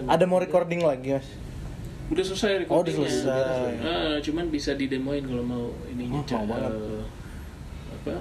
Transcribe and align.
kemarin 0.00 0.10
Ada 0.10 0.24
mau 0.24 0.38
recording 0.38 0.80
lagi 0.80 1.08
mas? 1.14 1.28
udah 2.08 2.24
selesai 2.24 2.64
Oh, 2.66 2.80
udah 2.80 2.92
selesai. 2.94 3.84
Ah, 3.84 4.16
cuman 4.18 4.48
bisa 4.48 4.72
didemoin 4.72 5.20
kalau 5.20 5.44
mau 5.44 5.64
ininya 5.86 6.18
Oh, 6.18 6.40
mau 6.40 6.56
banget. 6.56 6.72
Eh, 6.72 7.04
apa 7.90 8.14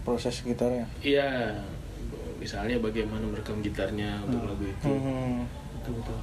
Proses 0.00 0.36
gitarnya. 0.40 0.84
Iya, 1.00 1.56
misalnya 2.36 2.76
bagaimana 2.76 3.20
merekam 3.22 3.60
gitarnya 3.60 4.20
untuk 4.24 4.44
lagu 4.44 4.64
itu. 4.64 4.84
Hmm. 4.86 5.44
Betul 5.72 5.92
betul. 6.00 6.18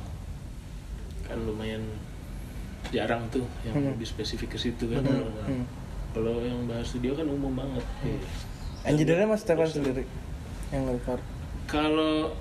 Kan 1.23 1.38
lumayan 1.44 1.81
jarang 2.88 3.25
tuh 3.27 3.45
yang 3.62 3.73
Hmm. 3.75 3.91
lebih 3.91 4.05
spesifik 4.05 4.53
ke 4.53 4.59
situ 4.59 4.85
kan. 4.88 5.02
Hmm. 5.02 5.30
Hmm. 5.41 5.66
Kalau 6.12 6.41
yang 6.41 6.66
bahas 6.66 6.85
studio 6.85 7.13
kan 7.13 7.25
umum 7.25 7.53
banget. 7.53 7.85
Iya. 8.02 8.21
Engineernya 8.88 9.25
mas 9.25 9.41
Stefan 9.41 9.66
sendiri 9.66 10.05
yang 10.70 10.85
record. 10.85 11.21
Kalau 11.66 12.34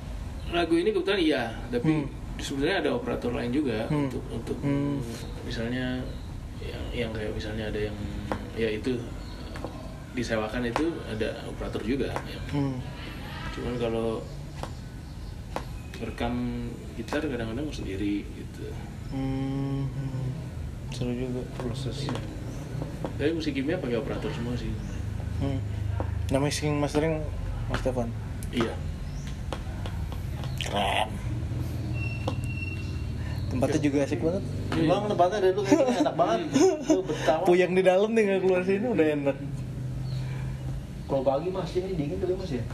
lagu 0.50 0.74
ini 0.78 0.94
kebetulan 0.94 1.20
iya, 1.20 1.42
tapi 1.68 1.90
Hmm. 1.90 2.06
sebenarnya 2.38 2.76
ada 2.86 2.90
operator 2.94 3.32
lain 3.32 3.50
juga 3.50 3.86
Hmm. 3.88 4.06
untuk 4.06 4.22
untuk 4.30 4.56
Hmm. 4.62 5.02
misalnya 5.42 5.98
yang 6.62 6.84
yang 6.92 7.10
kayak 7.12 7.32
misalnya 7.34 7.68
ada 7.68 7.80
yang 7.90 7.96
ya 8.54 8.68
itu 8.70 8.96
disewakan 10.16 10.64
itu 10.64 10.86
ada 11.06 11.44
operator 11.44 11.82
juga. 11.84 12.08
ya. 12.24 12.40
Hmm. 12.50 12.80
Cuman 13.52 13.74
kalau 13.76 14.24
rekam 15.96 16.34
gitar 16.96 17.24
kadang-kadang 17.24 17.68
sendiri 17.72 18.24
gitu. 18.24 18.64
Hmm. 19.12 19.88
Seru 20.92 21.12
juga 21.12 21.40
prosesnya. 21.56 22.16
Tapi 23.16 23.32
musik 23.32 23.52
kimia 23.52 23.76
pakai 23.76 23.96
operator 23.96 24.28
semua 24.32 24.56
sih. 24.56 24.72
Hmm. 25.40 25.60
Nah 26.32 26.40
mixing 26.40 26.76
mastering 26.76 27.20
mas 27.68 27.80
Stefan. 27.80 28.08
Iya. 28.52 28.72
Keren. 30.76 31.08
Tempatnya 33.46 33.80
juga 33.80 33.98
asik 34.04 34.20
banget. 34.20 34.42
Bang 34.84 35.02
tempatnya 35.08 35.38
dari 35.40 35.54
dulu 35.54 35.64
kayaknya 35.64 35.96
enak 36.04 36.14
banget. 36.14 36.40
Lu 36.92 37.00
betah. 37.00 37.38
Puyang 37.42 37.72
di 37.72 37.82
dalam 37.82 38.10
nih 38.12 38.22
nggak 38.22 38.40
keluar 38.44 38.62
sini 38.62 38.86
udah 38.86 39.06
enak. 39.08 39.36
Kalau 41.06 41.22
pagi 41.22 41.48
mas 41.48 41.70
ini 41.72 41.90
dingin 41.94 42.18
kali 42.18 42.34
mas 42.34 42.50
ya? 42.52 42.64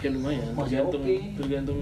Ya 0.00 0.08
lumayan. 0.08 0.46
Masih 0.54 0.70
Tergantung 0.72 1.02
oke. 1.04 1.16
tergantung 1.36 1.80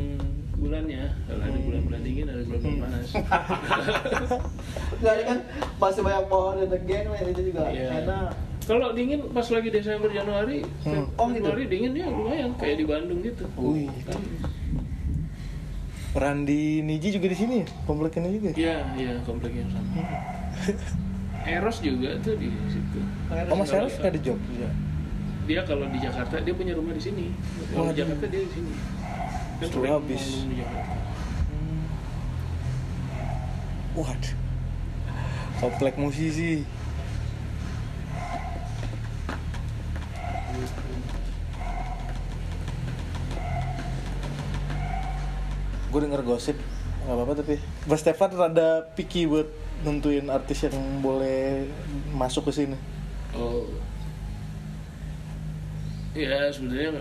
bulannya. 0.53 1.03
Kalau 1.25 1.41
ada 1.41 1.59
bulan-bulan 1.59 2.01
dingin, 2.03 2.27
ada 2.27 2.43
bulan-bulan 2.43 2.75
Hmm. 2.75 2.83
panas. 2.83 3.09
Ini 5.01 5.23
kan 5.25 5.39
masih 5.79 6.01
banyak 6.03 6.25
pohon 6.27 6.55
dan 6.61 6.83
geng 6.85 7.09
lain 7.09 7.27
itu 7.31 7.43
juga 7.49 7.61
Iya. 7.71 7.89
enak. 8.05 8.31
Kalau 8.61 8.89
dingin 8.93 9.21
pas 9.33 9.47
lagi 9.47 9.69
Desember 9.69 10.11
Januari, 10.11 10.61
Hmm. 10.85 11.09
Oh, 11.17 11.27
gitu? 11.29 11.49
Februari 11.49 11.65
dingin 11.67 11.93
ya 11.95 12.07
lumayan 12.07 12.53
kayak 12.55 12.77
di 12.77 12.85
Bandung 12.85 13.21
gitu. 13.21 13.45
Wih. 13.57 13.89
Kan, 14.05 14.21
Randi 16.11 16.83
Niji 16.83 17.15
juga 17.15 17.31
di 17.31 17.39
sini, 17.39 17.57
ya? 17.63 17.67
komplek 17.87 18.19
ini 18.19 18.29
juga. 18.35 18.51
Iya, 18.59 18.77
iya 18.99 19.13
komplek 19.23 19.55
yang 19.55 19.71
sama. 19.71 20.03
Eros 21.47 21.79
juga 21.81 22.19
tuh 22.21 22.35
di 22.37 22.51
situ. 22.69 22.99
Oh 23.49 23.57
Mas 23.57 23.71
Eros 23.73 23.95
nggak 23.97 24.13
di 24.19 24.21
Jogja. 24.21 24.69
Dia 25.49 25.61
kalau 25.65 25.87
di 25.89 25.99
Jakarta 26.03 26.37
dia 26.43 26.55
punya 26.55 26.75
rumah 26.77 26.93
di 26.93 27.03
sini. 27.03 27.33
Kalau 27.73 27.91
di 27.91 27.95
Waduh. 27.95 27.99
Jakarta 28.05 28.25
dia 28.29 28.41
di 28.45 28.51
sini. 28.53 28.73
Kan 29.61 29.69
sering 29.73 29.95
habis. 29.95 30.25
di 30.47 30.55
Jakarta. 30.61 30.95
Waduh. 33.97 34.35
Komplek 35.61 35.95
musisi. 35.97 36.65
Gue 46.01 46.09
denger 46.09 46.25
gosip 46.25 46.57
nggak 47.01 47.13
apa-apa 47.13 47.33
tapi 47.37 47.55
Mas 47.85 48.01
Stefan 48.01 48.33
rada 48.33 48.89
picky 48.91 49.29
buat 49.29 49.45
nentuin 49.85 50.25
artis 50.27 50.65
yang 50.65 50.73
boleh 51.01 51.69
masuk 52.09 52.49
ke 52.49 52.57
sini. 52.57 52.77
Oh. 53.37 53.69
Ya 56.17 56.49
sebenarnya 56.49 56.97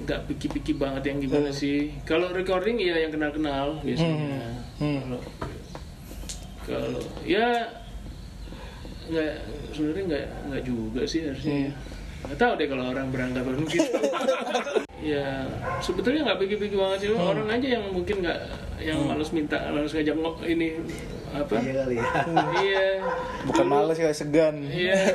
nggak- 0.00 0.24
piki-piki 0.24 0.72
banget 0.72 1.04
yang 1.04 1.20
gimana 1.20 1.52
Hmm. 1.52 1.60
sih. 1.60 1.92
Kalau 2.02 2.32
recording 2.32 2.80
ya 2.80 2.96
yang 2.96 3.12
kenal-kenal 3.12 3.76
biasanya. 3.84 4.40
Hmm. 4.80 4.96
Kalau 5.04 5.20
kalau 6.64 7.02
ya 7.20 7.44
nggak 9.04 9.32
sebenarnya 9.70 10.04
nggak 10.08 10.24
nggak 10.48 10.62
juga 10.64 11.00
sih 11.04 11.28
harusnya. 11.28 11.68
ya. 11.68 11.72
Nggak 12.20 12.38
tahu 12.38 12.52
deh 12.54 12.66
kalau 12.66 12.84
orang 12.88 13.06
beranggapan 13.08 13.54
gitu. 13.66 13.98
ya 15.00 15.48
sebetulnya 15.80 16.20
nggak 16.22 16.38
piki-piki 16.38 16.76
banget 16.76 16.98
sih 17.00 17.10
orang 17.10 17.48
aja 17.48 17.68
yang 17.72 17.84
mungkin 17.88 18.20
nggak 18.20 18.38
yang 18.78 19.00
males 19.02 19.32
minta 19.32 19.56
males 19.66 19.88
ngajak 19.90 20.12
ngo- 20.12 20.44
ini 20.44 20.76
apa 21.30 21.56
Iya 21.56 21.72
kali 21.78 21.96
ya. 21.96 22.04
iya 22.60 22.86
Bukan 23.42 23.64
males 23.64 23.96
kayak 23.96 24.12
segan. 24.12 24.60
Iya. 24.62 25.14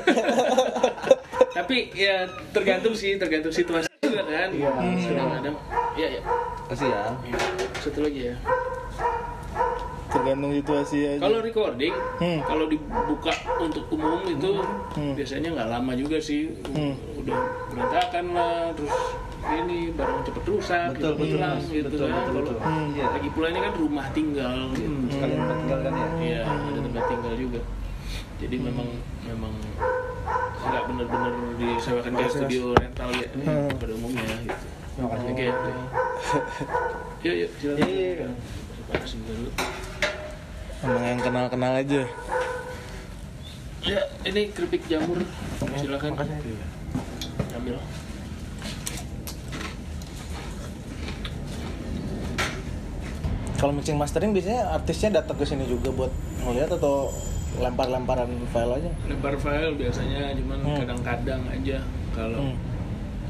Tapi 1.55 1.91
ya 1.93 2.23
tergantung 2.49 2.91
sih, 2.91 3.15
tergantung 3.15 3.51
situasi 3.51 3.87
juga 3.99 4.23
kan. 4.23 4.49
Iya. 4.49 4.69
Kadang-kadang. 5.05 5.55
Iya, 5.93 6.07
ya. 6.09 6.21
Kasih 6.67 6.87
ya. 6.87 7.03
Satu 7.77 7.99
lagi 8.01 8.31
ya. 8.31 8.35
Tergantung 10.15 10.51
situasi 10.53 10.97
aja. 11.05 11.19
Kalau 11.19 11.39
recording, 11.39 11.91
Hmm. 12.15 12.39
kalau 12.41 12.65
dibuka 12.65 13.33
untuk 13.59 13.83
umum 13.89 14.23
itu 14.23 14.51
Hmm. 14.95 15.11
biasanya 15.13 15.49
nggak 15.51 15.69
lama 15.69 15.91
juga 15.93 16.17
sih. 16.17 16.55
Hmm. 16.71 16.95
Udah 17.19 17.39
berantakan 17.67 18.25
lah, 18.31 18.71
terus 18.71 18.95
ini 19.45 19.91
barang 19.91 20.23
cepet 20.23 20.43
rusak, 20.45 20.87
Betul, 20.89 21.03
cepet 21.03 21.17
betul, 21.19 21.35
hilang 21.35 21.57
Mas. 21.57 21.67
gitu 21.67 21.85
Betul, 21.85 21.99
kan. 21.99 22.15
betul, 22.15 22.23
Kalau 22.25 22.41
betul. 22.41 22.57
Hmm. 22.63 22.87
Iya. 22.89 23.05
lagi 23.11 23.29
pula 23.29 23.47
ini 23.49 23.59
kan 23.59 23.73
rumah 23.75 24.07
tinggal 24.09 24.57
gitu. 24.71 24.87
Hmm, 24.87 25.05
sekalian 25.11 25.37
tempat 25.37 25.57
tinggal 25.59 25.79
kan 25.81 25.93
ya. 25.93 26.07
Iya, 26.17 26.39
ada 26.47 26.79
tempat 26.81 27.03
tinggal 27.05 27.33
juga. 27.35 27.61
Jadi 28.35 28.55
memang 28.57 28.87
memang 29.21 29.53
nggak 30.65 30.83
benar-benar 30.87 31.31
disewakan 31.55 32.11
kayak 32.15 32.31
studio 32.31 32.63
rental 32.73 33.09
ya 33.13 33.27
Hmm. 33.33 33.67
pada 33.75 33.93
umumnya 33.93 34.23
gitu. 34.41 34.65
Kasih. 34.95 35.27
Oke. 35.29 35.47
Yuk, 37.21 37.35
yuk, 37.37 37.49
silakan. 37.59 37.83
Iya, 37.85 38.09
iya. 38.15 38.27
Panas 38.85 39.11
dulu. 39.17 39.49
Emang 40.85 41.01
yang 41.03 41.19
kenal-kenal 41.19 41.73
aja. 41.75 42.01
Ya, 43.81 44.01
ini 44.21 44.53
keripik 44.53 44.85
jamur. 44.85 45.21
Silakan. 45.77 46.13
Makasih. 46.13 46.57
Ambil. 47.57 47.77
Kalau 53.55 53.71
mixing 53.71 53.97
mastering 53.97 54.35
biasanya 54.35 54.67
artisnya 54.75 55.23
datang 55.23 55.39
ke 55.39 55.45
sini 55.47 55.63
juga 55.65 55.89
buat 55.89 56.11
ngeliat 56.43 56.75
atau 56.75 57.09
lempar-lemparan 57.55 58.27
file 58.51 58.73
aja. 58.83 58.91
Lempar 59.07 59.33
file 59.39 59.73
biasanya 59.79 60.35
cuman 60.35 60.59
Hmm. 60.59 60.77
kadang-kadang 60.83 61.41
aja 61.47 61.77
kalau 62.11 62.51
Hmm. 62.51 62.55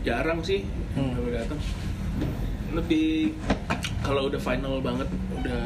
jarang 0.02 0.42
sih 0.42 0.66
Hmm. 0.98 1.14
kalau 1.14 1.30
datang. 1.30 1.60
Lebih 2.74 3.38
kalau 4.02 4.28
udah 4.28 4.42
final 4.42 4.82
banget, 4.82 5.08
udah 5.32 5.62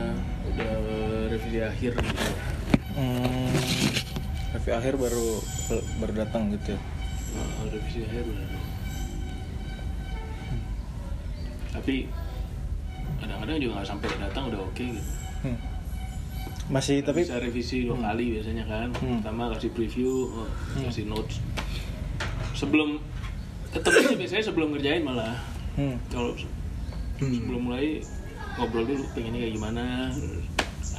revisi 1.29 1.59
akhir 1.61 1.91
gitu. 1.97 2.23
Hmm. 2.97 3.53
Tapi 4.55 4.69
akhir 4.73 4.93
baru 4.99 5.39
baru 6.01 6.13
datang 6.25 6.51
gitu 6.53 6.75
ya. 6.75 6.79
Nah, 7.37 7.69
revisi 7.69 7.99
akhir 8.03 8.23
udah. 8.25 8.47
Tapi 11.69 11.95
kadang-kadang 13.19 13.57
juga 13.61 13.71
nggak 13.79 13.87
sampai 13.87 14.07
datang 14.19 14.43
udah 14.49 14.59
oke 14.63 14.83
gitu. 14.83 15.11
Hmm. 15.45 15.57
Masih 16.69 17.01
tapi 17.01 17.25
bisa 17.25 17.41
revisi 17.41 17.85
dua 17.85 17.97
kali 17.97 18.37
biasanya 18.37 18.65
kan. 18.67 18.87
Hmm. 18.99 19.21
Pertama 19.21 19.53
kasih 19.57 19.71
preview, 19.73 20.29
oh, 20.33 20.49
kasih 20.85 21.05
notes. 21.09 21.41
Sebelum 22.57 22.99
ketemu 23.69 24.17
biasanya 24.17 24.43
sebelum 24.49 24.73
ngerjain 24.73 25.05
malah. 25.05 25.37
hmm. 25.77 25.95
Kalau 26.09 26.33
se- 26.35 26.49
sebelum 27.21 27.69
mulai 27.69 28.01
ngobrol 28.59 28.83
dulu 28.83 29.03
pengennya 29.15 29.45
kayak 29.45 29.53
gimana, 29.55 29.83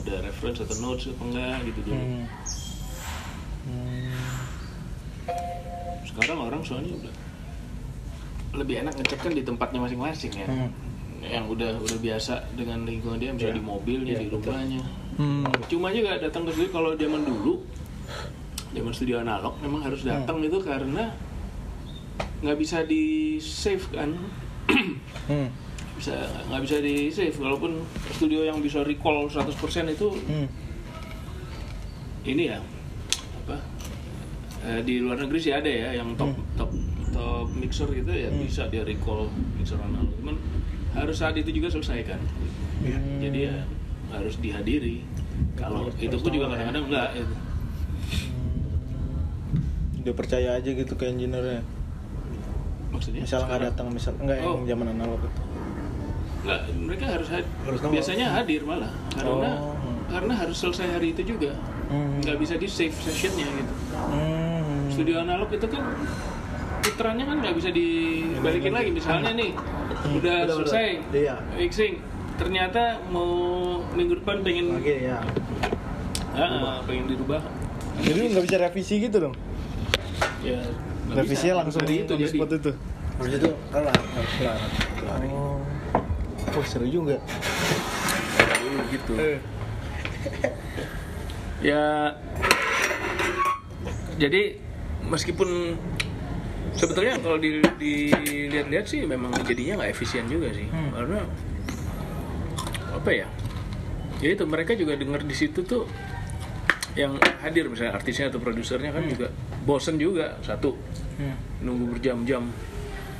ada 0.01 0.25
reference 0.25 0.59
atau 0.61 0.77
notes 0.81 1.09
apa 1.09 1.23
enggak 1.23 1.57
gitu 1.69 1.81
dulu. 1.85 1.97
Hmm. 2.01 2.25
Hmm. 3.61 4.13
Sekarang 6.03 6.39
orang 6.43 6.63
soalnya 6.65 6.93
udah 6.97 7.15
lebih 8.51 8.83
enak 8.83 8.99
ngecek 8.99 9.21
kan 9.21 9.33
di 9.33 9.43
tempatnya 9.45 9.79
masing-masing 9.79 10.33
ya. 10.35 10.49
Hmm. 10.49 10.71
Yang 11.21 11.45
udah 11.53 11.71
udah 11.79 11.99
biasa 12.01 12.35
dengan 12.57 12.89
lingkungan 12.89 13.21
dia, 13.21 13.31
misalnya 13.31 13.55
Iya. 13.55 13.61
di 13.61 13.67
mobilnya, 13.67 14.13
Iya, 14.17 14.21
di 14.21 14.27
betul. 14.33 14.41
rumahnya. 14.49 14.83
Hmm. 15.21 15.45
Cuma 15.69 15.89
juga 15.93 16.17
datang 16.17 16.43
ke 16.45 16.51
studio 16.51 16.71
kalau 16.73 16.91
zaman 16.97 17.23
dulu, 17.23 17.53
zaman 18.73 18.93
studio 18.93 19.21
analog 19.21 19.55
memang 19.61 19.85
harus 19.85 20.01
datang 20.03 20.41
itu 20.41 20.59
karena 20.65 21.13
nggak 22.41 22.57
bisa 22.57 22.81
di 22.83 23.37
save 23.37 23.85
kan, 23.93 24.17
Hmm. 25.29 25.49
Bisa 26.01 26.17
nggak 26.49 26.61
bisa 26.65 26.77
di 26.81 26.95
save. 27.09 27.37
Walaupun 27.37 27.85
studio 28.11 28.41
yang 28.43 28.59
bisa 28.59 28.81
recall 28.81 29.29
100% 29.29 29.53
itu 29.87 30.09
Hmm. 30.25 30.49
ini 32.23 32.49
ya 32.49 32.57
apa 33.41 33.57
eh, 34.63 34.81
di 34.81 35.01
luar 35.01 35.17
negeri 35.19 35.39
sih 35.39 35.53
ada 35.53 35.69
ya 35.69 35.93
yang 35.95 36.17
top 36.17 36.33
Hmm. 36.33 36.45
top 36.57 36.71
top 37.11 37.47
mixer 37.53 37.89
gitu 37.91 38.09
ya 38.09 38.29
Hmm. 38.29 38.41
bisa 38.41 38.65
dia 38.67 38.81
recall 38.81 39.29
mixer 39.55 39.77
analog. 39.77 40.09
Cuman 40.17 40.37
harus 40.91 41.17
saat 41.17 41.37
itu 41.37 41.53
juga 41.53 41.69
selesai 41.69 42.01
kan. 42.07 42.21
jadi 43.21 43.39
ya 43.45 43.57
harus 44.09 44.41
dihadiri 44.41 45.05
kalau 45.53 45.93
itu 45.95 46.17
pun 46.17 46.33
juga 46.33 46.49
kadang-kadang 46.49 46.89
enggak 46.89 47.09
gitu. 47.13 47.35
Dia 50.01 50.15
percaya 50.17 50.57
aja 50.57 50.71
gitu 50.71 50.97
ke 50.97 51.05
engineer-nya. 51.05 51.61
maksudnya 52.91 53.23
Misal 53.23 53.47
nggak 53.47 53.61
datang, 53.63 53.87
misal 53.93 54.13
enggak 54.17 54.41
Oh. 54.41 54.59
yang 54.59 54.75
zaman 54.75 54.87
analog 54.91 55.21
itu. 55.23 55.41
Enggak, 56.41 56.61
mereka 56.73 57.05
harus 57.11 57.29
hadir. 57.29 57.51
Harus 57.63 57.81
biasanya 57.83 58.27
hadir 58.33 58.61
malah 58.65 58.93
karena 59.13 59.51
Oh. 59.55 59.77
karena 60.09 60.33
harus 60.35 60.57
selesai 60.57 60.89
hari 60.91 61.13
itu 61.13 61.23
juga 61.29 61.53
Hmm. 61.87 62.19
nggak 62.19 62.37
bisa 62.37 62.55
di 62.55 62.67
save 62.67 62.95
sessionnya 62.95 63.45
gitu 63.47 63.73
Hmm. 63.93 64.89
studio 64.89 65.21
analog 65.21 65.51
itu 65.51 65.67
kan 65.67 65.85
putarannya 66.81 67.25
kan 67.25 67.37
nggak 67.39 67.55
bisa 67.55 67.69
dibalikin 67.69 68.73
lagi 68.73 68.91
misalnya 68.91 69.33
nih 69.33 69.53
udah 70.11 70.37
Udah, 70.41 70.57
selesai 70.57 70.87
udah. 71.05 71.13
Iya. 71.13 71.35
mixing 71.55 71.95
ternyata 72.35 72.83
mau 73.07 73.29
minggu 73.93 74.17
depan 74.17 74.41
pengen 74.41 74.73
Lagi 74.75 75.05
ya. 75.05 75.21
ah, 76.33 76.81
pengen 76.83 77.05
dirubah 77.07 77.43
Jadi 78.01 78.33
nggak 78.33 78.45
bisa 78.49 78.57
revisi 78.59 78.95
gitu 78.99 79.17
dong? 79.21 79.35
ya 80.41 80.57
nggak 81.07 81.21
Revisinya 81.21 81.53
bisa. 81.53 81.61
langsung 81.61 81.83
di, 81.85 81.95
itu 82.01 82.13
jadi 82.17 82.31
spot 82.33 82.51
itu. 82.55 82.73
Harus 83.21 83.33
itu 83.37 83.51
kelar, 83.69 83.93
harus 83.93 84.33
kelar. 84.35 84.59
kelar. 84.97 85.21
Oh. 85.29 85.60
Wah, 86.51 86.67
seru 86.67 86.87
juga. 86.87 87.17
Dulu 88.61 88.81
gitu 88.91 89.15
ya 91.61 92.17
jadi 94.17 94.57
meskipun 95.05 95.77
sebetulnya 96.73 97.21
kalau 97.21 97.37
di- 97.37 97.61
dilihat-lihat 97.61 98.87
sih 98.87 99.05
memang 99.05 99.29
jadinya 99.45 99.81
nggak 99.81 99.93
efisien 99.93 100.25
juga 100.25 100.49
sih 100.51 100.65
Hmm. 100.67 100.89
karena 100.91 101.21
apa 102.91 103.11
ya 103.13 103.29
ya 104.21 104.29
itu 104.33 104.45
mereka 104.45 104.73
juga 104.73 104.97
dengar 104.97 105.21
di 105.21 105.37
situ 105.37 105.61
tuh 105.61 105.85
yang 106.97 107.17
hadir 107.41 107.69
misalnya 107.69 107.93
artisnya 107.95 108.33
atau 108.33 108.41
produsernya 108.41 108.91
kan 108.91 109.05
juga 109.05 109.29
bosen 109.63 109.97
juga 109.97 110.41
satu 110.41 110.73
Hmm. 111.17 111.37
nunggu 111.61 111.93
berjam-jam 111.93 112.49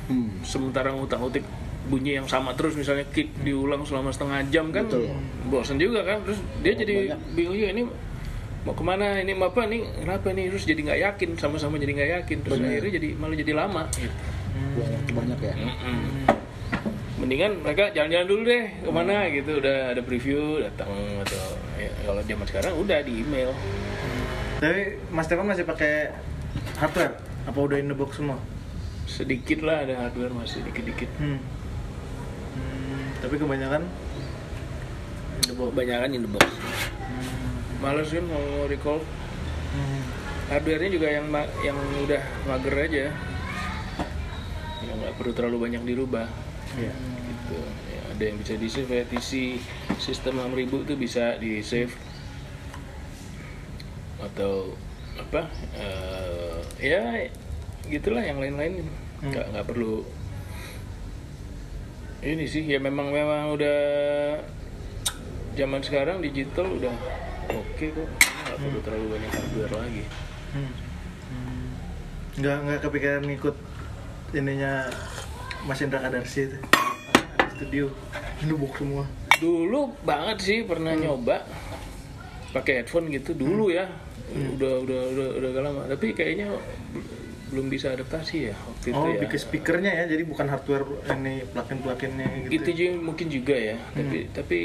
Hmm. 0.09 0.29
sementara 0.41 0.89
ngutang-utik 0.91 1.45
bunyi 1.81 2.21
yang 2.21 2.27
sama 2.29 2.53
terus 2.53 2.77
misalnya 2.77 3.07
kick 3.09 3.33
diulang 3.41 3.81
selama 3.81 4.13
setengah 4.13 4.45
jam 4.53 4.69
kan 4.69 4.85
Betul. 4.85 5.09
bosen 5.49 5.81
juga 5.81 6.05
kan 6.05 6.21
terus 6.21 6.37
dia 6.61 6.77
jadi 6.77 7.17
Banyak. 7.17 7.19
bingung 7.33 7.57
juga 7.57 7.69
ini 7.73 7.83
mau 8.61 8.77
ke 8.77 8.83
mana 8.85 9.17
ini 9.17 9.33
mau 9.33 9.49
apa 9.49 9.65
nih 9.65 9.81
kenapa 10.05 10.29
nih 10.29 10.53
terus 10.53 10.69
jadi 10.69 10.77
nggak 10.77 10.99
yakin 11.01 11.29
sama-sama 11.35 11.81
jadi 11.81 11.91
nggak 11.97 12.09
yakin 12.21 12.37
terus 12.45 12.61
Benar. 12.61 12.69
akhirnya 12.69 12.91
jadi 13.01 13.07
malah 13.17 13.37
jadi 13.37 13.53
lama 13.57 13.83
gitu. 13.97 14.15
Buang 14.77 14.91
waktu 14.93 15.11
banyak 15.15 15.39
ya. 15.41 15.53
Mm-mm. 15.57 15.99
mendingan 17.17 17.51
mereka 17.61 17.93
jalan-jalan 17.93 18.27
dulu 18.27 18.41
deh 18.45 18.63
ke 18.81 18.89
mana 18.89 19.15
gitu 19.29 19.51
udah 19.57 19.77
ada 19.93 20.01
preview 20.01 20.57
datang 20.57 20.89
atau 21.21 21.45
ya, 21.77 21.89
kalau 22.01 22.21
zaman 22.21 22.45
sekarang 22.49 22.73
udah 22.77 22.97
di 23.01 23.13
email 23.21 23.49
Tapi 24.57 24.81
Mas 25.09 25.25
Stefan 25.25 25.45
masih 25.45 25.65
pakai 25.65 26.13
hardware? 26.77 27.17
Apa 27.45 27.57
udah 27.57 27.77
in 27.77 27.89
the 27.89 27.97
box 27.97 28.21
semua? 28.21 28.37
sedikit 29.05 29.61
lah 29.61 29.83
ada 29.83 30.07
hardware 30.07 30.31
masih 30.31 30.61
dikit-dikit 30.63 31.09
Hmm. 31.19 31.41
Hmm, 33.21 33.29
Tapi 33.29 33.35
kebanyakan? 33.37 33.81
In 35.31 35.45
the 35.45 35.53
box. 35.53 35.69
kebanyakan 35.71 36.09
in 36.11 36.21
the 36.25 36.31
box. 36.31 36.45
Males 37.77 38.09
kan 38.09 38.25
mau 38.25 38.45
recall. 38.65 38.99
Hmm. 39.71 40.01
hardware-nya 40.51 40.91
juga 40.91 41.07
yang 41.07 41.31
yang 41.63 41.77
udah 42.03 42.19
mager 42.43 42.75
aja. 42.75 43.05
Yang 44.83 44.95
nggak 44.99 45.13
perlu 45.15 45.31
terlalu 45.31 45.57
banyak 45.63 45.83
dirubah. 45.85 46.27
Iya. 46.75 46.91
gitu. 46.97 47.59
Ya, 47.87 48.01
ada 48.09 48.23
yang 48.25 48.35
bisa 48.35 48.53
di 48.57 48.67
save 48.67 48.91
ya 48.91 49.03
TC 49.07 49.61
sistem 49.95 50.43
6000 50.43 50.83
itu 50.83 50.93
bisa 50.97 51.37
di 51.37 51.63
save 51.63 51.93
atau 54.21 54.75
apa 55.17 55.49
eh, 55.75 56.59
ya 56.79 57.01
gitulah 57.87 58.19
yang 58.19 58.43
lain-lain. 58.43 58.83
Nggak 59.23 59.45
nggak 59.55 59.65
perlu 59.71 60.03
ini 62.21 62.45
sih 62.45 62.61
ya 62.69 62.77
memang 62.77 63.09
memang 63.09 63.57
udah 63.57 63.79
zaman 65.57 65.81
sekarang 65.81 66.21
digital 66.21 66.69
udah 66.69 66.93
oke 67.49 67.85
kok. 67.89 68.09
Nggak 68.45 68.57
perlu 68.61 68.79
terlalu 68.85 69.05
banyak 69.17 69.31
hardware 69.33 69.73
lagi. 69.73 70.03
Hmm. 70.53 70.71
Hmm. 71.31 71.69
Nggak 72.37 72.57
nggak 72.61 72.79
kepikiran 72.85 73.23
ngikut 73.25 73.55
ininya 74.37 74.85
Mas 75.65 75.81
Indra 75.81 75.99
Kadarsi 76.01 76.45
itu. 76.45 76.57
Studio. 77.57 77.85
Box 78.41 78.73
semua. 78.81 79.05
dulu 79.37 79.93
banget 80.05 80.37
sih 80.41 80.59
pernah 80.65 80.93
nyoba 80.97 81.45
pakai 82.53 82.81
headphone 82.81 83.09
gitu 83.09 83.33
dulu 83.33 83.73
ya. 83.73 83.89
Udah 84.33 84.81
udah 84.85 85.01
udah 85.13 85.27
udah 85.41 85.49
agak 85.49 85.63
lama. 85.65 85.81
Tapi 85.89 86.13
kayaknya 86.13 86.53
belum 87.51 87.67
bisa 87.67 87.91
adaptasi 87.91 88.47
ya 88.47 88.55
waktu 88.57 88.87
Oh, 88.89 89.03
itu 89.03 89.07
ya 89.09 89.19
bikin 89.21 89.39
speakernya 89.41 89.91
ya, 89.93 90.03
jadi 90.07 90.23
bukan 90.23 90.47
hardware 90.47 90.85
ini 91.11 91.43
plugin-pluginnya 91.45 92.27
gitu. 92.41 92.51
itu 92.53 92.69
juga 92.73 92.91
mungkin 92.97 93.27
juga 93.27 93.53
ya 93.53 93.77
tapi 93.91 94.17
tapi 94.31 94.59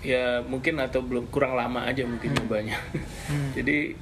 ya 0.00 0.24
mungkin 0.42 0.80
atau 0.80 1.00
belum 1.00 1.28
kurang 1.28 1.52
lama 1.52 1.84
aja 1.84 2.02
mungkin 2.02 2.32
nyobanya 2.32 2.80
Hmm. 3.28 3.52
jadi 3.56 3.92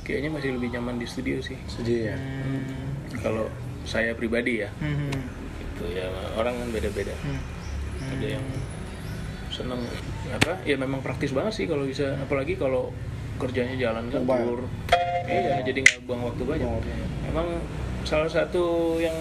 kayaknya 0.00 0.30
masih 0.30 0.54
lebih 0.54 0.70
nyaman 0.72 0.96
di 0.96 1.04
studio 1.04 1.38
sih 1.40 1.58
Setuju 1.66 1.94
ya. 2.04 2.16
Hmm. 2.16 2.62
kalau 3.18 3.50
saya 3.82 4.14
pribadi 4.14 4.62
ya 4.62 4.70
Hmm. 4.78 5.10
itu 5.58 5.84
ya 5.92 6.06
orang 6.34 6.54
kan 6.56 6.68
beda-beda 6.70 7.14
Hmm. 7.18 7.42
ada 8.08 8.26
yang 8.30 8.46
seneng 9.48 9.82
apa 10.28 10.62
ya 10.62 10.76
memang 10.76 11.00
praktis 11.00 11.30
banget 11.30 11.52
sih 11.54 11.66
kalau 11.66 11.82
bisa 11.82 12.14
apalagi 12.16 12.54
kalau 12.54 12.94
kerjanya 13.36 13.76
jalan 13.76 14.04
kan 14.08 14.22
tour 14.22 14.60
iya 15.26 15.58
jadi 15.60 15.78
nggak 15.80 15.98
buang 16.04 16.22
waktu 16.24 16.42
banyak 16.42 16.68
waktu. 16.68 16.90
emang 17.26 17.48
salah 18.02 18.26
satu 18.26 18.64
yang 18.96 19.14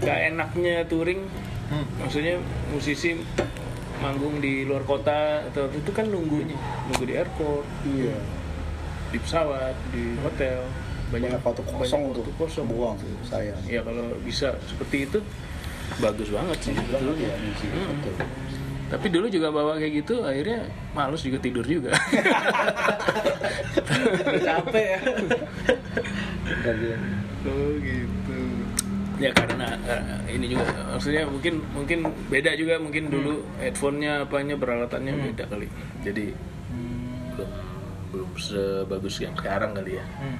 gak 0.00 0.18
enaknya 0.28 0.82
touring 0.84 1.22
Hmm. 1.70 1.86
maksudnya 1.96 2.34
musisi 2.68 3.14
manggung 3.96 4.42
di 4.42 4.66
luar 4.66 4.82
kota 4.82 5.38
atau 5.46 5.70
itu 5.70 5.86
kan 5.88 6.02
nunggunya 6.04 6.58
nunggu 6.84 7.04
di 7.04 7.14
airport 7.14 7.62
Iya. 7.86 8.18
di 9.08 9.18
pesawat 9.18 9.78
di 9.88 10.18
hotel 10.18 10.66
banyak 11.08 11.30
Banyak 11.30 11.46
waktu 11.46 11.62
kosong 11.64 11.78
banyak 12.02 12.10
tuh. 12.10 12.22
waktu 12.26 12.32
kosong 12.36 12.66
Buang 12.66 12.98
tuh 12.98 13.06
sayang. 13.22 13.54
ya 13.64 13.80
kalau 13.80 14.02
bisa 14.20 14.50
seperti 14.64 15.06
itu 15.06 15.22
bagus 15.96 16.26
banget 16.28 16.58
sih 16.58 16.74
Bilang 16.74 17.14
ya, 17.14 17.34
ngisi. 17.36 17.66
Hmm. 17.68 17.86
Betul. 17.92 18.14
Tapi 18.90 19.06
dulu 19.06 19.30
juga 19.30 19.54
bawa 19.54 19.78
kayak 19.78 20.02
gitu 20.02 20.26
akhirnya 20.26 20.66
males 20.90 21.22
juga 21.22 21.38
tidur 21.38 21.62
juga. 21.62 21.94
Capek 24.42 24.84
ya. 24.98 25.00
Oh 27.46 27.70
gitu. 27.78 28.36
ya 29.20 29.30
karena 29.36 29.76
eh, 29.84 30.34
ini 30.34 30.56
juga 30.56 30.64
maksudnya 30.96 31.28
mungkin 31.28 31.62
mungkin 31.70 31.98
beda 32.32 32.56
juga 32.56 32.80
mungkin 32.82 33.12
dulu 33.12 33.46
headphone-nya 33.62 34.26
apanya 34.26 34.58
peralatannya 34.58 35.14
beda 35.30 35.46
kali. 35.46 35.70
Jadi 36.02 36.34
belum 37.38 37.50
belum 38.10 38.30
sebagus 38.42 39.22
yang 39.22 39.38
sekarang 39.38 39.70
kali 39.70 40.02
ya. 40.02 40.04
Hmm. 40.18 40.38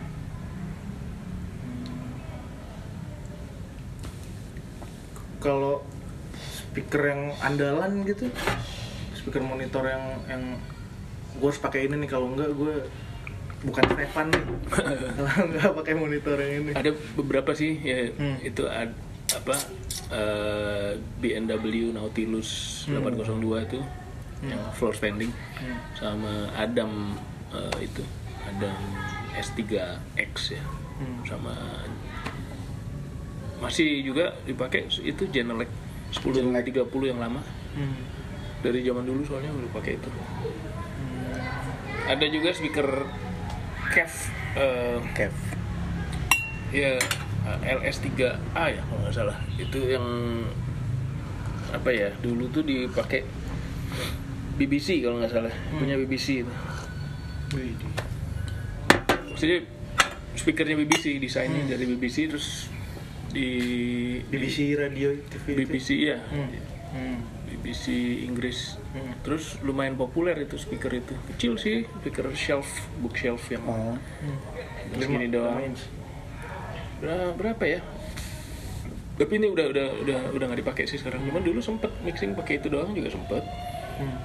Kalau 5.41 5.87
speaker 6.71 7.03
yang 7.05 7.23
andalan 7.41 8.03
gitu, 8.05 8.31
speaker 9.13 9.43
monitor 9.43 9.83
yang 9.83 10.05
yang 10.27 10.43
gue 11.33 11.45
harus 11.45 11.59
pakai 11.59 11.85
ini 11.85 11.99
nih 11.99 12.09
kalau 12.09 12.31
enggak 12.31 12.51
gue 12.53 12.75
bukan 13.61 13.85
Stefan 13.89 14.31
nih 14.31 14.45
kalau 15.17 15.43
enggak 15.45 15.71
pakai 15.75 15.95
monitor 15.95 16.37
yang 16.37 16.53
ini. 16.63 16.71
ada 16.73 16.91
beberapa 17.15 17.51
sih 17.53 17.75
ya 17.77 18.09
Hmm. 18.13 18.39
itu 18.41 18.63
ad, 18.65 18.95
apa 19.31 19.55
eh, 20.11 20.91
B&W 21.19 21.55
Nautilus 21.91 22.83
802 22.87 23.67
itu 23.67 23.79
yang 24.43 24.63
floor 24.73 24.95
standing 24.95 25.29
Hmm. 25.59 25.77
sama 25.93 26.33
Adam 26.55 27.19
eh, 27.51 27.85
itu 27.85 28.01
Adam 28.43 28.79
S3X 29.35 30.33
ya 30.53 30.63
Hmm. 30.97 31.21
sama 31.25 31.53
masih 33.59 34.01
juga 34.03 34.33
dipakai 34.43 34.89
itu 34.99 35.29
Genelec 35.29 35.69
1030 36.13 37.11
yang 37.11 37.21
lama. 37.23 37.43
Hmm. 37.71 37.95
dari 38.61 38.85
zaman 38.85 39.09
dulu 39.09 39.25
soalnya 39.25 39.49
udah 39.57 39.71
pakai 39.73 39.97
itu. 39.97 40.11
Ada 42.11 42.27
juga 42.29 42.53
speaker 42.53 43.09
Kev 43.91 44.13
eh, 44.59 44.99
Kev. 45.17 45.35
ya 46.71 47.01
LS3A 47.65 48.65
ya 48.69 48.83
kalau 48.85 49.01
nggak 49.01 49.17
salah. 49.17 49.37
Itu 49.57 49.81
yang 49.89 50.05
apa 51.71 51.89
ya 51.95 52.11
dulu 52.21 52.51
tuh 52.53 52.67
dipakai 52.67 53.25
BBC 54.61 55.01
kalau 55.01 55.23
nggak 55.25 55.33
salah. 55.33 55.55
Punya 55.73 55.97
BBC 55.97 56.45
itu. 56.45 56.53
Maksudnya 59.33 59.65
speakernya 60.37 60.77
BBC 60.79 61.17
desainnya 61.17 61.65
dari 61.65 61.89
BBC 61.89 62.29
terus 62.29 62.69
di 63.31 63.49
BBC 64.27 64.75
radio 64.75 65.15
TV 65.25 65.45
itu. 65.47 65.59
BBC 65.63 65.89
ya 66.05 66.19
Hmm. 66.29 66.51
Hmm. 66.91 67.19
BBC 67.47 67.85
Inggris 68.25 68.75
Hmm. 68.91 69.15
terus 69.23 69.55
lumayan 69.61 69.95
populer 69.95 70.35
itu 70.37 70.55
speaker 70.55 70.91
itu 70.91 71.15
kecil 71.29 71.55
sih 71.55 71.87
speaker 71.97 72.27
shelf 72.33 72.67
bookshelf 72.99 73.47
yang 73.49 73.63
Oh. 73.65 73.95
segini 74.93 75.31
doang 75.31 75.63
berapa 77.33 77.65
ya 77.65 77.81
tapi 79.15 79.33
ini 79.37 79.47
udah 79.49 79.67
udah 79.69 79.87
udah 80.01 80.19
udah 80.33 80.45
nggak 80.49 80.61
dipakai 80.61 80.85
sih 80.85 80.97
sekarang 80.97 81.23
cuman 81.23 81.41
dulu 81.41 81.61
sempet 81.61 81.93
mixing 82.01 82.35
pakai 82.35 82.59
itu 82.59 82.67
doang 82.67 82.91
juga 82.91 83.09
sempet 83.09 83.45
Hmm. 83.97 84.17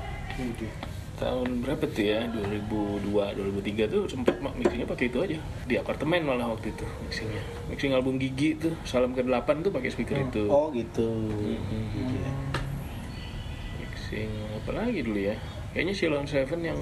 Tahun 1.15 1.47
berapa 1.59 1.83
tuh 1.85 2.03
ya 2.03 2.27
2002 2.27 3.07
2003 3.07 3.87
tuh 3.87 4.03
sempet 4.05 4.35
mak 4.37 4.51
mixingnya 4.53 4.83
pakai 4.85 5.07
itu 5.07 5.17
aja 5.17 5.37
di 5.63 5.75
apartemen 5.75 6.21
malah 6.21 6.47
waktu 6.49 6.69
itu 6.69 6.83
mixingnya 7.01 7.39
mixing 7.65 7.91
album 7.91 8.15
Gigi 8.15 8.57
tuh 8.57 8.75
Salam 8.83 9.11
ke 9.11 9.21
8 9.21 9.31
tuh 9.61 9.71
pakai 9.71 9.89
speaker 9.89 10.19
itu 10.19 10.43
Oh 10.45 10.67
gitu. 10.69 11.07
Hmm. 11.07 11.87
Gitu 11.89 12.15
ya. 12.15 12.31
mixing 13.77 14.31
apa 14.53 14.71
lagi 14.73 14.99
dulu 15.01 15.19
ya 15.21 15.35
kayaknya 15.71 15.93
Ceylon 15.93 16.25
Seven 16.25 16.59
yang 16.61 16.79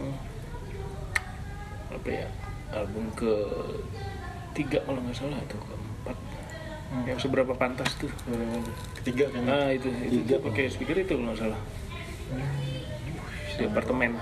apa 1.90 2.10
ya 2.10 2.28
album 2.74 3.06
ke 3.13 3.34
tiga 4.52 4.82
kalau 4.82 4.98
nggak 5.00 5.13
salah 5.16 5.38
atau 5.40 5.58
keempat 5.60 6.18
Hmm. 6.86 7.06
yang 7.08 7.18
seberapa 7.18 7.50
pantas 7.52 7.90
tuh 7.98 8.06
Ketiga 8.98 9.25
kan. 9.28 9.42
ah 9.48 9.66
itu 9.68 9.90
itu 10.04 10.22
Tiga. 10.22 10.38
tuh 10.38 10.46
pakai 10.46 10.70
speaker 10.70 10.94
itu 10.96 11.10
kalau 11.12 11.25
nggak 11.25 11.40
salah 11.40 11.58
di 13.57 13.63
apartemen 13.65 14.15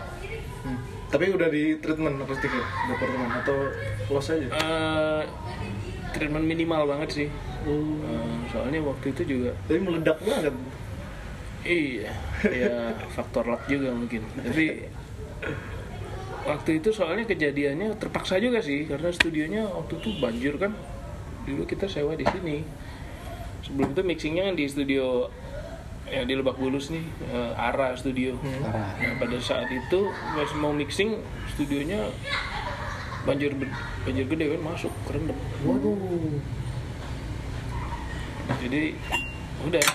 Hmm. 0.62 0.78
Tapi 1.10 1.34
udah 1.34 1.50
di 1.50 1.74
treatment 1.82 2.22
akustik 2.22 2.54
ya? 2.54 2.62
Di 2.62 2.92
apartemen 2.94 3.34
atau 3.34 3.66
los 4.14 4.30
aja? 4.30 4.46
Eh, 4.46 5.22
treatment 6.14 6.46
minimal 6.46 6.86
banget 6.86 7.10
sih 7.10 7.28
Eh, 7.62 8.38
soalnya 8.50 8.82
waktu 8.82 9.14
itu 9.14 9.38
juga 9.38 9.54
Tapi 9.70 9.80
meledak 9.82 10.18
banget. 10.26 10.54
Iya, 11.62 12.10
ya 12.42 12.90
faktor 13.14 13.46
luck 13.46 13.70
juga 13.70 13.94
mungkin. 13.94 14.26
Tapi 14.34 14.90
waktu 16.42 16.82
itu 16.82 16.90
soalnya 16.90 17.30
kejadiannya 17.30 18.02
terpaksa 18.02 18.42
juga 18.42 18.66
sih 18.66 18.90
karena 18.90 19.14
studionya 19.14 19.70
waktu 19.70 19.94
itu 20.02 20.10
banjir 20.18 20.58
kan. 20.58 20.74
Dulu 21.46 21.70
kita 21.70 21.86
sewa 21.86 22.18
di 22.18 22.26
sini. 22.26 22.66
Sebelum 23.62 23.94
itu 23.94 24.02
mixingnya 24.02 24.50
kan 24.50 24.56
di 24.58 24.66
studio 24.66 25.30
yang 26.12 26.28
di 26.28 26.36
Lebak 26.36 26.60
Bulus 26.60 26.92
nih, 26.92 27.04
eh, 27.32 27.52
Ara 27.56 27.96
Studio. 27.96 28.36
Parah. 28.38 28.94
Nah, 29.00 29.16
pada 29.18 29.38
saat 29.40 29.72
itu 29.72 30.00
pas 30.12 30.52
mau 30.60 30.76
mixing 30.76 31.24
studionya 31.56 32.12
banjir 33.24 33.54
banjir 34.04 34.26
gede 34.28 34.46
kan 34.58 34.62
masuk 34.62 34.94
kerendam. 35.08 35.38
Waduh. 35.64 35.96
Jadi 38.62 38.94
udah 39.66 39.86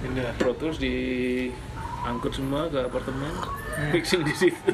Pindah. 0.00 0.32
Pro 0.40 0.56
Tools 0.56 0.80
diangkut 0.80 2.32
semua 2.32 2.72
ke 2.72 2.80
apartemen, 2.80 3.32
mixing 3.92 4.24
di 4.24 4.32
situ. 4.32 4.72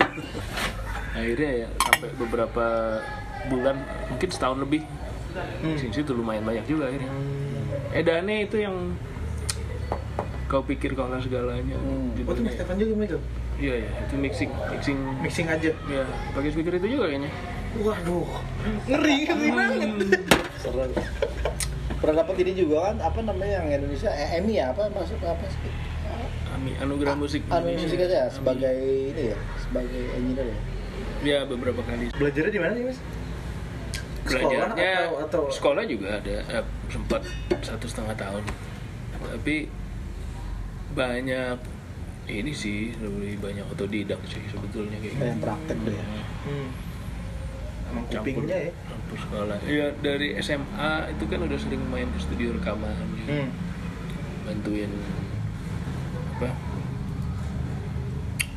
Akhirnya 1.18 1.50
ya 1.52 1.68
sampai 1.76 2.10
beberapa 2.16 2.66
bulan, 3.52 3.76
mungkin 4.08 4.28
setahun 4.32 4.64
lebih, 4.64 4.88
mixing 5.60 5.92
situ 5.92 6.16
lumayan 6.16 6.48
banyak 6.48 6.64
juga 6.64 6.88
akhirnya. 6.88 7.12
Edannya 7.92 8.48
itu 8.48 8.64
yang 8.64 8.96
kau 10.52 10.60
pikir 10.60 10.92
kau 10.92 11.08
lah 11.08 11.16
segalanya. 11.16 11.72
Hmm. 11.80 12.12
Oh, 12.28 12.36
itu 12.36 12.44
Mas. 12.44 12.52
Stefan 12.52 12.76
juga 12.76 12.92
Michael? 12.92 13.22
Iya 13.56 13.74
ya, 13.80 13.90
itu 14.04 14.14
mixing, 14.20 14.50
mixing. 14.68 14.98
Mixing 15.24 15.46
aja. 15.48 15.70
Ya, 15.88 16.02
pakai 16.36 16.52
speaker 16.52 16.76
itu 16.76 16.88
juga 16.92 17.08
kayaknya. 17.08 17.30
Waduh. 17.80 18.28
Ngeri, 18.84 19.16
ngeri 19.24 19.48
banget. 19.48 19.88
Seru. 20.60 20.92
Pernah 22.04 22.14
dapat 22.20 22.36
ini 22.44 22.52
juga 22.52 22.92
kan 22.92 22.96
apa 23.00 23.18
namanya 23.24 23.64
yang 23.64 23.80
Indonesia 23.80 24.10
eh, 24.12 24.36
Emmy 24.36 24.60
ya 24.60 24.76
apa 24.76 24.92
masuk 24.92 25.16
apa 25.24 25.46
sih? 25.48 25.72
Ami 26.52 26.76
Anugerah 26.76 27.16
Musik 27.16 27.46
Anu 27.48 27.72
Indonesia. 27.72 27.88
musik 27.88 27.98
aja 28.04 28.18
Ami. 28.28 28.34
sebagai 28.36 28.76
ini 29.08 29.22
ya 29.32 29.38
sebagai 29.56 30.02
engineer 30.18 30.46
ya. 30.46 30.58
Ya 31.22 31.38
beberapa 31.46 31.80
kali. 31.86 32.12
Belajarnya 32.12 32.52
di 32.52 32.60
mana 32.60 32.72
nih, 32.76 32.84
Mas? 32.90 32.98
Sekolah 34.26 34.42
belajarnya 34.42 34.92
atau- 34.92 35.18
atau- 35.24 35.48
sekolah 35.48 35.82
juga 35.88 36.08
ada 36.20 36.34
eh, 36.44 36.64
sempat 36.92 37.22
satu 37.64 37.86
setengah 37.88 38.14
tahun 38.18 38.42
tapi 39.22 39.70
banyak 40.92 41.56
ini 42.24 42.52
sih 42.52 42.94
lebih 42.94 43.40
banyak 43.40 43.66
otodidak 43.66 44.20
sih 44.24 44.40
sebetulnya 44.46 44.96
kayak 44.96 45.14
Kayak 45.14 45.28
yang 45.28 45.40
praktek 45.40 45.78
deh 45.82 45.94
ya. 45.94 46.04
Hmm. 46.42 46.68
Emang 47.84 48.04
kupingnya 48.08 48.58
ya? 48.62 48.72
campur 48.86 49.16
sekolah 49.18 49.56
iya 49.62 49.86
dari 49.98 50.28
SMA 50.38 50.90
itu 51.10 51.24
kan 51.26 51.40
udah 51.42 51.58
sering 51.58 51.82
main 51.86 52.08
ke 52.08 52.18
studio 52.18 52.54
rekaman 52.54 52.96
Hmm. 53.22 53.48
bantuin 54.42 54.90
apa 56.34 56.50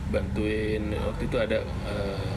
bantuin 0.08 0.84
waktu 0.96 1.24
itu 1.26 1.38
ada 1.38 1.60
eh, 1.62 2.34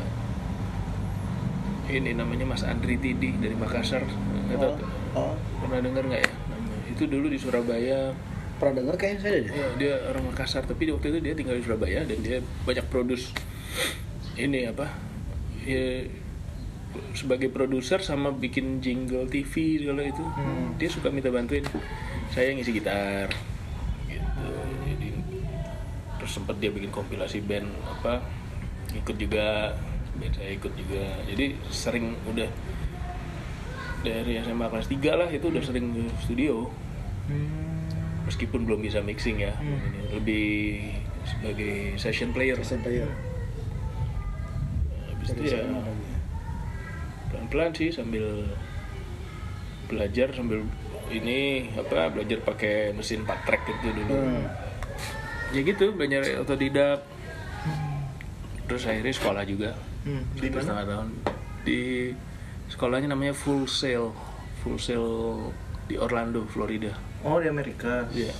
ini 1.91 2.13
namanya 2.13 2.45
Mas 2.45 2.61
Andri 2.63 2.97
Tidi 2.97 3.33
dari 3.35 3.55
Makassar 3.55 4.03
nggak 4.49 4.59
Oh, 4.59 4.77
oh. 5.15 5.35
pernah 5.61 5.81
dengar 5.81 6.03
nggak 6.05 6.21
ya 6.21 6.31
namanya 6.49 6.79
itu 6.89 7.05
dulu 7.05 7.27
di 7.29 7.39
Surabaya 7.39 8.13
Pernah 8.59 8.75
dengar 8.77 8.95
kayaknya 8.95 9.21
saya 9.21 9.33
deh. 9.39 9.45
ya, 9.49 9.67
dia 9.77 9.93
orang 10.05 10.23
Makassar 10.27 10.63
tapi 10.63 10.91
waktu 10.91 11.07
itu 11.09 11.19
dia 11.21 11.33
tinggal 11.33 11.55
di 11.55 11.63
Surabaya 11.63 12.03
dan 12.03 12.19
dia 12.19 12.39
banyak 12.63 12.87
produs 12.87 13.31
ini 14.35 14.67
apa 14.67 14.91
ya, 15.63 16.07
sebagai 17.13 17.49
produser 17.49 18.01
sama 18.01 18.31
bikin 18.31 18.79
jingle 18.79 19.25
TV 19.25 19.53
segala 19.79 20.03
itu 20.03 20.25
Hmm. 20.25 20.75
dia 20.75 20.89
suka 20.89 21.07
minta 21.09 21.29
bantuin 21.29 21.63
saya 22.29 22.51
ngisi 22.51 22.73
gitar 22.73 23.31
gitu 24.05 24.47
jadi 24.85 25.09
terus 26.17 26.33
sempat 26.33 26.57
dia 26.57 26.69
bikin 26.69 26.89
kompilasi 26.89 27.39
band 27.41 27.67
apa 27.85 28.23
ikut 28.93 29.15
juga 29.15 29.77
band 30.15 30.35
saya 30.35 30.51
ikut 30.53 30.73
juga 30.75 31.03
jadi 31.25 31.45
sering 31.69 32.17
udah 32.25 32.51
dari 34.01 34.39
SMA 34.39 34.67
kelas 34.67 34.89
3 34.89 34.99
lah 35.15 35.29
itu 35.29 35.47
udah 35.47 35.63
sering 35.63 35.87
ke 35.93 36.03
studio 36.21 36.67
Hmm. 37.29 37.68
Meskipun 38.29 38.63
belum 38.63 38.81
bisa 38.81 39.01
mixing 39.01 39.41
ya 39.41 39.53
Hmm. 39.55 39.81
Ini 39.81 40.13
lebih 40.15 40.47
sebagai 41.25 41.73
session 41.97 42.31
player 42.31 42.57
SMP 42.59 43.01
ya. 43.01 43.09
habis 45.09 45.29
itu 45.31 45.43
ya 45.51 45.61
pelan-pelan 47.29 47.73
sih 47.73 47.91
sambil 47.91 48.49
belajar 49.85 50.29
sambil 50.31 50.65
ini 51.09 51.73
apa 51.75 52.09
belajar 52.11 52.39
pakai 52.43 52.93
mesin 52.93 53.25
pat 53.25 53.41
track 53.43 53.65
itu 53.67 53.89
dulu 53.91 54.13
Hmm. 54.15 54.45
ya 55.51 55.61
gitu 55.63 55.93
belajar 55.93 56.21
otodidak 56.39 57.01
terus 58.65 58.85
akhirnya 58.85 59.11
sekolah 59.11 59.43
juga 59.43 59.73
Hmm. 60.01 60.23
Di 60.33 60.49
mana? 60.49 60.61
setengah 60.63 60.85
tahun 60.87 61.09
di 61.63 61.81
sekolahnya 62.69 63.09
namanya 63.09 63.35
Full 63.35 63.65
Sail 63.67 64.13
Full 64.63 64.77
Sail 64.79 65.05
di 65.85 65.97
Orlando 65.97 66.45
Florida 66.47 66.93
Oh, 67.27 67.43
di 67.43 67.49
Amerika. 67.51 68.07
Iya. 68.15 68.35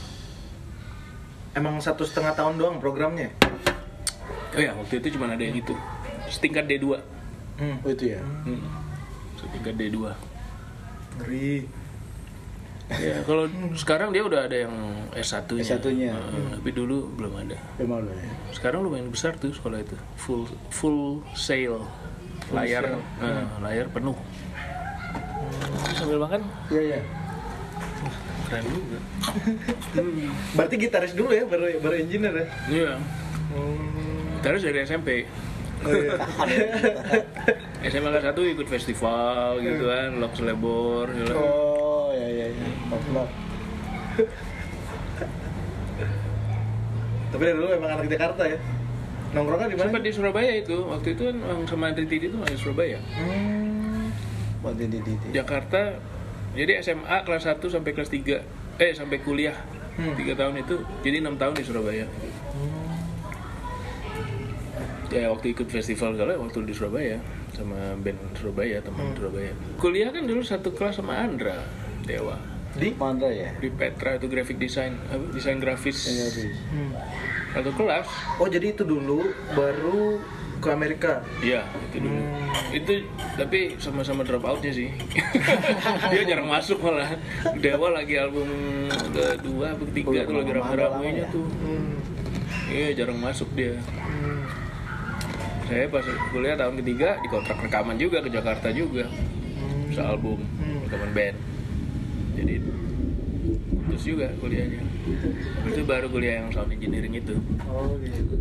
Emang 1.57 1.81
satu 1.83 2.07
setengah 2.07 2.35
tahun 2.39 2.59
doang 2.61 2.79
programnya? 2.79 3.35
oh 4.49 4.61
ya 4.65 4.73
waktu 4.75 4.99
itu 4.99 5.15
cuma 5.15 5.29
ada 5.29 5.45
yang 5.45 5.61
itu 5.61 5.77
setingkat 6.27 6.67
D2 6.67 6.99
Hmm. 7.59 7.75
Oh 7.83 7.91
itu 7.91 8.15
ya. 8.15 8.23
Hmm. 8.23 8.63
Setingkat 9.35 9.75
D2. 9.75 9.99
Ngeri. 11.19 11.67
Ya, 12.89 13.21
kalau 13.27 13.51
sekarang 13.77 14.15
dia 14.15 14.23
udah 14.23 14.47
ada 14.49 14.65
yang 14.65 14.73
S1-nya. 15.13 15.61
S1-nya. 15.61 16.15
Eh, 16.15 16.49
tapi 16.57 16.71
dulu 16.73 17.11
belum 17.19 17.35
ada. 17.35 17.59
Memang 17.83 18.07
loh 18.07 18.15
ya. 18.15 18.31
Sekarang 18.55 18.87
lumayan 18.87 19.11
besar 19.11 19.35
tuh 19.37 19.51
sekolah 19.51 19.83
itu. 19.83 19.99
Full 20.17 20.47
full 20.71 21.21
sail. 21.35 21.83
Layar 22.55 22.97
eh, 23.21 23.45
layar 23.61 23.91
penuh. 23.91 24.15
Sambil 25.99 26.23
makan 26.23 26.41
Iya 26.71 26.83
iya. 26.95 27.01
Keren 28.49 28.65
juga. 28.65 28.99
Berarti 30.57 30.75
gitaris 30.81 31.13
dulu 31.13 31.31
ya, 31.37 31.45
baru 31.45 31.69
baru 31.85 31.95
engineer 32.01 32.35
ya? 32.35 32.47
Iya. 32.73 32.93
Hmm. 33.53 34.41
Terus 34.41 34.61
dari 34.65 34.79
SMP. 34.89 35.09
Oh, 35.85 35.93
iya. 35.95 36.17
SMA 37.93 38.11
kelas 38.11 38.35
1 38.35 38.55
ikut 38.59 38.67
festival 38.67 39.63
gitu 39.63 39.85
kan, 39.87 40.11
Lok 40.19 40.33
Selebor, 40.35 41.07
gitu. 41.15 41.33
Oh 41.37 42.11
iya 42.17 42.29
iya 42.33 42.47
iya. 42.51 42.69
Populer. 42.91 43.29
Tapi 47.29 47.43
dari 47.45 47.57
dulu 47.61 47.69
emang 47.71 47.91
anak 47.95 48.09
Jakarta 48.09 48.43
ya? 48.49 48.59
Nongkrongnya 49.37 49.69
di 49.69 49.77
mana? 49.77 49.87
Sempat 49.93 50.03
di 50.03 50.11
Surabaya 50.17 50.53
itu, 50.57 50.77
waktu 50.89 51.09
itu 51.13 51.23
kan 51.29 51.37
sama 51.69 51.93
Tidi 51.93 52.17
itu 52.33 52.37
masih 52.41 52.57
Surabaya. 52.59 52.99
Hmm. 53.15 54.11
Buat 54.65 54.75
di 54.81 54.87
di 54.89 54.99
di. 55.05 55.13
Jakarta 55.37 56.01
jadi 56.59 56.83
SMA 56.83 57.23
kelas 57.23 57.47
1 57.47 57.63
sampai 57.63 57.95
kelas 57.95 58.11
3 58.11 58.43
eh 58.83 58.93
sampai 58.93 59.23
kuliah. 59.23 59.55
Hmm. 59.99 60.15
tiga 60.15 60.39
tahun 60.39 60.63
itu 60.63 60.79
jadi 61.03 61.23
enam 61.23 61.35
tahun 61.35 61.59
di 61.59 61.65
Surabaya. 61.67 62.07
Ya 65.09 65.27
waktu 65.33 65.57
ikut 65.57 65.67
festival 65.67 66.15
segala 66.15 66.37
waktu 66.39 66.69
di 66.69 66.75
Surabaya 66.77 67.19
sama 67.51 67.97
band 67.99 68.19
Surabaya 68.37 68.79
teman 68.79 69.11
Hmm. 69.11 69.17
Surabaya. 69.19 69.53
Kuliah 69.81 70.11
kan 70.15 70.23
dulu 70.29 70.45
satu 70.45 70.71
kelas 70.71 71.01
sama 71.01 71.19
Andra 71.19 71.65
Dewa. 72.07 72.39
Di? 72.79 72.95
Mandra 72.95 73.27
ya? 73.33 73.51
Di 73.59 73.73
Petra 73.75 74.21
itu 74.21 74.31
graphic 74.31 74.61
design 74.61 74.95
apa 75.11 75.25
desain 75.35 75.59
grafis. 75.59 75.99
Iya, 76.07 76.25
habis. 76.31 76.55
Hmm. 76.71 76.93
satu 77.59 77.71
kelas. 77.75 78.07
Oh 78.39 78.47
jadi 78.47 78.71
itu 78.71 78.87
dulu 78.87 79.25
baru 79.57 80.23
ke 80.59 80.69
Amerika 80.69 81.13
iya 81.39 81.63
itu 81.85 81.99
dulu 82.01 82.19
Hmm. 82.49 82.73
itu 82.73 82.93
tapi 83.35 83.77
sama-sama 83.77 84.23
drop 84.23 84.43
outnya 84.43 84.73
sih 84.73 84.89
dia 86.11 86.23
jarang 86.25 86.47
masuk 86.47 86.81
malah 86.81 87.13
Dewa 87.55 87.93
lagi 87.93 88.17
album 88.17 88.49
kedua 89.13 89.73
atau 89.73 89.85
ketiga 89.87 90.25
tuh 90.25 90.35
lagi 90.35 90.53
lama 90.57 90.99
ya. 91.05 91.29
tuh 91.29 91.45
Hmm. 91.45 91.93
iya 92.69 92.89
jarang 92.95 93.17
masuk 93.17 93.47
dia 93.53 93.77
Hmm. 93.93 94.43
saya 95.65 95.85
pas 95.87 96.01
kuliah 96.29 96.57
tahun 96.57 96.81
ketiga 96.81 97.21
di 97.21 97.29
kontrak 97.29 97.61
rekaman 97.61 97.97
juga 97.97 98.19
ke 98.19 98.29
Jakarta 98.29 98.69
juga 98.71 99.05
Hmm. 99.07 99.93
sealbum 99.93 100.41
Hmm. 100.57 100.83
rekaman 100.83 101.11
band 101.13 101.37
jadi 102.33 102.55
terus 103.85 104.03
juga 104.05 104.27
kuliahnya 104.39 104.81
itu 105.67 105.81
baru 105.83 106.07
kuliah 106.07 106.41
yang 106.41 106.49
sound 106.49 106.71
engineering 106.71 107.13
itu 107.15 107.37
oh 107.67 107.93
gitu 107.99 108.37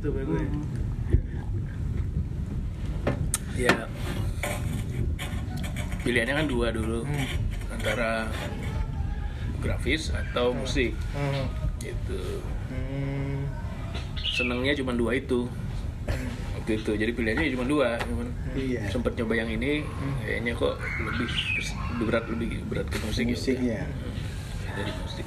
situ 0.00 0.16
baru 0.16 0.32
ya 0.32 0.48
ya. 3.60 3.76
Pilihannya 6.00 6.34
kan 6.40 6.46
dua 6.48 6.72
dulu 6.72 7.04
Hmm. 7.04 7.28
antara 7.68 8.32
grafis 9.60 10.08
atau 10.08 10.56
musik. 10.56 10.96
Hmm. 11.12 11.44
gitu. 11.76 12.40
Hmm. 12.72 13.44
senengnya 14.20 14.72
cuma 14.72 14.96
dua 14.96 15.20
itu. 15.20 15.44
Waktu 16.56 16.80
itu. 16.80 16.92
Jadi 16.96 17.12
pilihannya 17.12 17.52
cuma 17.52 17.68
dua 17.68 18.00
cuman 18.00 18.32
Iya. 18.56 18.88
sempet 18.88 19.12
coba 19.20 19.36
yang 19.36 19.52
ini 19.52 19.84
kayaknya 20.24 20.56
kok 20.56 20.80
lebih 20.96 21.28
lebih 21.28 22.04
berat 22.08 22.24
lebih 22.32 22.48
berat 22.64 22.88
ke 22.88 22.96
musik 23.04 23.28
udah. 23.28 23.36
Musiknya. 23.36 23.80
Ya, 23.84 24.72
jadi 24.80 24.92
musik. 24.96 25.26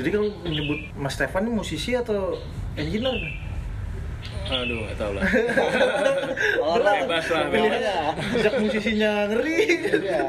Jadi 0.00 0.08
kalau 0.08 0.28
menyebut 0.40 0.80
Mas 0.96 1.12
Stefan 1.12 1.44
ini 1.44 1.52
musisi 1.52 1.92
atau 1.92 2.40
engineer 2.72 3.47
aduh 4.50 4.78
nggak 4.80 4.96
tahu 4.96 5.12
lah 5.12 5.22
Orang 6.68 6.96
Bebas 7.02 7.26
lah, 7.28 7.42
pilihannya. 7.46 7.98
sejak 8.32 8.54
musisinya 8.56 9.10
ngeri 9.28 9.58
Iya. 9.98 10.24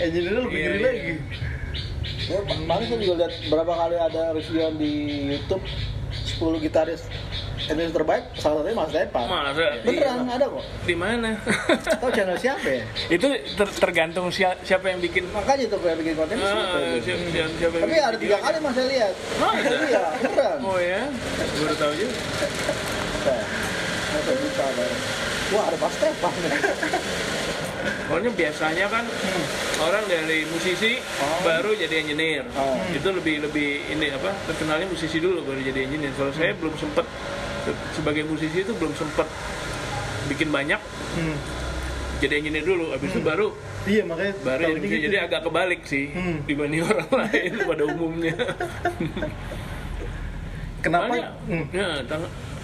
engineer 0.00 0.34
lebih 0.40 0.50
Iya, 0.52 0.64
ngeri 0.64 0.78
iya. 0.78 0.88
lagi 0.88 1.14
Ya, 2.22 2.38
kemarin 2.40 2.86
saya 2.86 2.98
juga 3.00 3.14
lihat 3.20 3.32
berapa 3.46 3.72
kali 3.72 3.96
ada 3.96 4.22
reviewan 4.32 4.74
di 4.76 4.92
YouTube 5.28 5.62
10 6.32 6.38
gitaris 6.60 7.02
Indonesia 7.62 7.94
terbaik, 7.94 8.24
salah 8.34 8.58
satunya 8.58 8.74
Mas 8.74 8.90
Depan. 8.90 9.24
masa 9.24 9.66
Beneran 9.80 10.26
ada 10.26 10.46
kok. 10.48 10.64
di 10.82 10.94
mana 10.96 11.30
Tahu 11.94 12.10
channel 12.10 12.34
siapa 12.36 12.66
ya? 12.68 12.82
itu 13.08 13.26
ter- 13.52 13.76
tergantung 13.76 14.26
sia- 14.28 14.58
siapa 14.60 14.86
yang 14.88 14.98
bikin 14.98 15.26
Makanya 15.28 15.66
tuh 15.68 15.78
kayak 15.78 15.98
bikin 15.98 16.14
konten 16.16 16.36
Ah, 16.36 16.46
siapa 16.48 16.78
itu. 16.80 16.98
siapa, 17.04 17.22
siapa, 17.28 17.52
siapa 17.56 17.74
yang 17.76 17.84
Tapi 17.84 17.98
ada 18.00 18.18
tiga 18.18 18.36
kali 18.40 18.56
mas 18.58 18.72
saya 18.72 18.86
lihat. 18.88 19.14
Masa? 19.36 19.70
Iya, 19.80 20.02
beneran. 20.16 20.58
oh 20.60 20.78
ya 20.80 21.00
baru 21.56 21.74
tahu 21.76 21.92
juga 21.96 22.14
Masa 23.24 24.32
bisa. 24.34 24.64
Wah 25.52 25.64
ada. 25.68 25.76
Pokoknya 28.02 28.30
biasanya 28.30 28.86
kan 28.86 29.04
orang 29.80 30.04
dari 30.06 30.46
musisi 30.46 31.00
Oh. 31.18 31.40
baru 31.42 31.74
jadi 31.74 31.94
engineer. 31.98 32.44
Oh. 32.52 32.78
Itu 32.88 33.10
lebih 33.10 33.42
lebih 33.42 33.68
ini 33.88 34.06
apa? 34.08 34.30
Terkenalnya 34.46 34.86
musisi 34.86 35.18
dulu 35.18 35.42
baru 35.42 35.60
jadi 35.60 35.80
engineer. 35.82 36.12
Kalau 36.14 36.30
saya 36.30 36.54
belum 36.54 36.74
sempet 36.76 37.06
se- 37.62 37.80
sebagai 37.92 38.22
musisi 38.22 38.58
itu 38.60 38.72
belum 38.72 38.92
sempet 38.92 39.26
bikin 40.24 40.48
banyak 40.48 40.78
hmm. 41.18 41.36
jadi 42.18 42.38
engineer 42.38 42.62
dulu. 42.62 42.92
Habis 42.92 43.10
itu 43.10 43.20
baru 43.20 43.46
iya 43.82 44.02
makanya 44.06 44.34
baru 44.40 44.62
jadi 44.62 44.78
gitu. 44.78 45.02
Jadi 45.10 45.16
agak 45.20 45.40
kebalik 45.42 45.80
sih 45.82 46.06
Hmm. 46.12 46.38
dibanding 46.44 46.82
orang 46.88 47.10
lain 47.10 47.50
pada 47.60 47.82
umumnya. 47.84 48.34
kenapa 50.80 51.06
Soalnya, 51.08 51.26
hmm, 51.46 51.64
ya, 51.70 51.88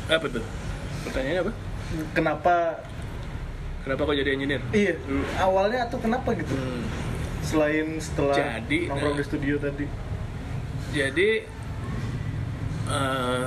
apa 0.09 0.27
tuh? 0.29 0.45
Pertanyaannya 1.05 1.43
apa? 1.43 1.53
kenapa 2.13 2.85
Kenapa 3.81 4.01
kok 4.05 4.13
jadi 4.15 4.37
engineer? 4.37 4.61
iya 4.77 4.93
awalnya 5.41 5.89
tuh 5.89 5.97
kenapa 5.99 6.37
gitu 6.37 6.53
Hmm. 6.53 6.85
selain 7.41 7.97
setelah 7.97 8.37
Jadi, 8.37 8.93
nongkrong 8.93 9.17
nah. 9.17 9.21
di 9.21 9.25
studio 9.25 9.57
tadi 9.57 9.87
jadi 10.93 11.31
eh, 12.89 13.47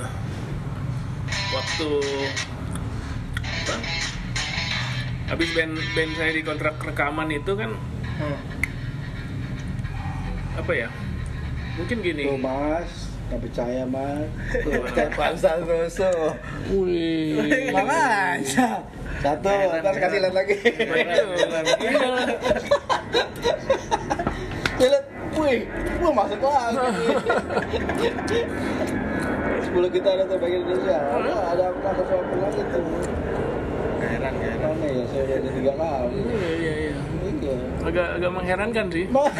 waktu 1.51 1.89
apa 3.45 3.75
habis 5.29 5.49
band 5.53 5.77
band 5.93 6.11
saya 6.17 6.31
di 6.33 6.41
kontrak 6.41 6.81
rekaman 6.81 7.29
itu 7.29 7.51
kan 7.53 7.77
hmm. 8.17 8.39
apa 10.57 10.71
ya 10.73 10.89
mungkin 11.77 11.97
gini 12.01 12.25
Tuh 12.25 12.41
mas, 12.41 13.00
nggak 13.31 13.47
percaya. 13.47 13.83
Tuh, 13.87 14.71
Gimana? 14.75 14.91
Stefan 14.91 15.33
Santoso. 15.39 16.11
wih 16.75 17.71
Makanya. 17.71 18.83
Satu, 19.23 19.47
ntar 19.79 19.95
kasih 19.95 20.19
lihat 20.19 20.35
lagi. 20.35 20.55
Lihat, 24.81 25.05
wih, 25.37 25.59
wah 26.03 26.11
masuk 26.11 26.39
lagi. 26.43 26.83
Sepuluh 29.61 29.89
kita 29.93 30.09
ada 30.11 30.23
terbaik 30.27 30.67
Indonesia. 30.67 30.97
Ada, 30.99 31.33
ada 31.55 31.65
pernah 31.71 31.93
sesuatu 31.95 32.35
lagi 32.35 32.61
tuh. 32.67 32.83
heran 34.01 34.33
Mana 34.59 34.85
ya? 34.91 35.03
Saya 35.07 35.21
udah 35.23 35.37
ada 35.39 35.49
tiga 35.53 35.73
kali. 35.77 36.19
iya 36.19 36.51
iya 36.57 36.73
Iya. 36.89 36.95
Agak 37.81 38.07
agak 38.21 38.31
mengherankan 38.31 38.85
sih. 38.89 39.05
Mas, 39.09 39.29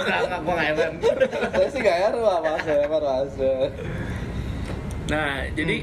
enggak 0.00 0.20
enggak 0.26 0.40
gua 0.42 0.52
nggak 0.54 0.68
heran. 0.72 0.92
Saya 1.52 1.68
sih 1.70 1.80
gak 1.82 1.98
heran 1.98 2.22
lah 2.22 2.38
mas, 2.42 2.64
ya 2.64 2.84
kan 2.86 3.02
mas. 3.02 3.34
nah 5.06 5.30
jadi 5.54 5.76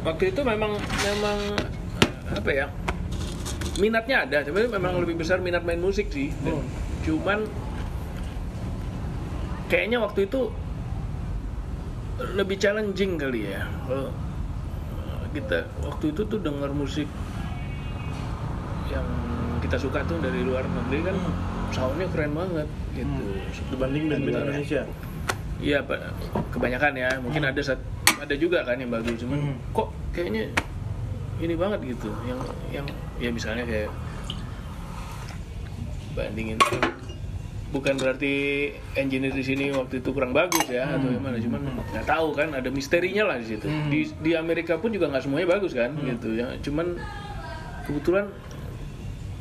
waktu 0.00 0.24
itu 0.30 0.40
memang 0.46 0.72
memang 0.78 1.38
apa 2.30 2.50
ya 2.50 2.66
minatnya 3.78 4.16
ada. 4.26 4.38
Tapi 4.46 4.70
memang 4.70 4.98
lebih 5.00 5.18
besar 5.18 5.42
minat 5.42 5.62
main 5.62 5.80
musik 5.80 6.10
sih. 6.10 6.30
Dan 6.42 6.60
Hmm. 6.60 6.66
cuman 7.00 7.38
kayaknya 9.66 9.98
waktu 10.02 10.26
itu 10.26 10.50
lebih 12.36 12.56
challenging 12.60 13.16
kali 13.16 13.48
ya. 13.48 13.64
Kalau 13.88 14.12
uh, 14.92 15.24
kita 15.32 15.64
waktu 15.80 16.12
itu 16.12 16.22
tuh 16.26 16.38
dengar 16.38 16.70
musik 16.70 17.08
kita 19.70 19.78
suka 19.80 20.02
tuh 20.02 20.18
dari 20.18 20.42
luar 20.42 20.66
negeri 20.66 21.06
kan 21.06 21.14
Hmm. 21.14 21.30
soundnya 21.70 22.10
keren 22.10 22.34
banget 22.34 22.66
gitu 22.90 23.22
dibanding 23.70 24.10
band. 24.10 24.26
Indonesia 24.26 24.82
Iya, 25.60 25.78
Pak. 25.78 26.00
kebanyakan 26.50 26.92
ya. 26.96 27.10
Mungkin 27.20 27.44
ada 27.44 27.60
sat- 27.60 27.84
ada 28.16 28.32
juga 28.34 28.64
kan 28.64 28.74
yang 28.74 28.90
bagus, 28.90 29.14
cuman 29.14 29.38
Hmm. 29.38 29.56
kok 29.70 29.92
kayaknya 30.10 30.50
ini 31.38 31.54
banget 31.54 31.86
gitu. 31.86 32.10
Yang 32.26 32.40
yang 32.72 32.86
ya 33.16 33.30
misalnya 33.30 33.62
kayak 33.62 33.94
bandingin 36.10 36.58
bukan 37.70 37.94
berarti 37.94 38.34
engineer 38.96 39.30
di 39.30 39.44
sini 39.46 39.70
waktu 39.70 40.02
itu 40.02 40.10
kurang 40.10 40.34
bagus 40.34 40.66
ya 40.66 40.90
atau 40.90 41.06
gimana 41.06 41.38
cuman 41.38 41.62
nggak 41.94 42.02
tahu 42.02 42.34
kan 42.34 42.50
ada 42.50 42.66
misterinya 42.66 43.30
lah 43.30 43.38
di 43.38 43.46
situ 43.46 43.62
Hmm. 43.62 43.86
di 43.86 44.10
di 44.18 44.34
Amerika 44.34 44.74
pun 44.74 44.90
juga 44.90 45.06
nggak 45.06 45.22
semuanya 45.22 45.54
bagus 45.54 45.70
kan 45.70 45.94
gitu 46.02 46.34
ya 46.34 46.50
cuman 46.58 46.98
kebetulan 47.86 48.26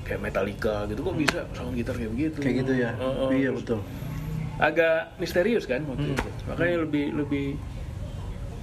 kayak 0.09 0.19
Metallica 0.19 0.89
gitu 0.89 0.99
kok 0.99 1.15
bisa 1.15 1.39
sound 1.53 1.77
gitar 1.77 1.93
kayak 1.93 2.11
begitu 2.11 2.37
Kayak 2.41 2.55
gitu 2.59 2.73
ya. 2.75 2.91
Oh, 2.97 3.27
oh. 3.27 3.29
Iya 3.29 3.53
betul. 3.53 3.79
agak 4.59 5.15
misterius 5.15 5.63
kan 5.63 5.87
waktu 5.87 6.03
Hmm. 6.03 6.17
itu 6.17 6.29
makanya 6.43 6.77
lebih 6.83 7.05
lebih 7.15 7.47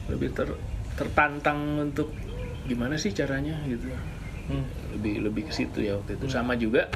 lebih 0.06 0.28
ter, 0.30 0.48
tertantang 0.92 1.56
untuk 1.80 2.12
gimana 2.62 3.00
sih 3.00 3.10
caranya 3.10 3.56
gitu 3.64 3.88
Hmm. 4.46 4.66
lebih 4.92 5.24
lebih 5.24 5.42
ke 5.46 5.52
situ 5.54 5.80
ya 5.80 5.96
waktu 5.96 6.14
itu 6.14 6.26
sama 6.28 6.52
juga 6.54 6.92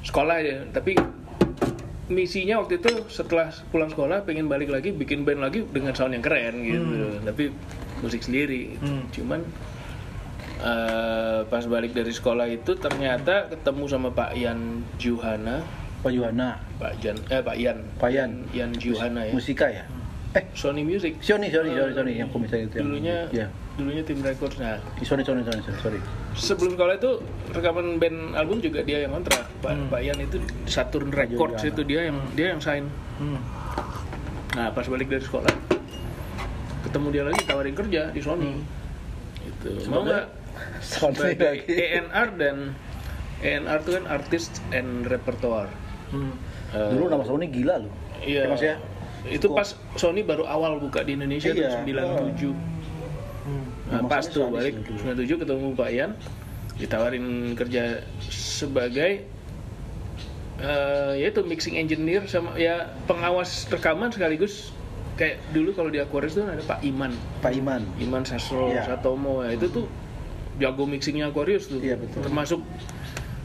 sekolah 0.00 0.36
ya 0.40 0.64
tapi 0.70 0.96
misinya 2.06 2.56
waktu 2.58 2.78
itu 2.78 3.04
setelah 3.06 3.50
pulang 3.68 3.90
sekolah 3.90 4.22
pengen 4.22 4.46
balik 4.46 4.70
lagi 4.70 4.90
bikin 4.90 5.22
band 5.22 5.42
lagi 5.42 5.66
dengan 5.66 5.92
sound 5.92 6.14
yang 6.14 6.22
keren 6.22 6.62
gitu 6.62 6.82
tapi 7.20 7.50
musik 7.98 8.22
sendiri 8.22 8.72
gitu. 8.72 8.82
Hmm. 8.82 9.04
cuman 9.10 9.40
eh, 10.66 11.40
pas 11.44 11.64
balik 11.64 11.92
dari 11.92 12.10
sekolah 12.10 12.46
itu 12.46 12.74
ternyata 12.74 13.46
ketemu 13.48 13.84
sama 13.86 14.08
Pak 14.10 14.34
Ian 14.34 14.82
Juhana 14.96 15.62
Pak 15.96 16.10
Yuhana, 16.10 16.58
Pak 16.76 16.92
Jan 16.98 17.16
eh 17.28 17.40
Pak 17.40 17.56
Ian 17.56 17.78
Pak 17.96 18.10
Ian. 18.10 18.30
Ian 18.50 18.70
Juhana 18.74 19.22
ya 19.22 19.32
musika 19.32 19.66
ya? 19.66 19.86
Eh, 20.32 20.44
Sony 20.52 20.82
Music 20.82 21.16
Sony, 21.18 21.48
Sony, 21.48 21.72
Sony, 21.72 21.92
Sony, 21.92 22.12
yang 22.16 22.28
komisar 22.28 22.60
itu. 22.60 22.76
dulunya 22.76 23.24
Iya. 23.30 23.48
dulunya 23.74 24.02
tim 24.02 24.20
records 24.20 24.56
nah 24.56 24.76
Sony, 24.98 25.20
Sony, 25.20 25.40
Sony, 25.40 25.60
Sony, 25.60 25.76
sorry. 25.78 26.00
sebelum 26.32 26.74
sekolah 26.74 26.94
itu 26.94 27.10
rekaman 27.50 27.96
band 27.96 28.18
album 28.34 28.58
juga 28.58 28.80
dia 28.82 29.00
yang 29.00 29.12
kontrak 29.12 29.48
Pak 29.58 29.72
Hmm. 29.72 29.88
Pak 29.88 30.00
Ian 30.00 30.18
itu 30.18 30.36
Saturn 30.64 31.08
Records 31.08 31.62
itu 31.62 31.80
dia 31.82 32.06
yang 32.06 32.20
dia 32.32 32.52
yang 32.52 32.60
sign 32.60 32.84
Hmm. 33.16 33.40
nah 34.52 34.68
pas 34.70 34.84
balik 34.84 35.08
dari 35.08 35.20
sekolah 35.20 35.48
ketemu 36.82 37.06
dia 37.10 37.22
lagi 37.24 37.40
tawarin 37.42 37.74
kerja 37.74 38.02
di 38.10 38.20
Sony 38.20 38.52
Hmm. 38.52 38.62
itu 39.42 39.70
mau 39.88 40.04
nggak 40.04 40.24
sebagai. 40.80 41.64
ENR 41.66 42.28
dan 42.34 42.56
A&R 43.38 43.78
itu 43.80 43.90
kan 43.92 44.04
artist 44.06 44.52
and 44.70 45.04
repertoire. 45.04 45.68
Hmm. 46.08 46.32
Eh, 46.70 46.90
Dulu 46.92 47.08
nama 47.08 47.22
Sony 47.22 47.46
gila 47.46 47.82
loh. 47.82 47.92
Iya. 48.20 48.44
Ya, 48.44 48.48
Mas 48.48 48.62
ya? 48.62 48.76
Itu 49.26 49.52
pas 49.52 49.74
Sony 49.94 50.22
baru 50.22 50.46
awal 50.46 50.78
buka 50.78 51.02
di 51.02 51.14
Indonesia 51.14 51.50
Iya. 51.50 51.82
tahun 51.84 52.32
97. 52.32 52.54
Hmm. 53.46 53.66
Nah, 53.86 54.00
pas 54.06 54.24
tuh 54.24 54.48
balik 54.48 54.82
dulu. 54.82 54.98
97 55.14 55.42
ketemu 55.42 55.66
Pak 55.72 55.88
Ian, 55.90 56.10
ditawarin 56.76 57.26
kerja 57.54 58.02
sebagai 58.26 59.22
eh 60.56 61.12
yaitu 61.20 61.44
mixing 61.44 61.76
engineer 61.76 62.24
sama 62.24 62.56
ya 62.56 62.88
pengawas 63.04 63.68
rekaman 63.68 64.08
sekaligus 64.08 64.72
kayak 65.14 65.36
dulu 65.52 65.72
kalau 65.72 65.92
di 65.92 66.00
Aquarius 66.00 66.32
tuh 66.32 66.44
ada 66.44 66.60
Pak 66.62 66.80
Iman, 66.80 67.12
Pak 67.40 67.52
Iman. 67.52 67.84
Iman 68.00 68.24
Sastro 68.24 68.68
Iya. 68.68 68.84
Satomo 68.88 69.44
ya, 69.44 69.52
itu 69.52 69.68
tuh 69.68 69.84
jago 70.56 70.84
mixingnya 70.84 71.28
Aquarius 71.28 71.68
tuh. 71.68 71.78
Iya, 71.78 71.96
betul. 71.96 72.20
Termasuk 72.22 72.60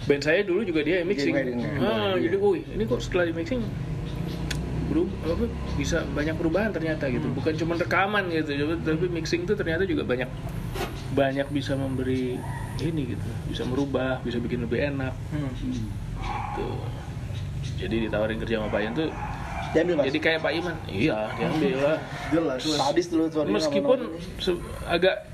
band 0.02 0.24
saya 0.24 0.42
dulu 0.42 0.62
juga 0.64 0.82
dia 0.82 1.04
yang 1.04 1.10
mixing. 1.10 1.34
Jadi, 1.34 1.52
wedding. 1.54 1.60
Ah, 1.80 2.16
Iya. 2.18 2.30
jadi 2.30 2.36
wih, 2.38 2.64
ini 2.68 2.84
kok 2.86 3.00
setelah 3.00 3.30
di 3.30 3.34
mixing 3.34 3.62
berubah 4.92 5.16
apa 5.24 5.46
bisa 5.80 6.04
banyak 6.04 6.36
perubahan 6.36 6.72
ternyata 6.76 7.08
gitu. 7.08 7.24
Hmm. 7.24 7.38
Bukan 7.40 7.54
cuma 7.56 7.74
rekaman 7.80 8.28
gitu, 8.28 8.52
tapi 8.78 9.06
mixing 9.08 9.48
tuh 9.48 9.56
ternyata 9.56 9.88
juga 9.88 10.04
banyak 10.04 10.28
banyak 11.12 11.48
bisa 11.48 11.76
memberi 11.76 12.36
ini 12.82 13.16
gitu, 13.16 13.28
bisa 13.48 13.64
merubah, 13.64 14.20
bisa 14.20 14.40
bikin 14.40 14.68
lebih 14.68 14.84
enak 14.84 15.16
Hmm. 15.32 15.48
gitu. 15.56 16.68
Jadi 17.80 17.96
ditawarin 18.08 18.38
kerja 18.38 18.60
sama 18.60 18.68
Pak 18.68 18.80
Ian 18.80 18.94
tuh 18.94 19.10
Diambil 19.72 19.96
mas. 19.96 20.06
jadi 20.12 20.20
kayak 20.20 20.40
Pak 20.44 20.52
Iman. 20.52 20.76
Iya, 20.86 21.18
diambil 21.40 21.76
lah. 21.80 21.98
Jelas. 22.28 22.60
Sadis 22.68 23.08
dulu. 23.08 23.32
Meskipun 23.48 24.00
agak 24.84 25.31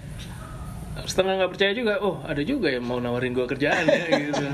setengah 1.05 1.33
nggak 1.43 1.51
percaya 1.53 1.71
juga, 1.77 1.93
oh 2.01 2.17
ada 2.25 2.41
juga 2.41 2.73
yang 2.73 2.85
mau 2.87 2.97
nawarin 2.97 3.35
gua 3.35 3.45
kerjaan 3.45 3.85
ya 3.85 4.05
gitu. 4.17 4.45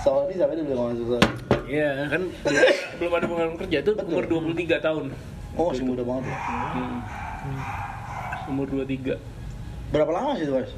Sony 0.00 0.34
sampai 0.34 0.56
dulu 0.56 0.66
nggak 0.72 0.86
masuk 0.96 1.06
Sony. 1.14 1.30
Iya 1.70 1.90
kan 2.10 2.22
belum, 2.42 2.62
belum 2.98 3.12
ada 3.14 3.26
pengalaman 3.30 3.58
kerja 3.62 3.78
tuh 3.86 3.94
Betul. 3.94 4.10
umur 4.10 4.24
23 4.58 4.82
tahun. 4.82 5.04
Oh 5.54 5.70
masih 5.70 5.84
muda 5.86 6.02
banget 6.02 6.24
ya. 6.26 6.38
Hmm. 6.74 6.98
Umur 8.50 8.66
23, 8.66 9.14
Berapa 9.90 10.10
lama 10.10 10.38
sih 10.38 10.46
itu 10.46 10.54
mas? 10.54 10.70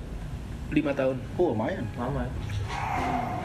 5 0.72 1.00
tahun. 1.00 1.16
Oh 1.36 1.52
lumayan. 1.52 1.84
Lama. 1.96 2.24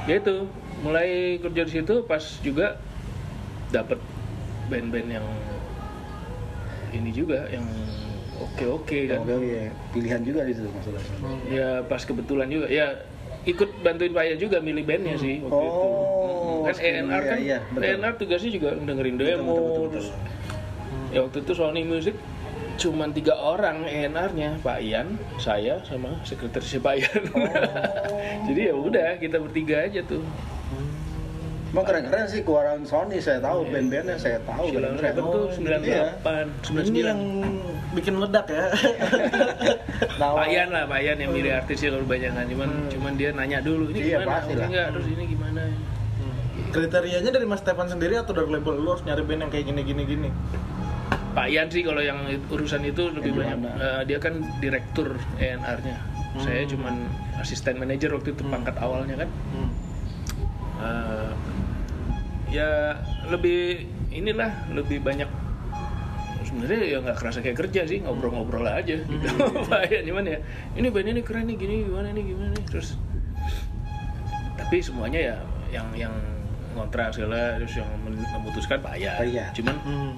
Ya 0.08 0.16
itu, 0.20 0.48
mulai 0.80 1.40
kerja 1.44 1.62
di 1.68 1.72
situ 1.72 1.96
pas 2.08 2.24
juga 2.40 2.80
dapet 3.72 4.00
band-band 4.72 5.08
yang 5.20 5.28
ini 6.96 7.12
juga 7.12 7.52
yang 7.52 7.68
kan. 8.38 8.46
Oke 8.46 8.66
oke. 8.70 8.98
Pilihan 9.92 10.22
juga 10.22 10.46
di 10.46 10.54
situ 10.54 10.70
masalahnya. 10.70 11.18
Ya 11.50 11.70
pas 11.84 12.02
kebetulan 12.06 12.48
juga 12.48 12.70
ya 12.70 13.02
ikut 13.48 13.70
bantuin 13.80 14.12
Pak 14.12 14.24
Ian 14.28 14.40
juga 14.40 14.58
milih 14.60 14.84
bandnya 14.84 15.16
sih 15.18 15.40
waktu 15.42 15.66
itu. 15.66 15.80
Oh, 15.80 16.64
Kan 16.68 16.74
screening, 16.76 17.08
ENR 17.08 17.22
kan, 17.24 17.38
iya, 17.40 17.44
iya, 17.44 17.58
betul. 17.72 17.88
ENR 17.88 18.14
tugasnya 18.20 18.52
juga 18.52 18.70
dengerin 18.76 19.16
demo. 19.16 19.24
betul, 19.24 19.40
betul, 19.40 19.72
betul. 19.72 19.88
terus 19.88 20.08
ya 21.16 21.20
waktu 21.24 21.38
itu 21.40 21.52
Sony 21.56 21.84
Music 21.88 22.16
cuman 22.78 23.10
tiga 23.10 23.34
orang 23.34 23.90
ENR-nya 23.90 24.62
Pak 24.62 24.80
Ian, 24.86 25.18
saya 25.42 25.82
sama 25.82 26.14
sekretarisnya 26.22 26.80
Pak 26.84 26.94
Ian. 27.00 27.24
Oh. 27.34 27.42
Jadi 28.52 28.62
ya 28.70 28.76
udah 28.78 29.18
kita 29.18 29.42
bertiga 29.42 29.88
aja 29.88 30.06
tuh. 30.06 30.22
Emang 31.78 31.94
keren-keren 31.94 32.26
sih 32.26 32.42
keluaran 32.42 32.82
Sony 32.90 33.22
saya 33.22 33.38
tahu 33.38 33.62
Iya. 33.62 33.70
band-bandnya 33.70 34.18
saya 34.18 34.42
tahu 34.42 34.66
keren-keren. 34.74 35.14
Seven 35.14 35.26
tuh 35.30 35.44
Iya. 35.46 36.10
98, 36.18 36.46
Ini 36.50 36.90
99. 36.90 37.06
yang 37.06 37.22
bikin 37.94 38.14
meledak 38.18 38.46
ya. 38.50 38.66
Nah, 40.18 40.30
Pak 40.34 40.48
Ian 40.50 40.70
lah, 40.74 40.90
Pak 40.90 41.00
Ian 41.06 41.18
yang 41.22 41.32
milih 41.38 41.54
artisnya 41.54 41.94
kalau 41.94 42.02
kebanyakan 42.10 42.46
cuman 42.50 42.70
cuman 42.90 43.14
dia 43.14 43.30
nanya 43.30 43.62
dulu 43.62 43.94
ini 43.94 44.10
Iya, 44.10 44.18
gimana, 44.18 44.34
pasti 44.34 44.54
lah. 44.58 44.68
nggak, 44.74 44.88
terus 44.90 45.08
ini 45.14 45.24
gimana. 45.30 45.62
Kriterianya 46.68 47.30
dari 47.30 47.46
Mas 47.46 47.62
Stefan 47.62 47.88
sendiri 47.88 48.18
atau 48.18 48.34
dari 48.34 48.50
label 48.50 48.74
lu 48.76 48.90
harus 48.90 49.06
nyari 49.06 49.22
band 49.22 49.46
yang 49.46 49.52
kayak 49.54 49.66
gini 49.70 49.82
gini 49.86 50.02
gini? 50.04 50.30
Pak 51.38 51.46
Ian 51.46 51.70
sih 51.70 51.86
kalau 51.86 52.02
yang 52.02 52.26
urusan 52.50 52.82
itu 52.84 53.14
lebih 53.14 53.38
Yang 53.38 53.54
banyak 53.54 53.60
eh, 53.78 54.02
dia 54.10 54.18
kan 54.18 54.34
direktur 54.58 55.14
ENR-nya. 55.38 55.98
Saya 56.42 56.66
cuman 56.66 57.06
asisten 57.38 57.78
manajer 57.78 58.10
waktu 58.10 58.34
itu 58.34 58.42
pangkat 58.50 58.74
awalnya 58.82 59.22
kan. 59.22 59.30
Hmm. 59.54 59.70
Eh, 60.78 61.32
ya 62.48 62.96
lebih 63.28 63.84
inilah 64.10 64.52
lebih 64.72 65.00
banyak 65.00 65.28
sebenarnya 66.42 66.80
ya 66.88 66.98
nggak 67.04 67.18
kerasa 67.18 67.40
kayak 67.40 67.60
kerja 67.60 67.84
sih 67.84 68.00
ngobrol-ngobrol 68.00 68.64
aja 68.64 68.96
gitu 68.98 69.28
Pak 69.70 69.92
Ian 69.92 70.04
cuman 70.06 70.24
ya 70.26 70.40
ini 70.74 70.88
band 70.88 71.08
ini 71.10 71.22
keren 71.22 71.44
nih 71.46 71.56
gini 71.56 71.76
gimana 71.84 72.08
nih 72.10 72.24
gimana 72.24 72.52
nih 72.56 72.66
terus 72.66 72.96
tapi 74.56 74.80
semuanya 74.80 75.20
ya 75.20 75.36
yang 75.70 75.88
yang 75.94 76.14
ngontrak 76.72 77.12
segala 77.12 77.60
terus 77.60 77.76
yang 77.76 77.90
memutuskan 78.32 78.80
Pak 78.80 78.96
Ian. 78.96 79.52
cuman 79.54 79.76
Hmm. 79.84 80.12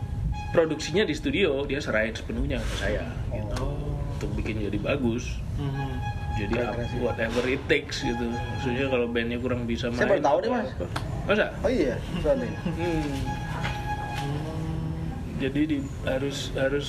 produksinya 0.50 1.02
di 1.02 1.14
studio 1.14 1.66
dia 1.66 1.82
serahin 1.82 2.14
sepenuhnya 2.14 2.58
ke 2.58 2.76
saya 2.78 3.04
gitu 3.32 3.58
Oh. 3.58 3.98
untuk 4.14 4.30
bikin 4.38 4.62
jadi 4.62 4.78
bagus 4.78 5.42
Hmm. 5.58 5.98
jadi 6.38 6.56
Keren, 6.56 7.02
whatever 7.02 7.42
it 7.44 7.62
takes 7.66 8.02
gitu 8.02 8.30
maksudnya 8.30 8.86
kalau 8.86 9.10
bandnya 9.10 9.38
kurang 9.38 9.66
bisa 9.66 9.90
main 9.90 9.98
Saya 9.98 10.14
baru 10.14 10.22
tahu 10.22 10.38
deh, 10.40 10.50
Mas. 10.52 10.70
apa. 10.72 10.86
Masa 11.30 11.54
Oh 11.62 11.70
iya, 11.70 11.94
Sony. 12.18 12.50
Hmm. 12.50 13.22
jadi 15.38 15.62
di, 15.64 15.78
harus 16.04 16.50
harus 16.52 16.88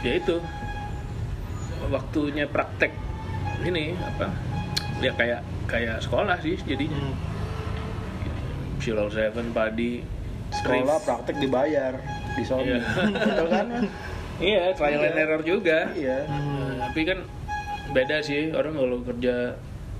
ya 0.00 0.16
itu 0.16 0.38
waktunya 1.84 2.46
praktek 2.46 2.94
ini 3.60 3.92
apa 3.92 4.30
ya 4.98 5.12
kayak 5.12 5.40
kayak 5.66 5.98
sekolah 5.98 6.38
sih 6.38 6.56
jadinya 6.62 6.96
Hmm. 6.96 7.16
Shiloh 8.78 9.10
Seven 9.10 9.50
Padi 9.50 10.00
Sekolah 10.48 10.96
Riff. 10.96 11.04
praktek 11.04 11.36
dibayar 11.36 11.98
di 12.32 12.42
Sony. 12.42 12.70
Iya. 12.70 12.80
Betul 13.12 13.48
kan? 13.48 13.66
Iya 14.38 14.70
trial 14.70 15.02
and 15.02 15.10
Iya. 15.10 15.20
error 15.20 15.42
juga 15.42 15.78
Iya. 15.92 16.18
Nah, 16.24 16.86
tapi 16.86 17.02
kan 17.02 17.18
beda 17.90 18.22
sih 18.22 18.54
orang 18.54 18.70
kalau 18.72 19.02
kerja 19.02 19.58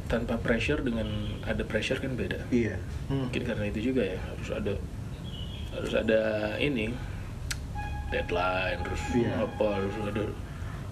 tanpa 0.09 0.35
pressure 0.37 0.81
dengan 0.81 1.05
ada 1.43 1.63
pressure 1.63 1.97
kan 1.97 2.13
beda 2.13 2.49
Iya. 2.49 2.81
Hmm. 3.07 3.29
mungkin 3.29 3.43
karena 3.45 3.65
itu 3.67 3.81
juga 3.87 4.03
ya 4.03 4.19
harus 4.19 4.49
ada 4.51 4.73
harus 5.71 5.93
ada 5.95 6.21
ini 6.59 6.91
deadline 8.09 8.81
terus 8.83 9.03
Iya. 9.13 9.45
apa 9.45 9.67
harus 9.75 9.95
ada 10.03 10.25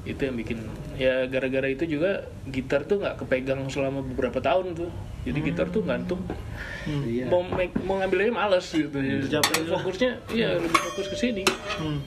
itu 0.05 0.21
yang 0.21 0.37
bikin 0.37 0.59
ya 0.95 1.27
gara-gara 1.27 1.67
itu 1.67 1.83
juga 1.85 2.23
gitar 2.47 2.85
tuh 2.85 3.01
nggak 3.01 3.19
kepegang 3.19 3.67
selama 3.67 4.05
beberapa 4.05 4.39
tahun 4.39 4.77
tuh 4.77 4.93
jadi 5.25 5.39
gitar 5.43 5.67
tuh 5.69 5.83
gantung 5.83 6.23
Iya. 6.87 7.27
mau 7.27 7.43
make- 7.43 7.75
mau 7.83 7.99
ngambilnya 7.99 8.31
males 8.31 8.69
gitu 8.69 8.95
Tercapai 8.95 9.65
lah. 9.65 9.75
fokusnya 9.75 10.11
iya 10.31 10.55
lebih 10.55 10.71
fokus 10.79 11.07
ke 11.09 11.17
sini 11.19 11.43
Hmm. 11.75 11.99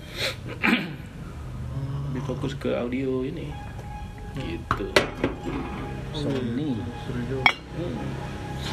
lebih 2.07 2.23
fokus 2.23 2.53
ke 2.53 2.71
audio 2.71 3.21
ini 3.21 3.49
gitu 4.37 4.85
Sony. 6.11 6.77
Seru 7.03 7.21
juga. 7.25 7.45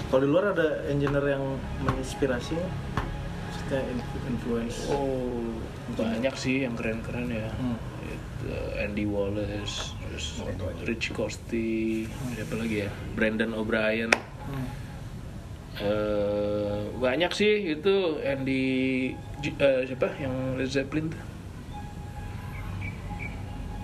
Kalau 0.09 0.20
di 0.20 0.29
luar 0.29 0.44
ada 0.51 0.83
engineer 0.87 1.37
yang 1.37 1.44
menginspirasi? 1.81 2.57
Maksudnya 2.57 3.81
in- 3.87 4.09
influence. 4.29 4.87
oh 4.88 5.55
banyak 5.94 6.35
sih 6.35 6.62
yang 6.62 6.75
keren-keren 6.75 7.31
ya 7.31 7.46
Hmm. 7.55 7.79
Itu, 8.03 8.51
Andy 8.77 9.07
Wallace 9.07 9.94
terus 9.96 10.38
Rich 10.83 11.11
Costi 11.11 12.03
siapa 12.35 12.55
lagi 12.57 12.83
ya 12.83 12.90
Brandon 13.14 13.55
O'Brien 13.55 14.11
Hmm. 14.46 14.66
Eh, 15.77 16.79
banyak 16.96 17.31
sih 17.31 17.53
itu 17.72 17.94
Andy 18.18 18.62
eh, 19.44 19.83
siapa 19.85 20.11
yang 20.16 20.57
Led 20.57 20.66
Zeppelin 20.68 21.07
tuh 21.09 21.22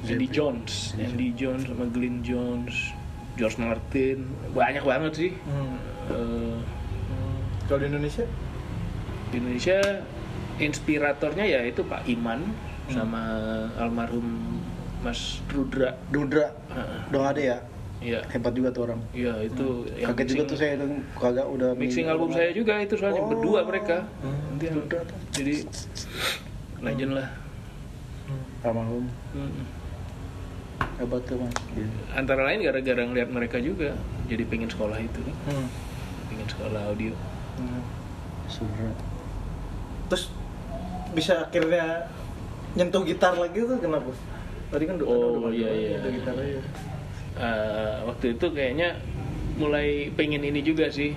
Andy 0.05 0.27
Jones 0.27 0.95
Andy 0.97 1.31
Jones 1.33 1.63
sama 1.65 1.87
Glenn 1.87 2.23
Jones 2.23 2.75
George 3.35 3.57
Martin 3.57 4.29
banyak 4.51 4.83
banget 4.83 5.13
sih 5.15 5.33
Hmm. 5.43 5.77
Hmm. 6.05 6.59
Kalau 7.65 7.79
di 7.79 7.87
Indonesia? 7.89 8.27
di 9.29 9.37
Indonesia 9.39 9.79
inspiratornya 10.59 11.41
ya 11.43 11.61
itu 11.65 11.81
Pak 11.83 12.05
Iman 12.07 12.45
sama 12.87 13.23
almarhum 13.75 14.61
Mas 15.01 15.41
Rudra 15.49 15.97
Dudra. 16.09 16.53
Heeh. 16.69 16.99
Udah 17.09 17.19
nggak 17.19 17.33
ada 17.33 17.43
ya? 17.43 17.59
Iya, 17.99 18.19
Hebat 18.29 18.53
juga 18.53 18.69
tuh 18.69 18.83
orang. 18.85 19.01
iya 19.13 19.31
itu 19.41 19.87
yang 19.95 20.11
Kaget 20.11 20.27
juga 20.27 20.35
mixing- 20.37 20.51
tuh 20.51 20.59
saya 20.59 20.73
tuh 20.77 20.89
kagak 21.17 21.47
udah 21.49 21.71
mixing 21.73 22.07
album 22.07 22.29
saya 22.29 22.51
juga 22.51 22.75
itu 22.77 22.95
soalnya 22.95 23.23
Oh. 23.23 23.31
berdua 23.31 23.61
mereka. 23.63 24.05
Hmm. 24.21 24.37
Nanti 24.51 24.67
Rudra 24.69 25.01
tuh. 25.03 25.17
jadi 25.33 25.55
legend 26.81 27.13
lah. 27.15 27.29
almarhum 28.63 29.07
Hmm. 29.33 29.65
Hebat 30.97 31.23
tuh 31.25 31.37
mas. 31.37 31.55
Iya. 31.73 31.89
Antara 32.13 32.45
lain 32.45 32.61
gara-gara 32.61 33.03
ngeliat 33.03 33.29
mereka 33.29 33.57
juga 33.57 33.97
jadi 34.27 34.45
pengen 34.45 34.69
sekolah 34.69 34.97
itu 34.97 35.21
kan, 35.21 35.37
Hmm. 35.49 35.69
pengen 36.27 36.47
sekolah 36.47 36.81
audio. 36.87 37.15
Hmm. 37.57 37.83
Surat. 38.47 38.97
Terus 40.09 40.25
bisa 41.13 41.43
akhirnya 41.43 42.09
nyentuh 42.73 43.03
gitar 43.03 43.33
lagi 43.35 43.61
tuh 43.61 43.77
kenapa? 43.77 44.13
Tadi 44.69 44.85
kan 44.85 44.97
udah 44.97 45.07
Oh, 45.07 45.37
udah 45.43 45.53
iya, 45.53 45.69
iya. 45.69 45.89
nyentuh 45.95 46.13
gitar 46.15 46.35
aja. 46.35 46.61
Eh, 47.33 47.97
waktu 48.05 48.25
itu 48.33 48.47
kayaknya 48.51 48.97
mulai 49.55 50.09
pengen 50.11 50.43
ini 50.43 50.61
juga 50.61 50.89
sih 50.89 51.13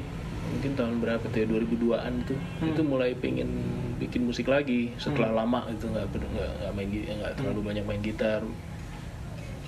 mungkin 0.46 0.72
tahun 0.74 1.00
berapa 1.00 1.24
tuh 1.26 1.40
ya 1.42 1.48
2002an 1.50 2.14
tuh 2.24 2.40
Hmm. 2.62 2.72
itu 2.72 2.82
mulai 2.84 3.12
pengen 3.12 3.48
bikin 3.96 4.24
musik 4.24 4.46
lagi 4.46 4.92
setelah 4.96 5.32
lama 5.34 5.66
itu 5.68 5.88
nggak 5.88 6.06
ber- 6.08 6.30
nggak 6.30 6.52
nggak 6.54 6.72
main 6.72 6.88
nggak 6.92 7.34
terlalu 7.34 7.60
Hmm. 7.60 7.68
banyak 7.68 7.84
main 7.86 8.02
gitar 8.02 8.42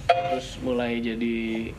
terus 0.08 0.60
mulai 0.60 0.98
jadi 0.98 1.72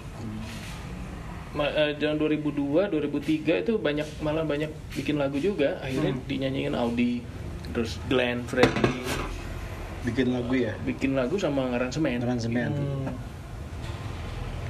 ma- 1.50 1.72
eh, 1.72 1.96
tahun 1.96 2.16
2002 2.18 2.88
2003 2.88 3.62
itu 3.62 3.72
banyak 3.76 4.06
malah 4.18 4.44
banyak 4.44 4.68
bikin 4.92 5.16
lagu 5.16 5.38
juga 5.38 5.80
akhirnya 5.80 6.12
Hmm. 6.12 6.24
dinyanyiin 6.24 6.74
Audi 6.74 7.24
terus 7.70 7.96
Glenn 8.06 8.44
Freddy 8.44 9.00
bikin 10.04 10.30
lagu 10.30 10.54
ya 10.54 10.72
bikin 10.80 11.12
lagu 11.12 11.36
sama 11.36 11.68
aransemen 11.70 12.18
aransemen 12.18 12.70
Hmm. 12.70 13.10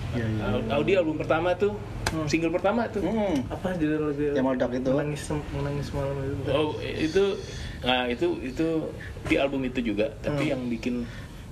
Iya, 0.09 0.25
iya. 0.27 0.45
Au- 0.49 0.81
Audi 0.81 0.93
album 0.95 1.17
pertama 1.17 1.53
tuh 1.53 1.77
single 2.25 2.49
pertama 2.49 2.89
tuh 2.89 3.05
hmm. 3.05 3.45
Apa 3.51 3.77
judul 3.77 4.09
lagu 4.09 4.23
yang 4.25 4.41
meledak 4.43 4.73
itu 4.73 4.89
Menangis 4.91 5.23
menangis 5.53 5.89
malam 5.93 6.17
itu. 6.17 6.49
Oh 6.49 6.71
itu, 6.81 7.25
nah 7.83 8.09
itu 8.09 8.27
itu 8.41 8.67
di 9.23 9.37
album 9.37 9.61
itu 9.63 9.85
juga, 9.85 10.09
tapi 10.19 10.49
Hmm. 10.49 10.53
yang 10.57 10.63
bikin 10.67 10.95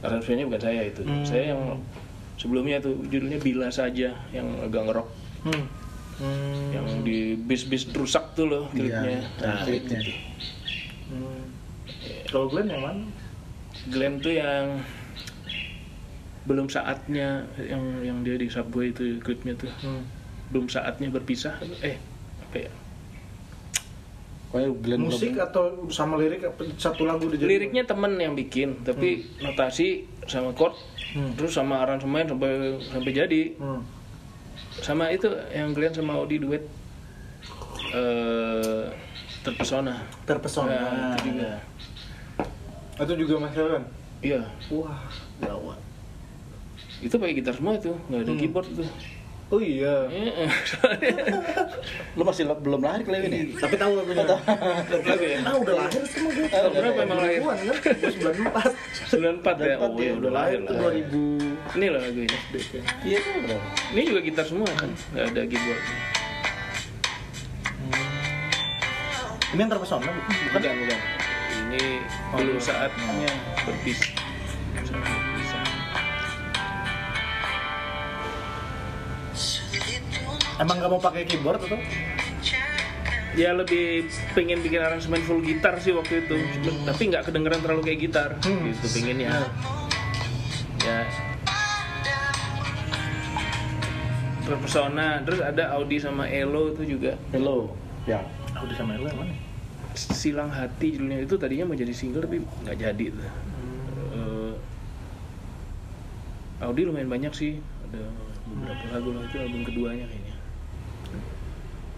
aransemennya 0.00 0.44
bukan 0.44 0.62
saya 0.62 0.80
itu, 0.84 1.00
Hmm. 1.02 1.24
saya 1.24 1.44
yang 1.52 1.62
sebelumnya 2.36 2.76
tuh 2.78 2.96
judulnya 3.06 3.38
Bila 3.38 3.68
saja 3.68 4.12
yang 4.30 4.48
agak 4.60 4.82
ngerok, 4.84 5.08
Hmm. 5.44 5.64
Hmm. 6.16 6.68
yang 6.72 6.86
di 7.02 7.36
bis-bis 7.36 7.88
rusak 7.92 8.32
tuh 8.32 8.46
loh 8.46 8.64
klipnya. 8.70 9.20
Iya, 9.20 9.20
nah 9.38 9.60
klipnya. 9.62 9.98
itu 10.00 10.08
tuh. 10.08 10.16
Hmm. 11.06 11.42
Kalau 12.26 12.46
Glenn 12.48 12.68
yang 12.68 12.82
mana? 12.82 13.04
Glenn 13.86 14.18
tuh 14.18 14.32
yang 14.32 14.80
belum 16.42 16.66
saatnya 16.66 17.42
yang 17.58 17.82
yang 18.00 18.18
dia 18.22 18.38
di 18.38 18.46
subway 18.46 18.90
itu 18.90 19.18
klipnya 19.18 19.54
tuh 19.56 19.70
Hmm. 19.82 20.06
belum 20.48 20.70
saatnya 20.70 21.10
berpisah 21.10 21.58
eh 21.82 21.98
apa 22.40 22.56
ya 22.56 22.70
pokoknya 24.46 24.70
Glenn 24.78 25.02
Musik 25.02 25.34
atau 25.36 25.62
sama 25.88 26.16
lirik 26.16 26.46
satu 26.76 27.02
lagu 27.02 27.26
dijadiin? 27.26 27.50
liriknya 27.50 27.82
temen 27.82 28.14
yang 28.16 28.32
bikin 28.32 28.82
tapi 28.82 29.08
notasi 29.38 30.06
sama 30.24 30.52
chord 30.52 30.74
Hmm. 31.06 31.32
terus 31.32 31.52
sama 31.52 31.80
aransemen 31.80 32.28
sampai 32.28 32.50
sampai 32.82 33.10
jadi 33.10 33.42
Hmm. 33.56 33.80
sama 34.76 35.08
itu 35.08 35.24
yang 35.48 35.72
Glenn 35.72 35.90
sama 35.90 36.12
Audi 36.14 36.36
duet 36.36 36.60
eh 37.88 38.84
terpesona 39.40 40.02
Terpesona. 40.24 40.74
Nah, 40.74 41.14
itu 41.14 41.30
juga 41.30 41.50
Itu 42.96 43.12
juga 43.14 43.34
Mas 43.38 43.54
Elvan? 43.54 43.84
iya 44.20 44.42
Wah, 44.68 44.98
gawat. 45.38 45.78
itu 46.98 47.12
pakai 47.12 47.34
gitar 47.34 47.52
semua 47.52 47.76
itu 47.76 47.92
nggak 48.08 48.20
ada 48.20 48.30
Hmm. 48.30 48.40
keyboard 48.40 48.66
itu 48.66 48.82
Oh 49.46 49.62
iya. 49.62 50.10
Lu 52.12 52.22
masih 52.22 52.50
belum 52.50 52.82
lahir 52.82 53.06
kali 53.06 53.18
ini 53.24 53.54
Tapi 53.54 53.78
tahu 53.78 53.94
lagunya. 53.94 54.26
lagu 54.26 55.22
ya 55.22 55.38
Ah, 55.40 55.54
udah 55.54 55.74
lahir 55.76 56.02
sama 56.02 56.28
gue. 56.28 56.46
Ah, 56.48 56.66
udah 56.66 56.80
berapa 56.82 57.00
emang 57.00 57.18
lahir? 57.20 57.40
Kan? 57.40 57.58
Gue 57.94 58.10
94. 58.10 58.74
94 59.06 59.62
ya 59.62 59.74
oh 59.78 59.94
ya 59.96 60.12
udah 60.14 60.32
lahir 60.34 60.58
lah 60.60 60.90
2000. 60.90 61.78
ini 61.78 61.86
loh 61.86 62.00
lagu 62.00 62.18
ini 62.18 62.38
iya 63.02 63.18
tuh 63.18 63.30
berapa 63.38 63.66
ini 63.90 64.00
juga 64.02 64.20
gitar 64.20 64.44
semua 64.44 64.66
kan 64.72 64.90
nggak 65.12 65.24
ada 65.30 65.40
keyboard 65.46 65.82
Ini 69.46 69.60
yang 69.62 69.70
terpesona 69.70 70.04
bukan? 70.04 70.34
bukan 70.52 70.74
bukan 70.76 70.98
ini 71.56 71.84
Oh, 72.28 72.38
belum 72.42 72.58
iya. 72.58 72.62
saatnya 72.62 73.30
berpisah 73.62 74.10
Emang 80.56 80.80
gak 80.80 80.90
mau 80.90 81.00
pakai 81.00 81.28
keyboard 81.28 81.60
atau? 81.68 81.80
ya 83.36 83.52
lebih 83.52 84.08
pengen 84.32 84.64
bikin 84.64 84.80
aransemen 84.80 85.20
full 85.20 85.44
gitar 85.44 85.76
sih 85.76 85.92
waktu 85.92 86.24
itu. 86.24 86.36
Tapi 86.88 87.02
nggak 87.12 87.28
kedengeran 87.28 87.60
terlalu 87.60 87.82
kayak 87.84 88.00
gitar. 88.08 88.30
Hmm. 88.40 88.64
gitu 88.72 88.88
pengennya 88.96 89.28
ya. 90.80 91.04
Terpesona. 94.48 95.20
Terus 95.28 95.40
ada 95.44 95.76
Audi 95.76 96.00
sama 96.00 96.24
Elo 96.32 96.72
itu 96.72 96.96
juga. 96.96 97.20
Hello 97.30 97.76
ya. 98.08 98.24
Aku 98.56 98.64
di 98.64 98.74
sama 98.74 98.96
Ella 98.96 99.12
yang 99.12 99.20
mana? 99.20 99.34
silang 99.96 100.48
hati 100.48 100.96
judulnya. 100.96 101.28
Itu 101.28 101.36
tadinya 101.36 101.68
mau 101.68 101.76
jadi 101.76 101.92
single 101.92 102.24
tapi 102.24 102.40
nggak 102.40 102.76
jadi 102.80 103.04
tuh. 103.12 103.20
Eh, 104.16 104.52
Audi 106.64 106.88
lumayan 106.88 107.12
banyak 107.12 107.32
sih. 107.36 107.60
Ada 107.92 108.00
beberapa 108.48 108.84
lagu 108.96 109.08
lah. 109.12 109.22
Itu 109.28 109.36
album 109.44 109.60
keduanya 109.60 110.08
kayaknya 110.08 110.25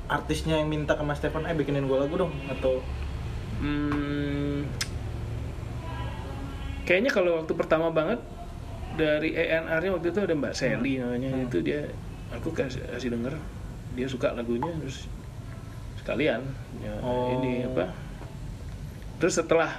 Artisnya 0.08 0.56
yang 0.56 0.68
minta 0.68 0.92
ke 0.92 1.02
Mas 1.02 1.18
Stefan, 1.18 1.44
eh 1.44 1.52
bikinin 1.52 1.84
gue 1.84 1.96
lagu 1.96 2.16
dong 2.16 2.32
atau 2.48 2.80
Hmm, 3.58 4.62
kayaknya 6.84 7.10
kalau 7.10 7.42
waktu 7.42 7.52
pertama 7.52 7.90
banget 7.90 8.22
dari 8.94 9.34
ENR-nya 9.34 9.90
waktu 9.92 10.08
itu 10.08 10.20
ada 10.22 10.30
Mbak 10.32 10.54
Sally 10.54 10.96
namanya 10.96 11.28
Hmm. 11.28 11.44
itu 11.44 11.58
dia 11.60 11.90
aku 12.30 12.50
kasih, 12.50 12.86
kasih 12.88 13.10
denger 13.12 13.34
dia 13.92 14.06
suka 14.06 14.30
lagunya 14.30 14.70
terus 14.78 15.10
sekalian 15.98 16.46
ya 16.78 16.94
Oh. 17.02 17.34
ini 17.36 17.66
apa 17.66 17.90
terus 19.18 19.34
setelah 19.34 19.74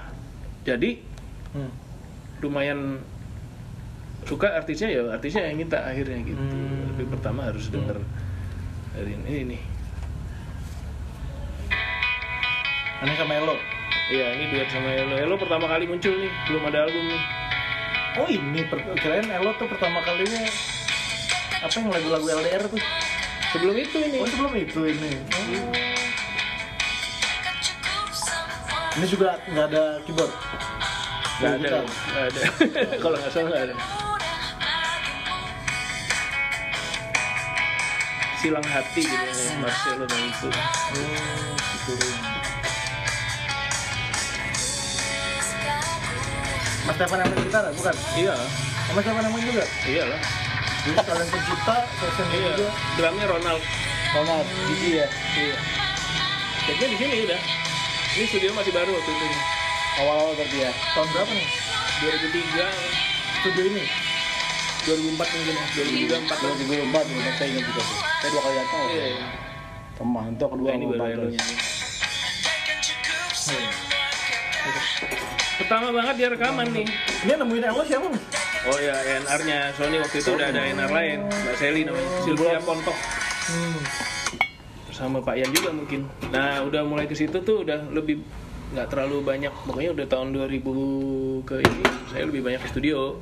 jadi 0.61 0.99
hmm. 1.55 1.71
lumayan 2.43 2.99
suka 4.27 4.53
artisnya 4.53 4.91
ya 4.91 5.07
artisnya 5.07 5.47
yang 5.47 5.57
minta 5.57 5.79
akhirnya 5.81 6.19
gitu 6.21 6.35
Hmm. 6.37 6.93
tapi 6.93 7.03
pertama 7.07 7.47
harus 7.47 7.71
denger 7.71 7.95
dari 8.91 9.15
ini 9.15 9.55
nih 9.55 9.61
Ini 12.99 13.13
sama 13.15 13.33
Elo. 13.35 13.55
iya 14.09 14.27
ini 14.35 14.49
duet 14.51 14.67
sama 14.67 14.89
Elo 14.91 15.15
Elo 15.15 15.35
pertama 15.37 15.69
kali 15.69 15.85
muncul 15.85 16.11
nih 16.11 16.31
belum 16.49 16.63
ada 16.67 16.83
album 16.83 17.03
nih 17.07 17.21
Oh 18.17 18.25
ini, 18.27 18.65
per- 18.65 18.83
kirain 18.97 19.29
Elo 19.29 19.53
tuh 19.55 19.69
pertama 19.69 20.01
kalinya 20.01 20.43
apa 21.59 21.75
yang 21.75 21.87
lagu-lagu 21.91 22.25
LDR 22.41 22.63
tuh? 22.67 22.81
sebelum 23.49 23.75
itu 23.77 23.97
ini 23.99 24.17
Oh 24.17 24.27
sebelum 24.27 24.53
itu 24.55 24.79
ini. 24.85 25.09
Oh. 25.29 25.73
Ini 28.93 29.05
juga 29.07 29.39
nggak 29.47 29.65
ada 29.71 29.83
keyboard. 30.03 30.33
Nggak 31.39 31.53
ada, 31.55 31.69
nggak 31.85 32.25
ada. 32.29 32.41
Kalau 33.03 33.15
nggak 33.15 33.31
salah 33.31 33.47
nggak 33.47 33.63
ada. 33.69 33.75
Silang 38.39 38.67
hati 38.67 39.01
gitu 39.03 39.13
ya, 39.13 39.53
Marcelo 39.59 40.05
dan 40.07 40.21
itu. 40.23 40.47
Oh, 40.49 41.53
gitu. 41.57 41.93
Mas 46.89 46.97
Stefan 46.97 47.21
yang 47.21 47.29
main 47.29 47.45
gitar 47.45 47.63
bukan? 47.69 47.93
Iya, 48.17 48.33
Mas 48.89 49.01
Stefan 49.05 49.21
yang 49.21 49.29
main 49.29 49.45
juga? 49.45 49.61
iyalah. 49.85 50.21
Jadi 50.79 50.95
kalian 51.05 51.27
pencipta, 51.29 51.75
session 51.93 52.27
Iya. 52.33 52.49
juga. 52.49 52.67
Drumnya 52.97 53.25
Ronald. 53.29 53.61
Ronald 54.09 54.47
Gigi 54.65 54.97
ya 54.97 55.05
Iya. 55.37 55.57
Kayaknya 56.65 56.87
di 56.89 56.97
sini 56.97 57.15
udah. 57.29 57.39
Ini 58.09 58.25
studio 58.25 58.49
masih 58.57 58.73
baru 58.73 58.89
waktu 58.89 59.11
itu. 59.11 59.27
awal-awal 59.99 60.31
berarti 60.31 60.57
ya 60.63 60.71
Tahun 60.95 61.07
berapa 61.11 61.29
nih? 61.29 61.47
2003, 61.99 62.65
Studio 63.37 63.63
ini? 63.67 63.83
2004 64.81 65.29
mungkin 65.29 65.53
ya. 65.53 65.65
2003, 65.75 66.25
4 66.25 66.37
tahun. 66.39 66.55
2004 66.57 67.05
2004 67.05 67.37
saya 67.37 67.47
ingat 67.51 67.63
juga 67.67 67.81
sih 67.83 67.97
saya 68.19 68.29
dua 68.31 68.41
kali 68.41 68.55
datang 68.57 68.81
Iya, 68.89 69.05
iya. 69.05 69.27
teman 69.93 70.25
itu 70.31 70.45
kedua 70.47 70.65
Nah, 70.65 70.73
ini 70.73 70.85
baru 70.87 71.03
Elonya 71.05 71.37
Bagus. 71.37 71.53
nih. 73.45 75.28
Pertama 75.59 75.91
banget 75.91 76.15
dia 76.15 76.27
rekaman 76.31 76.67
nih. 76.71 76.87
Yang 77.27 77.37
nemuin 77.43 77.63
Elo 77.67 77.83
siapa 77.83 78.07
nih? 78.07 78.23
Oh 78.59 78.79
ya, 78.79 78.95
ENR-nya 78.95 79.71
Sony 79.75 79.99
waktu 80.03 80.19
itu 80.19 80.35
udah 80.35 80.51
ada 80.51 80.61
ENR 80.67 80.91
lain, 80.91 81.19
Mbak 81.27 81.55
Sally 81.55 81.81
namanya, 81.87 82.09
Sylvia 82.23 82.59
Pontok 82.59 82.97
Hmm. 83.49 83.81
sama 84.93 85.23
Pak 85.23 85.35
Yan 85.41 85.49
juga 85.49 85.73
mungkin. 85.73 86.05
Nah, 86.29 86.61
udah 86.61 86.83
mulai 86.85 87.07
ke 87.09 87.15
situ 87.15 87.39
tuh 87.41 87.63
udah 87.65 87.87
lebih 87.89 88.21
nggak 88.75 88.93
terlalu 88.93 89.25
banyak, 89.25 89.49
pokoknya 89.65 89.95
udah 89.95 90.05
tahun 90.05 90.27
2000 90.35 91.41
ke 91.47 91.55
ini 91.65 91.83
saya 92.11 92.23
lebih 92.29 92.45
banyak 92.45 92.61
ke 92.61 92.69
studio. 92.69 93.17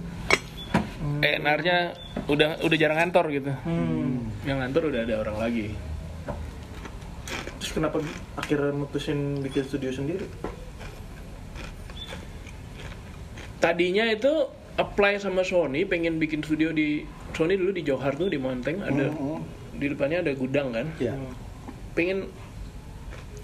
ENR-nya 1.23 1.95
udah 2.27 2.59
udah 2.65 2.77
jarang 2.81 2.99
kantor 3.07 3.25
gitu. 3.31 3.51
Hmm. 3.63 4.27
Yang 4.43 4.57
kantor 4.67 4.83
udah 4.91 5.01
ada 5.05 5.15
orang 5.21 5.37
lagi. 5.37 5.67
Terus 7.61 7.71
kenapa 7.71 8.03
akhirnya 8.35 8.73
mutusin 8.73 9.39
bikin 9.39 9.63
studio 9.63 9.93
sendiri? 9.93 10.27
Tadinya 13.57 14.05
itu 14.05 14.29
apply 14.75 15.17
sama 15.17 15.41
Sony 15.41 15.81
pengen 15.83 16.17
bikin 16.17 16.41
studio 16.41 16.69
di 16.69 17.01
Sony 17.31 17.55
dulu 17.55 17.71
di 17.71 17.81
Johar 17.81 18.13
tuh 18.13 18.27
di 18.27 18.37
Monteng 18.37 18.79
ada 18.79 19.09
Hmm, 19.09 19.41
di 19.73 19.85
depannya 19.87 20.21
ada 20.21 20.31
gudang 20.31 20.69
kan. 20.71 20.87
Iya. 20.97 21.17
pengen 21.91 22.29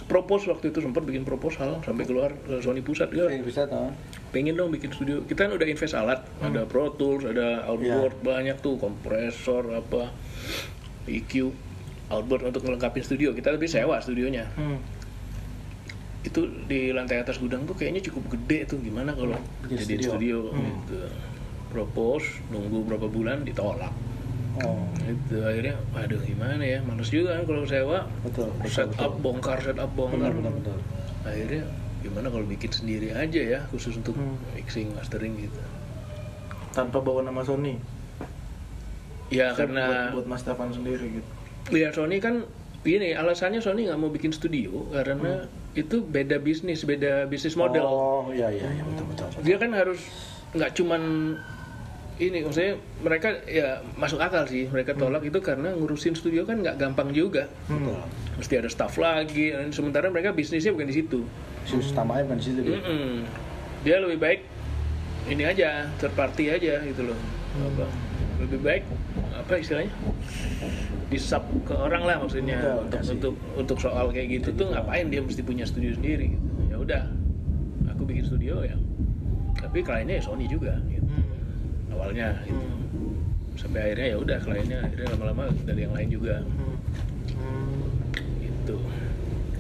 propose 0.04 0.46
waktu 0.46 0.70
itu 0.70 0.78
sempat 0.78 1.02
bikin 1.02 1.24
proposal 1.24 1.82
sampai 1.82 2.06
keluar 2.06 2.30
ke 2.38 2.60
Sony 2.60 2.80
pusat 2.80 3.10
kan 3.10 3.34
bisa 3.42 3.66
tahu. 3.66 3.90
pengen 4.30 4.54
dong 4.54 4.70
bikin 4.70 4.90
studio 4.90 5.24
kita 5.24 5.48
kan 5.48 5.52
udah 5.52 5.66
invest 5.66 5.96
alat 5.96 6.22
ada 6.40 6.62
Pro 6.64 6.92
Tools 6.92 7.24
ada 7.24 7.66
outboard 7.66 8.14
banyak 8.20 8.60
tuh 8.60 8.78
kompresor 8.78 9.74
apa 9.74 10.14
EQ 11.04 11.50
outboard 12.10 12.46
untuk 12.46 12.62
melengkapi 12.62 13.00
studio 13.00 13.32
kita 13.32 13.50
lebih 13.50 13.66
sewa 13.66 13.98
studionya 13.98 14.54
Hmm. 14.54 14.78
Itu 16.34 16.42
di 16.66 16.90
lantai 16.90 17.22
atas 17.22 17.38
gudang 17.38 17.62
tuh 17.64 17.78
kayaknya 17.78 18.02
cukup 18.02 18.34
gede 18.34 18.66
tuh 18.66 18.82
gimana 18.82 19.14
kalau 19.14 19.38
Jadi 19.64 19.86
jadi 19.86 20.10
studio. 20.10 20.10
studio, 20.10 20.38
gitu 20.50 20.98
propose 21.70 22.26
nunggu 22.50 22.90
berapa 22.90 23.06
bulan 23.06 23.46
ditolak 23.46 23.94
Oh, 24.56 24.86
itu 25.02 25.42
akhirnya 25.42 25.74
waduh 25.90 26.22
gimana 26.22 26.62
ya 26.62 26.78
males 26.80 27.10
juga 27.10 27.34
kan 27.34 27.44
kalau 27.44 27.66
sewa 27.66 28.06
betul. 28.22 28.54
betul, 28.56 28.70
set 28.72 28.86
betul. 28.88 29.02
up 29.04 29.14
bongkar 29.20 29.58
set 29.60 29.78
up 29.78 29.90
bongkar 29.92 30.30
Benar, 30.30 30.34
benar, 30.36 30.54
benar. 30.56 30.78
akhirnya 31.24 31.64
gimana 32.02 32.28
kalau 32.30 32.46
bikin 32.46 32.70
sendiri 32.70 33.14
aja 33.14 33.42
ya 33.42 33.60
khusus 33.70 33.94
untuk 33.96 34.14
Hmm. 34.14 34.38
mixing 34.54 34.90
mastering 34.92 35.38
gitu 35.40 35.58
Tanpa 36.70 36.98
bawa 36.98 37.22
nama 37.22 37.42
Sony. 37.42 37.78
ya 39.30 39.54
karena 39.54 40.14
buat, 40.14 40.22
buat 40.22 40.28
Mas 40.28 40.42
Stefan 40.42 40.70
sendiri 40.70 41.06
gitu. 41.12 41.30
ya 41.74 41.90
Sony 41.90 42.18
kan 42.18 42.46
gini 42.82 43.14
alasannya 43.14 43.58
Sony 43.58 43.86
nggak 43.86 43.98
mau 43.98 44.10
bikin 44.10 44.30
studio 44.30 44.86
karena 44.92 45.50
itu 45.74 45.96
beda 46.00 46.38
bisnis 46.38 46.82
beda 46.82 47.26
bisnis 47.26 47.54
model 47.54 47.82
Oh, 47.82 48.24
iya 48.30 48.46
iya 48.48 48.70
iya 48.70 48.84
betul 48.86 49.06
betul. 49.10 49.26
betul. 49.28 49.42
dia 49.42 49.56
kan 49.58 49.72
harus 49.72 50.00
nggak 50.52 50.72
cuman 50.74 51.02
ini 52.14 52.46
maksudnya 52.46 52.74
mereka 53.02 53.42
ya 53.44 53.82
masuk 53.98 54.22
akal 54.22 54.46
sih 54.46 54.70
mereka 54.70 54.94
tolak 54.94 55.26
itu 55.26 55.42
karena 55.42 55.74
ngurusin 55.74 56.14
studio 56.14 56.46
kan 56.46 56.62
nggak 56.62 56.78
gampang 56.78 57.10
juga 57.10 57.50
Betul. 57.66 57.98
mesti 58.38 58.54
ada 58.56 58.70
staff 58.70 58.94
lagi 58.96 59.50
dan 59.50 59.74
sementara 59.74 60.08
mereka 60.08 60.30
bisnisnya 60.30 60.70
bukan 60.72 60.88
di 60.88 60.96
situ 60.96 61.26
Sus 61.66 61.90
utamanya 61.90 62.22
bukan 62.24 62.38
di 62.38 62.46
situ 62.46 62.60
dia. 62.62 62.78
Mm-mm. 62.78 63.26
dia 63.82 63.98
lebih 63.98 64.22
baik 64.22 64.40
ini 65.26 65.42
aja 65.42 65.90
third 65.98 66.14
party 66.14 66.54
aja 66.54 66.86
gitu 66.86 67.02
loh 67.02 67.18
apa 67.58 67.90
lebih 68.40 68.60
baik 68.62 68.84
apa 69.34 69.54
istilahnya 69.58 69.90
disub 71.14 71.44
ke 71.64 71.74
orang 71.78 72.04
lah 72.04 72.18
maksudnya 72.18 72.58
Betul, 72.58 72.74
untuk 72.82 72.98
kasih. 72.98 73.12
untuk 73.14 73.34
untuk 73.54 73.78
soal 73.78 74.06
kayak 74.10 74.42
gitu 74.42 74.50
tuh 74.58 74.68
ngapain 74.74 75.06
dia 75.08 75.22
mesti 75.22 75.46
punya 75.46 75.64
studio 75.64 75.94
sendiri 75.94 76.34
gitu. 76.34 76.48
ya 76.74 76.78
udah 76.82 77.04
aku 77.94 78.02
bikin 78.10 78.26
studio 78.26 78.66
ya 78.66 78.74
tapi 79.62 79.86
kliennya 79.86 80.18
ya 80.18 80.24
Sony 80.26 80.50
juga 80.50 80.74
gitu. 80.90 81.06
awalnya 81.94 82.34
gitu. 82.44 82.66
sampai 83.54 83.80
akhirnya 83.94 84.08
ya 84.10 84.18
udah 84.18 84.38
kliennya 84.42 84.80
akhirnya 84.82 85.08
lama-lama 85.14 85.44
dari 85.64 85.86
yang 85.86 85.94
lain 85.94 86.10
juga 86.10 86.36
gitu 88.42 88.78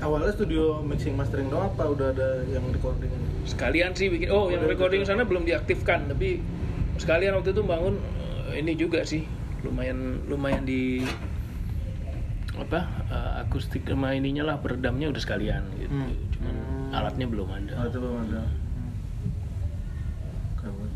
Awalnya 0.03 0.35
studio 0.35 0.83
mixing 0.83 1.15
mastering 1.15 1.47
doang 1.47 1.71
apa 1.71 1.87
udah 1.87 2.11
ada 2.11 2.43
yang 2.51 2.67
recording? 2.75 3.07
sekalian 3.47 3.95
sih 3.95 4.11
bikin 4.11 4.31
oh 4.31 4.51
yang 4.51 4.63
Udah 4.63 4.71
recording 4.75 5.03
gitu. 5.03 5.15
sana 5.15 5.23
belum 5.23 5.47
diaktifkan 5.47 6.11
tapi 6.11 6.43
sekalian 6.95 7.35
waktu 7.35 7.51
itu 7.51 7.63
bangun 7.63 7.95
eh, 8.51 8.59
ini 8.59 8.75
juga 8.75 9.03
sih 9.03 9.23
lumayan 9.63 10.19
lumayan 10.27 10.63
di 10.63 11.03
apa 12.55 12.79
eh, 13.07 13.31
akustik 13.41 13.81
sama 13.83 14.13
ininya 14.13 14.43
lah 14.45 14.55
peredamnya 14.57 15.09
udah 15.09 15.17
sekalian 15.17 15.63
gitu 15.75 15.89
Hmm. 15.89 16.13
cuman 16.31 16.55
alatnya 16.91 17.25
belum 17.25 17.49
ada 17.49 17.75
itu 17.83 17.97
belum 17.97 18.17
ada. 18.23 18.41
Gawat. 20.55 20.91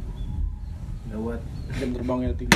Gawat. 1.08 1.42
Jam 1.74 1.90
terbangnya 1.92 2.32
tinggi. 2.34 2.56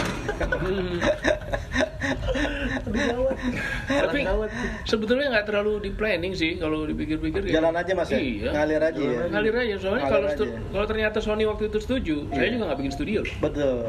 tapi 3.91 4.19
Gawat. 4.23 4.49
sebetulnya 4.83 5.27
nggak 5.29 5.45
terlalu 5.45 5.73
di 5.81 5.91
planning 5.91 6.33
sih 6.33 6.55
kalau 6.55 6.83
dipikir-pikir 6.83 7.41
Jalan 7.47 7.73
aja 7.73 7.91
mas 7.91 8.09
ya. 8.09 8.17
iya 8.17 8.49
Ngalir 8.51 8.81
aja 8.81 9.01
ya. 9.01 9.21
ngalir 9.27 9.55
aja 9.57 9.75
soalnya 9.77 10.05
kalau 10.07 10.27
aja. 10.27 10.45
kalau 10.67 10.85
ternyata 10.85 11.17
Sony 11.19 11.43
waktu 11.43 11.67
itu 11.67 11.77
setuju 11.79 12.15
saya 12.29 12.45
Iya. 12.45 12.53
juga 12.53 12.63
nggak 12.67 12.79
bikin 12.79 12.93
studio 12.93 13.19
Betul. 13.39 13.85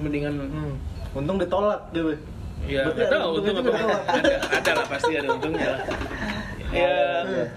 mendingan 0.00 0.34
Hmm. 0.40 0.74
Untung 1.14 1.38
ditolak 1.38 1.88
gitu. 1.90 2.14
Ya, 2.66 2.82
nggak 2.90 2.96
ada 2.98 3.06
tahu 3.14 3.28
untung 3.38 3.56
juga 3.62 3.72
apa. 3.78 3.96
Ada, 4.18 4.32
ada 4.60 4.70
lah 4.74 4.86
pasti 4.90 5.12
ada 5.14 5.28
untungnya 5.36 5.68
lah. 5.76 5.82
Ya, 6.68 6.84
Iya. 7.24 7.48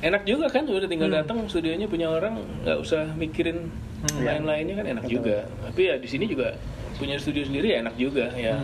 enak 0.00 0.24
juga 0.24 0.48
kan 0.48 0.64
udah 0.64 0.88
tinggal 0.88 1.12
datang 1.12 1.44
studionya 1.52 1.84
punya 1.84 2.08
orang 2.08 2.40
nggak 2.64 2.80
usah 2.80 3.12
mikirin 3.12 3.68
lain-lainnya 4.24 4.80
kan 4.80 4.86
enak 4.88 5.04
Betul. 5.04 5.14
juga. 5.20 5.38
Tapi 5.68 5.80
ya 5.92 5.94
di 6.00 6.08
sini 6.08 6.24
juga 6.24 6.56
punya 6.96 7.20
studio 7.20 7.44
sendiri 7.44 7.76
ya 7.76 7.84
enak 7.84 7.92
juga 8.00 8.32
ya. 8.40 8.56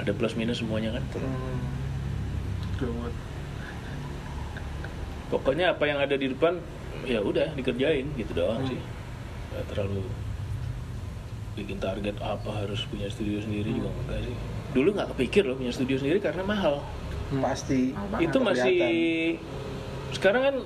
Ada 0.00 0.16
plus 0.16 0.32
minus 0.40 0.64
semuanya 0.64 0.96
kan. 0.96 1.04
Hmm. 1.20 1.60
Pokoknya 5.28 5.76
apa 5.76 5.84
yang 5.84 6.00
ada 6.00 6.16
di 6.16 6.32
depan 6.32 6.56
ya 7.04 7.20
udah 7.20 7.52
dikerjain 7.54 8.08
gitu 8.16 8.32
doang 8.32 8.64
sih. 8.64 8.80
Nggak 9.52 9.64
terlalu 9.68 10.00
bikin 11.60 11.76
target 11.76 12.16
apa 12.18 12.64
harus 12.64 12.80
punya 12.88 13.06
studio 13.06 13.38
sendiri 13.38 13.68
juga 13.70 13.92
enggak 13.92 14.20
sih. 14.24 14.36
Dulu 14.72 14.88
nggak 14.96 15.08
kepikir 15.12 15.42
loh 15.44 15.56
punya 15.60 15.72
studio 15.72 15.96
sendiri 16.00 16.18
karena 16.18 16.42
mahal. 16.42 16.80
Pasti. 17.30 17.94
itu 18.18 18.38
masih 18.42 18.74
kelihatan. 18.74 19.38
sekarang 20.10 20.42
kan 20.42 20.56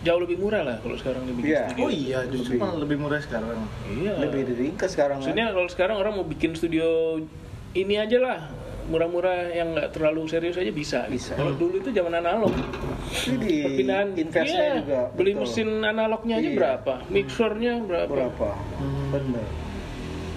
jauh 0.00 0.20
lebih 0.22 0.38
murah 0.40 0.62
lah 0.64 0.76
kalau 0.80 0.96
sekarang 0.96 1.26
dibikin 1.26 1.52
Iya. 1.52 1.62
studio. 1.68 1.84
Oh 1.84 1.90
iya, 1.92 2.18
justru 2.24 2.54
Lebih. 2.54 2.62
malah 2.64 2.76
lebih 2.80 2.96
murah 2.96 3.20
sekarang. 3.20 3.58
Iya. 3.84 4.12
lebih 4.16 4.40
diringkas 4.48 4.90
sekarang. 4.94 5.18
kan. 5.20 5.28
Maksudnya 5.28 5.46
kalau 5.52 5.68
sekarang 5.68 5.96
orang 5.98 6.12
mau 6.16 6.24
bikin 6.24 6.54
studio 6.54 7.18
ini 7.74 7.94
aja 8.00 8.16
lah 8.16 8.40
murah-murah 8.88 9.52
yang 9.52 9.76
nggak 9.76 9.92
terlalu 9.92 10.24
serius 10.24 10.56
aja 10.56 10.72
bisa. 10.72 11.04
Bisa. 11.12 11.36
Kalau 11.36 11.52
dulu 11.52 11.76
itu 11.76 11.92
zaman 11.92 12.16
analog. 12.16 12.56
Ini 13.28 13.36
di 13.36 13.56
Perpindahan 13.60 14.08
investnya 14.16 14.64
iya, 14.64 14.74
juga. 14.80 15.00
Beli 15.12 15.32
betul. 15.36 15.42
mesin 15.44 15.68
analognya 15.84 16.34
aja 16.40 16.48
Iya. 16.48 16.56
berapa? 16.56 16.94
Mixernya 17.12 17.72
berapa? 17.84 18.08
berapa? 18.08 18.48
Hmm. 18.80 19.12
Bener. 19.12 19.46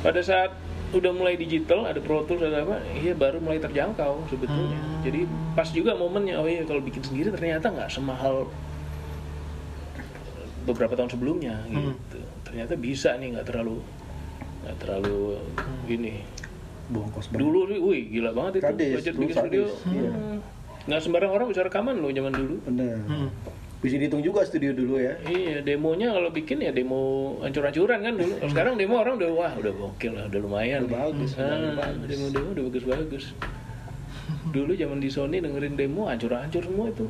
Pada 0.02 0.20
saat 0.20 0.52
udah 0.92 1.12
mulai 1.12 1.34
digital, 1.36 1.86
ada 1.86 1.98
Pro 1.98 2.26
Tools 2.26 2.42
ada 2.42 2.62
apa, 2.62 2.84
iya 2.94 3.14
baru 3.14 3.40
mulai 3.40 3.58
terjangkau 3.58 4.28
sebetulnya. 4.28 4.76
Hmm. 4.76 5.02
Jadi 5.02 5.24
pas 5.54 5.68
juga 5.68 5.94
momennya, 5.94 6.36
oh 6.36 6.46
iya 6.46 6.66
kalau 6.66 6.82
bikin 6.82 7.00
sendiri 7.00 7.30
ternyata 7.30 7.70
nggak 7.70 7.88
semahal 7.88 8.50
beberapa 10.62 10.94
tahun 10.94 11.10
sebelumnya 11.10 11.64
Hmm. 11.66 11.96
gitu. 11.96 12.20
Ternyata 12.44 12.74
bisa 12.76 13.16
nih 13.16 13.34
nggak 13.34 13.48
terlalu 13.48 13.80
nggak 14.62 14.78
terlalu 14.78 15.42
Hmm. 15.56 15.82
gini. 15.88 16.14
Bongkos 16.92 17.32
banget. 17.32 17.40
Dulu 17.40 17.60
sih, 17.66 17.80
wih 17.80 18.02
gila 18.12 18.30
banget 18.32 18.52
itu 18.60 18.66
Sadis, 18.68 18.94
budget 18.94 19.14
bikin 19.16 19.36
studio. 19.38 19.64
iya. 19.88 20.12
Hmm. 20.12 20.38
Nggak 20.82 21.02
sembarang 21.02 21.32
orang 21.32 21.48
bisa 21.48 21.62
rekaman 21.62 21.96
loh 21.98 22.12
zaman 22.12 22.34
dulu. 22.36 22.56
Bener. 22.68 22.98
Hmm. 23.06 23.30
Bisa 23.82 23.98
dihitung 23.98 24.22
juga 24.22 24.46
studio 24.46 24.78
dulu 24.78 25.02
ya. 25.02 25.18
Iya, 25.26 25.66
demonya 25.66 26.14
kalau 26.14 26.30
bikin 26.30 26.62
ya 26.62 26.70
demo 26.70 27.34
ancur-ancuran 27.42 28.06
kan 28.06 28.14
dulu. 28.14 28.34
Kalau 28.38 28.52
sekarang 28.54 28.74
demo 28.78 29.02
orang 29.02 29.18
udah 29.18 29.30
wah, 29.34 29.54
udah 29.58 29.74
gokil 29.74 30.14
lah, 30.14 30.30
udah 30.30 30.40
lumayan. 30.40 30.86
Udah 30.86 31.10
bagus, 31.10 31.34
udah 31.34 31.50
Ah, 31.50 31.74
bagus. 31.74 32.06
demo-demo 32.06 32.48
udah 32.54 32.64
bagus-bagus. 32.70 33.26
Dulu 34.54 34.78
zaman 34.78 35.02
di 35.02 35.10
Sony 35.10 35.42
dengerin 35.42 35.74
demo 35.74 36.06
hancur-hancur 36.06 36.62
semua 36.62 36.94
itu. 36.94 37.06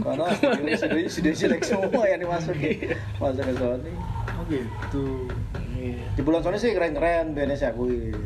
Karena 0.00 0.24
studio 0.32 0.74
studio 0.76 1.08
studio 1.08 1.32
jelek 1.36 1.62
semua 1.62 2.04
yang 2.08 2.20
dimasukin. 2.24 2.96
Masuk 3.20 3.44
ke 3.44 3.54
Sony. 3.60 3.92
Oh 4.32 4.44
gitu. 4.48 5.04
Iya. 5.76 6.00
Di 6.16 6.20
bulan 6.24 6.40
Sony 6.40 6.56
sih 6.56 6.72
keren-keren 6.72 7.36
bandnya 7.36 7.60
saya 7.60 7.76
akui. 7.76 8.16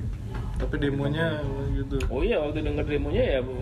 Tapi 0.62 0.74
demonya 0.78 1.42
gitu. 1.74 1.98
Oh 2.06 2.22
iya, 2.22 2.38
waktu 2.38 2.62
denger 2.62 2.86
demonya 2.86 3.22
ya 3.22 3.38
Bu. 3.42 3.58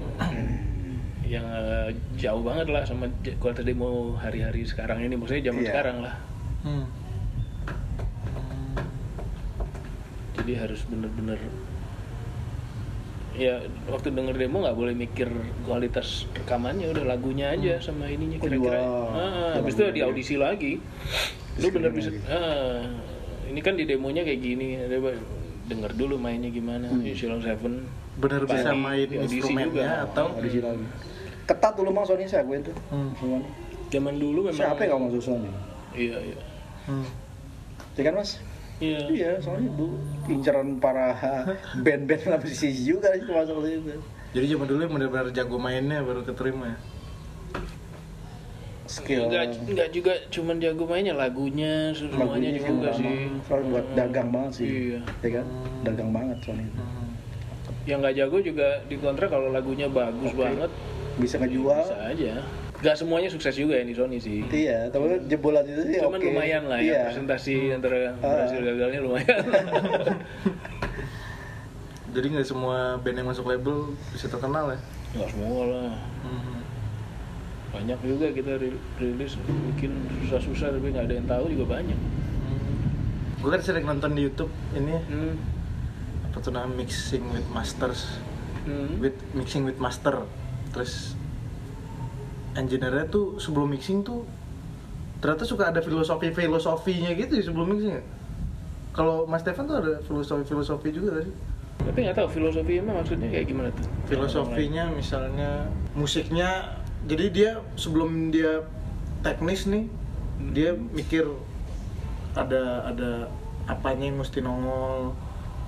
Yang 1.29 1.45
eh, 1.45 1.93
jauh 2.17 2.41
banget 2.41 2.73
lah 2.73 2.83
sama 2.83 3.05
kualitas 3.37 3.63
demo 3.63 4.17
hari-hari 4.17 4.65
sekarang 4.65 5.05
ini 5.05 5.15
maksudnya 5.15 5.53
zaman 5.53 5.61
Iya. 5.61 5.69
sekarang 5.71 5.97
lah. 6.01 6.15
Hmm. 6.65 6.85
Jadi 10.39 10.53
harus 10.57 10.81
bener-bener 10.89 11.39
ya 13.39 13.63
waktu 13.87 14.11
denger 14.11 14.35
demo 14.35 14.67
nggak 14.67 14.75
boleh 14.75 14.95
mikir 14.99 15.31
kualitas 15.63 16.27
rekamannya 16.35 16.91
udah 16.91 17.05
lagunya 17.07 17.55
aja 17.55 17.79
sama 17.79 18.11
ininya 18.11 18.41
Oh, 18.41 18.43
kira-kira. 18.43 18.81
Ah, 19.15 19.53
habis 19.55 19.79
itu 19.79 19.85
di 19.95 20.01
ya. 20.03 20.11
audisi 20.11 20.35
lagi. 20.35 20.83
Lu 21.61 21.69
bener 21.71 21.93
bisa 21.93 22.11
ah, 22.27 22.83
ini 23.47 23.61
kan 23.63 23.79
di 23.79 23.87
demonya 23.87 24.27
kayak 24.27 24.41
gini, 24.41 24.75
ada 24.75 24.99
denger 25.69 25.93
dulu 25.95 26.19
mainnya 26.19 26.51
gimana. 26.51 26.89
Hmm. 26.89 27.05
Shilong 27.05 27.39
Seven 27.39 27.87
Benar 28.19 28.43
bisa 28.43 28.75
main 28.75 29.07
di 29.07 29.15
audisi 29.15 29.39
instrumennya 29.39 29.71
juga. 29.71 29.87
atau 30.11 30.27
Audisi 30.35 30.59
lagi. 30.59 30.87
Ketat 31.49 31.73
dulu 31.75 31.89
mang 31.89 32.05
Sony 32.05 32.29
saya 32.29 32.45
akui 32.45 32.61
itu. 32.61 32.73
Hmm. 32.93 33.41
Zaman 33.89 34.21
dulu 34.21 34.53
memang 34.53 34.61
Siapa 34.61 34.85
yang 34.85 35.01
nggak 35.01 35.17
masuk 35.17 35.23
Sony? 35.25 35.49
Iya, 35.97 36.17
iya. 36.21 36.39
Hmm. 36.85 37.09
Ya 37.97 38.03
kan 38.05 38.15
mas? 38.21 38.31
Iya. 38.79 39.01
Iya, 39.09 39.31
soalnya 39.41 39.73
dulu 39.73 39.97
incaran 40.29 40.77
para 40.77 41.17
band-band 41.85 42.23
lah 42.29 42.39
musisi 42.39 42.69
juga 42.85 43.11
itu 43.17 43.33
masuk 43.33 43.65
ke 43.65 43.75
situ. 43.75 43.97
Jadi 44.29 44.47
zaman 44.53 44.67
dulu 44.69 44.81
yang 44.85 44.93
benar-benar 44.93 45.27
jago 45.33 45.57
mainnya 45.57 46.05
baru 46.05 46.21
keterima 46.23 46.69
ya. 46.69 46.79
Skill. 48.89 49.29
Enggak, 49.29 49.45
enggak 49.69 49.89
juga 49.91 50.13
cuman 50.29 50.57
jago 50.61 50.85
mainnya 50.85 51.13
lagunya 51.13 51.93
semuanya 51.93 52.25
lagunya 52.25 52.51
juga 52.57 52.89
sih. 52.93 53.09
Soalnya 53.45 53.67
buat 53.69 53.85
Hmm. 53.85 53.97
dagang 53.97 54.29
banget 54.29 54.53
sih. 54.55 54.67
Iya. 54.69 54.99
Ya 55.21 55.31
kan? 55.41 55.47
Dagang 55.85 56.11
banget 56.13 56.39
Sony 56.41 56.65
itu. 56.65 56.81
Hmm. 56.81 57.09
Yang 57.85 57.99
nggak 58.01 58.15
jago 58.17 58.37
juga 58.41 58.69
dikontrak 58.85 59.29
kalau 59.29 59.49
lagunya 59.49 59.89
bagus 59.89 60.33
Oke. 60.33 60.41
banget 60.41 60.71
Bisa 61.19 61.37
ngejual. 61.37 61.83
bisa 61.83 61.97
aja. 62.01 62.33
Gak 62.79 62.95
semuanya 62.95 63.27
sukses 63.27 63.51
juga 63.53 63.75
ya 63.75 63.83
di 63.83 63.91
Sony 63.91 64.17
sih. 64.17 64.39
Iya, 64.45 64.87
tapi 64.89 65.19
jebolan 65.27 65.63
itu 65.63 65.83
sih 65.85 65.99
Cuman 65.99 66.17
oke. 66.17 66.27
lumayan 66.27 66.63
lah 66.65 66.79
iya. 66.79 66.95
ya 66.97 67.11
presentasi 67.11 67.75
antara 67.75 68.15
Ah. 68.17 68.39
berhasil 68.39 68.59
gagalnya 68.61 69.01
lumayan. 69.01 69.39
Jadi 72.09 72.27
nggak 72.31 72.47
semua 72.47 72.77
band 72.97 73.17
yang 73.17 73.29
masuk 73.29 73.45
label 73.47 73.93
bisa 74.11 74.27
terkenal 74.27 74.73
ya. 74.73 74.81
nggak 75.11 75.31
semua 75.31 75.63
lah 75.67 75.93
Hmm. 76.21 76.61
banyak 77.71 77.97
juga 78.03 78.29
kita 78.29 78.57
ri- 78.57 78.77
rilis 78.97 79.41
bikin 79.41 79.93
susah-susah 80.21 80.69
tapi 80.71 80.91
nggak 80.91 81.05
ada 81.05 81.15
yang 81.15 81.25
tahu 81.27 81.49
juga 81.49 81.65
banyak 81.75 81.97
Gue 83.39 83.49
kan 83.49 83.63
sering 83.63 83.87
nonton 83.87 84.13
di 84.13 84.23
YouTube 84.23 84.51
ini 84.75 84.99
hmm. 84.99 85.33
apa 86.27 86.37
tuh 86.39 86.51
namanya 86.51 86.75
mixing 86.77 87.25
with 87.29 87.47
masters, 87.49 88.21
Hmm. 88.63 88.99
with 88.99 89.17
mixing 89.33 89.63
with 89.63 89.79
master. 89.79 90.27
Terus 90.75 91.15
engineer-nya 92.59 93.07
tuh 93.09 93.39
sebelum 93.39 93.71
mixing 93.71 94.03
tuh 94.03 94.27
ternyata 95.19 95.43
suka 95.43 95.75
ada 95.75 95.83
filosofi 95.83 96.31
filosofinya 96.31 97.11
gitu 97.15 97.33
ya 97.39 97.45
sebelum 97.47 97.67
mixing 97.75 97.93
ya. 97.99 98.05
Kalau 98.95 99.31
Mas 99.31 99.47
Stefan 99.47 99.71
tuh 99.71 99.79
ada 99.79 99.93
filosofi 100.03 100.43
filosofi 100.47 100.89
juga 100.91 101.23
gak 101.23 101.25
sih? 101.31 101.35
tapi 101.79 102.05
nggak 102.05 102.17
tahu 102.19 102.29
filosofinya 102.35 102.91
maksudnya 102.91 103.29
kayak 103.31 103.47
gimana 103.47 103.69
tuh 103.71 103.87
Filosofinya 104.11 104.85
misalnya 104.91 105.71
musiknya, 105.95 106.75
jadi 107.07 107.25
dia 107.31 107.51
sebelum 107.79 108.35
dia 108.35 108.67
teknis 109.23 109.65
nih, 109.65 109.87
dia 110.53 110.75
mikir 110.75 111.27
ada 112.35 112.87
ada 112.93 113.13
apanya 113.71 114.11
yang 114.11 114.19
mesti 114.19 114.39
nongol, 114.43 115.15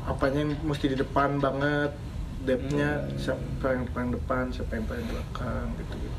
apanya 0.06 0.44
yang 0.46 0.52
mesti 0.66 0.92
di 0.92 0.96
depan 0.98 1.38
banget, 1.38 1.94
depthnya 2.40 3.04
siapa 3.14 3.66
yang 3.70 3.84
paling 3.92 4.10
depan, 4.12 4.48
siapa 4.48 4.72
yang 4.74 4.86
paling 4.88 5.06
belakang 5.06 5.66
gitu 5.76 5.94
gitu. 5.98 6.18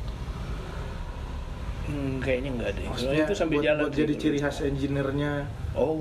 Hmm, 1.82 2.22
kayaknya 2.22 2.50
nggak 2.56 2.70
deh. 2.72 2.84
Soalnya 2.84 2.94
Maksudnya 2.94 3.24
itu 3.26 3.34
sambil 3.34 3.58
buat, 3.58 3.66
jalan. 3.66 3.82
buat 3.82 3.94
jadi 3.98 4.14
ciri 4.14 4.38
khas 4.38 4.58
engineer-nya. 4.62 5.32
Oh, 5.74 5.98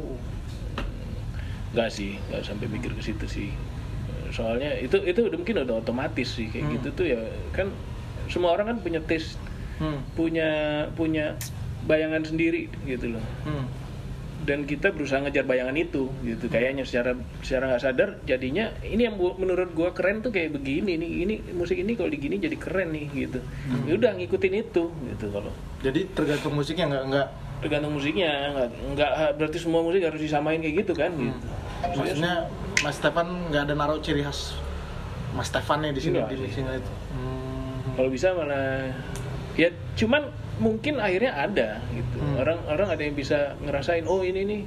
nggak 1.73 1.89
sih, 1.89 2.21
nggak 2.29 2.41
sampai 2.43 2.67
mikir 2.69 2.93
ke 2.93 3.01
situ 3.01 3.25
sih. 3.25 3.49
Soalnya 4.29 4.77
itu 4.77 5.01
itu 5.01 5.25
udah 5.25 5.37
mungkin 5.41 5.65
udah 5.65 5.75
otomatis 5.81 6.37
sih 6.37 6.47
kayak 6.47 6.69
Hmm. 6.69 6.73
gitu 6.77 6.87
tuh 6.93 7.05
ya 7.09 7.21
kan 7.51 7.73
semua 8.29 8.53
orang 8.53 8.71
kan 8.71 8.77
punya 8.79 9.01
taste, 9.01 9.41
Hmm. 9.81 10.05
punya 10.13 10.49
punya 10.93 11.33
bayangan 11.89 12.21
sendiri 12.23 12.69
gitu 12.85 13.17
loh. 13.17 13.25
Hmm. 13.43 13.65
Dan 14.41 14.65
kita 14.65 14.89
berusaha 14.89 15.21
ngejar 15.21 15.45
bayangan 15.45 15.77
itu 15.77 16.09
gitu. 16.25 16.45
Kayaknya 16.49 16.83
secara 16.83 17.13
secara 17.45 17.63
nggak 17.71 17.81
sadar 17.81 18.09
jadinya 18.25 18.73
ini 18.81 19.05
yang 19.05 19.15
menurut 19.17 19.71
gua 19.77 19.93
keren 19.93 20.25
tuh 20.25 20.33
kayak 20.33 20.57
begini 20.57 20.97
nih. 20.97 21.11
Ini 21.25 21.35
musik 21.53 21.77
ini 21.77 21.93
kalau 21.93 22.09
digini 22.09 22.41
jadi 22.41 22.57
keren 22.57 22.89
nih 22.91 23.05
gitu. 23.13 23.39
Hmm. 23.41 23.85
Ya 23.85 23.93
udah 23.97 24.11
ngikutin 24.17 24.53
itu 24.57 24.83
gitu 24.89 25.25
kalau 25.29 25.53
Jadi 25.81 26.05
tergantung 26.13 26.53
musiknya 26.53 26.85
nggak 26.89 27.03
nggak 27.09 27.27
tergantung 27.61 27.93
musiknya 27.93 28.29
nggak 28.57 28.69
nggak 28.97 29.11
berarti 29.37 29.57
semua 29.61 29.85
musik 29.85 30.01
harus 30.01 30.17
disamain 30.17 30.57
kayak 30.57 30.81
gitu 30.81 30.93
kan 30.97 31.13
gitu 31.13 31.37
maksudnya 31.93 32.49
Mas 32.81 32.97
Stefan 32.97 33.53
nggak 33.53 33.69
ada 33.69 33.73
naruh 33.77 34.01
ciri 34.01 34.25
khas 34.25 34.57
Mas 35.37 35.53
Stefan 35.53 35.85
nih 35.85 35.93
di 35.93 36.01
sini 36.01 36.19
di 36.25 36.35
mixing 36.41 36.65
itu. 36.65 36.93
Hmm. 37.13 37.93
kalau 37.93 38.09
bisa 38.09 38.33
malah 38.33 38.89
ya 39.53 39.69
cuman 39.93 40.33
mungkin 40.61 40.93
akhirnya 40.95 41.33
ada 41.35 41.69
gitu 41.91 42.17
Hmm. 42.17 42.37
orang 42.37 42.59
orang 42.67 42.87
ada 42.89 43.01
yang 43.01 43.13
bisa 43.13 43.57
ngerasain 43.59 44.05
oh 44.05 44.21
ini 44.21 44.41
nih 44.43 44.61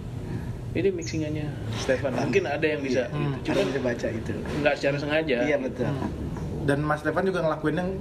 ini 0.75 0.89
mixingannya 0.91 1.47
Stefan 1.73 2.13
mungkin 2.13 2.45
ada 2.45 2.67
yang 2.67 2.83
bisa 2.83 3.07
Hmm. 3.07 3.39
gitu 3.39 3.55
Ada 3.55 3.55
cuman 3.55 3.65
bisa 3.65 3.81
baca 3.81 4.07
itu. 4.11 4.33
nggak 4.59 4.75
secara 4.75 4.97
sengaja 4.99 5.37
Iya 5.41 5.57
betul. 5.57 5.87
Dan 6.65 6.79
Mas 6.81 6.99
Stefan 6.99 7.23
juga 7.23 7.41
ngelakuinnya 7.41 7.85
nggak 7.85 8.01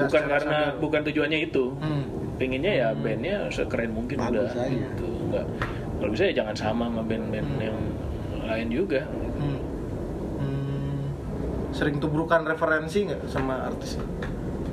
bukan 0.00 0.08
secara 0.08 0.28
karena 0.30 0.56
sadar. 0.64 0.80
bukan 0.80 1.00
tujuannya 1.04 1.38
itu 1.42 1.64
Hmm. 1.76 2.04
pengennya 2.34 2.72
ya 2.74 2.88
bandnya 2.94 3.36
sekeren 3.50 3.92
mungkin 3.92 4.16
Bagus 4.18 4.48
udah 4.48 4.64
aja. 4.64 4.72
gitu 4.72 5.06
nggak 5.28 5.46
kalau 5.94 6.10
bisa 6.10 6.24
ya 6.24 6.34
jangan 6.34 6.56
sama 6.56 6.84
sama 6.86 7.02
band-band 7.02 7.44
Hmm. 7.46 7.60
yang 7.60 7.78
lain 8.42 8.68
juga 8.70 9.04
Hmm. 9.36 9.58
Hmm. 10.38 11.00
Sering 11.70 11.96
tubrukan 11.96 12.42
referensi 12.42 13.04
nggak 13.04 13.28
sama 13.28 13.68
artis? 13.68 14.00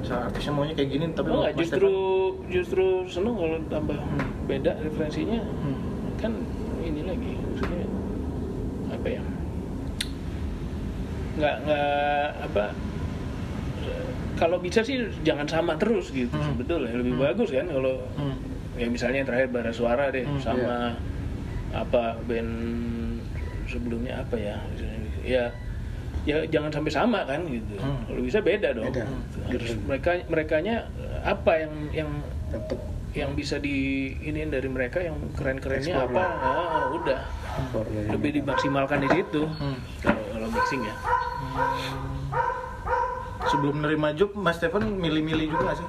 Misalnya 0.07 0.31
artisnya 0.31 0.53
maunya 0.55 0.71
kayak 0.71 0.87
gini, 0.89 1.05
tapi 1.11 1.27
Oh, 1.27 1.43
justru 1.51 1.83
Stefan- 1.83 2.39
justru 2.47 2.85
seneng 3.11 3.35
kalau 3.35 3.59
tambah 3.67 3.99
Hmm. 3.99 4.23
beda 4.47 4.71
referensinya 4.79 5.43
Hmm. 5.43 5.75
kan 6.15 6.31
ini 6.79 7.03
lagi 7.03 7.35
maksudnya 7.35 7.83
apa 8.87 9.07
ya 9.11 9.21
nggak 11.35 11.55
nggak 11.59 12.25
apa 12.41 12.63
kalau 14.33 14.57
bisa 14.57 14.79
sih 14.79 14.95
jangan 15.21 15.43
sama 15.43 15.75
terus 15.75 16.07
gitu 16.09 16.31
Hmm. 16.31 16.55
sebetulnya 16.55 16.95
lebih 16.95 17.13
Hmm. 17.13 17.23
bagus 17.27 17.51
kan 17.51 17.67
kalau 17.67 17.99
Hmm. 18.15 18.39
ya 18.73 18.87
misalnya 18.87 19.17
yang 19.19 19.27
terakhir 19.27 19.49
bara 19.51 19.71
suara 19.71 20.07
deh 20.07 20.23
Hmm, 20.23 20.39
sama 20.39 20.95
apa 21.75 22.15
band 22.23 22.53
sebelumnya 23.67 24.23
apa 24.23 24.39
ya 24.39 24.55
ya 25.21 25.51
ya 26.27 26.43
jangan 26.45 26.69
sampai 26.69 26.91
sama 26.91 27.23
kan 27.23 27.39
gitu 27.47 27.79
Hmm. 27.79 28.03
kalau 28.03 28.21
bisa 28.21 28.39
beda 28.39 28.75
dong 28.75 28.85
Beda. 28.85 29.07
Gitu. 29.47 29.63
harus 29.63 29.71
mereka 29.81 30.09
merekanya 30.27 30.75
apa 31.23 31.51
yang 31.57 31.73
yang 31.95 32.09
Dapat 32.47 32.79
yang 33.11 33.31
bisa 33.33 33.57
di 33.57 33.75
iniin 34.21 34.47
dari 34.47 34.67
mereka 34.67 34.99
yang 34.99 35.15
keren-kerennya 35.33 35.95
Explore 35.97 36.07
apa 36.09 36.21
lah. 36.21 36.31
ah, 36.45 36.85
udah 36.93 37.19
ekspor 37.57 37.83
dari 37.87 38.07
lebih 38.09 38.31
dimaksimalkan 38.37 38.99
di 39.01 39.09
situ 39.09 39.41
Hmm. 39.49 39.79
kalau 39.99 40.23
kalau 40.29 40.47
mixing 40.49 40.81
ya 40.81 40.95
Sebelum 43.47 43.79
nerima 43.79 44.11
job, 44.11 44.35
Mas 44.35 44.59
Stefan 44.59 44.83
milih-milih 44.93 45.47
juga 45.49 45.71
sih? 45.73 45.87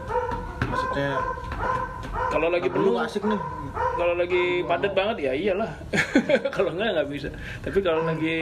Maksudnya 0.62 1.18
kalau 2.30 2.48
lagi 2.48 2.70
"Ah, 2.70 2.72
penuh 2.72 2.94
asik 2.96 3.22
nih. 3.24 3.40
Kalau 3.98 4.14
lagi 4.14 4.62
padat 4.62 4.92
banget 4.94 5.16
ya 5.26 5.32
iyalah. 5.34 5.72
Kalau 6.54 6.70
nggak 6.70 6.88
nggak 6.94 7.08
bisa. 7.10 7.28
Tapi 7.60 7.78
kalau 7.82 8.06
lagi 8.06 8.38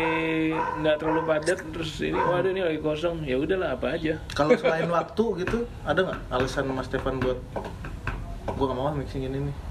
nggak 0.52 0.96
terlalu 1.00 1.22
padat 1.24 1.58
terus 1.72 1.96
ini 2.04 2.20
waduh 2.20 2.52
ini 2.52 2.60
lagi 2.60 2.80
kosong 2.84 3.24
ya 3.24 3.40
udahlah 3.40 3.74
apa 3.74 3.96
aja. 3.96 4.20
Kalau 4.36 4.52
selain 4.54 4.86
waktu 4.96 5.24
gitu, 5.42 5.64
ada 5.88 6.00
nggak 6.04 6.20
alasan 6.28 6.68
Mas 6.68 6.86
Stefan 6.86 7.16
buat 7.18 7.40
gua 8.52 8.66
nggak 8.68 8.78
mau 8.78 8.92
mixing 8.92 9.24
ini 9.24 9.48
nih? 9.48 9.65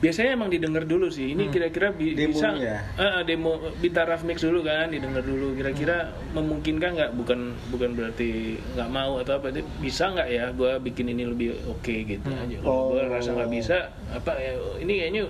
Biasanya 0.00 0.32
emang 0.32 0.48
didengar 0.48 0.82
dulu 0.82 1.06
sih 1.06 1.30
ini 1.30 1.44
Hmm. 1.44 1.52
kira-kira 1.52 1.92
bi- 1.92 2.16
bisa. 2.16 2.56
Ah, 2.96 3.20
demo 3.20 3.60
rough 3.82 4.24
mix 4.24 4.40
dulu 4.40 4.64
kan 4.64 4.88
didengar 4.88 5.20
dulu 5.20 5.52
kira-kira 5.52 6.08
Hmm. 6.08 6.40
memungkinkan 6.40 6.90
nggak 6.90 7.10
bukan 7.14 7.52
bukan 7.68 7.90
berarti 7.92 8.56
nggak 8.74 8.88
mau 8.88 9.20
atau 9.20 9.36
apa 9.36 9.48
itu 9.50 9.60
bisa 9.78 10.08
nggak 10.08 10.28
ya 10.30 10.44
gue 10.50 10.72
bikin 10.82 11.06
ini 11.06 11.24
lebih 11.24 11.52
oke 11.66 11.94
gitu 12.00 12.26
Hmm. 12.26 12.42
aja 12.42 12.56
kalau 12.58 12.82
gue 12.90 13.02
Oh. 13.02 13.12
rasa 13.12 13.30
nggak 13.30 13.50
bisa 13.50 13.76
apa 14.10 14.32
ya 14.34 14.52
ini 14.78 14.92
kayaknya 14.98 15.22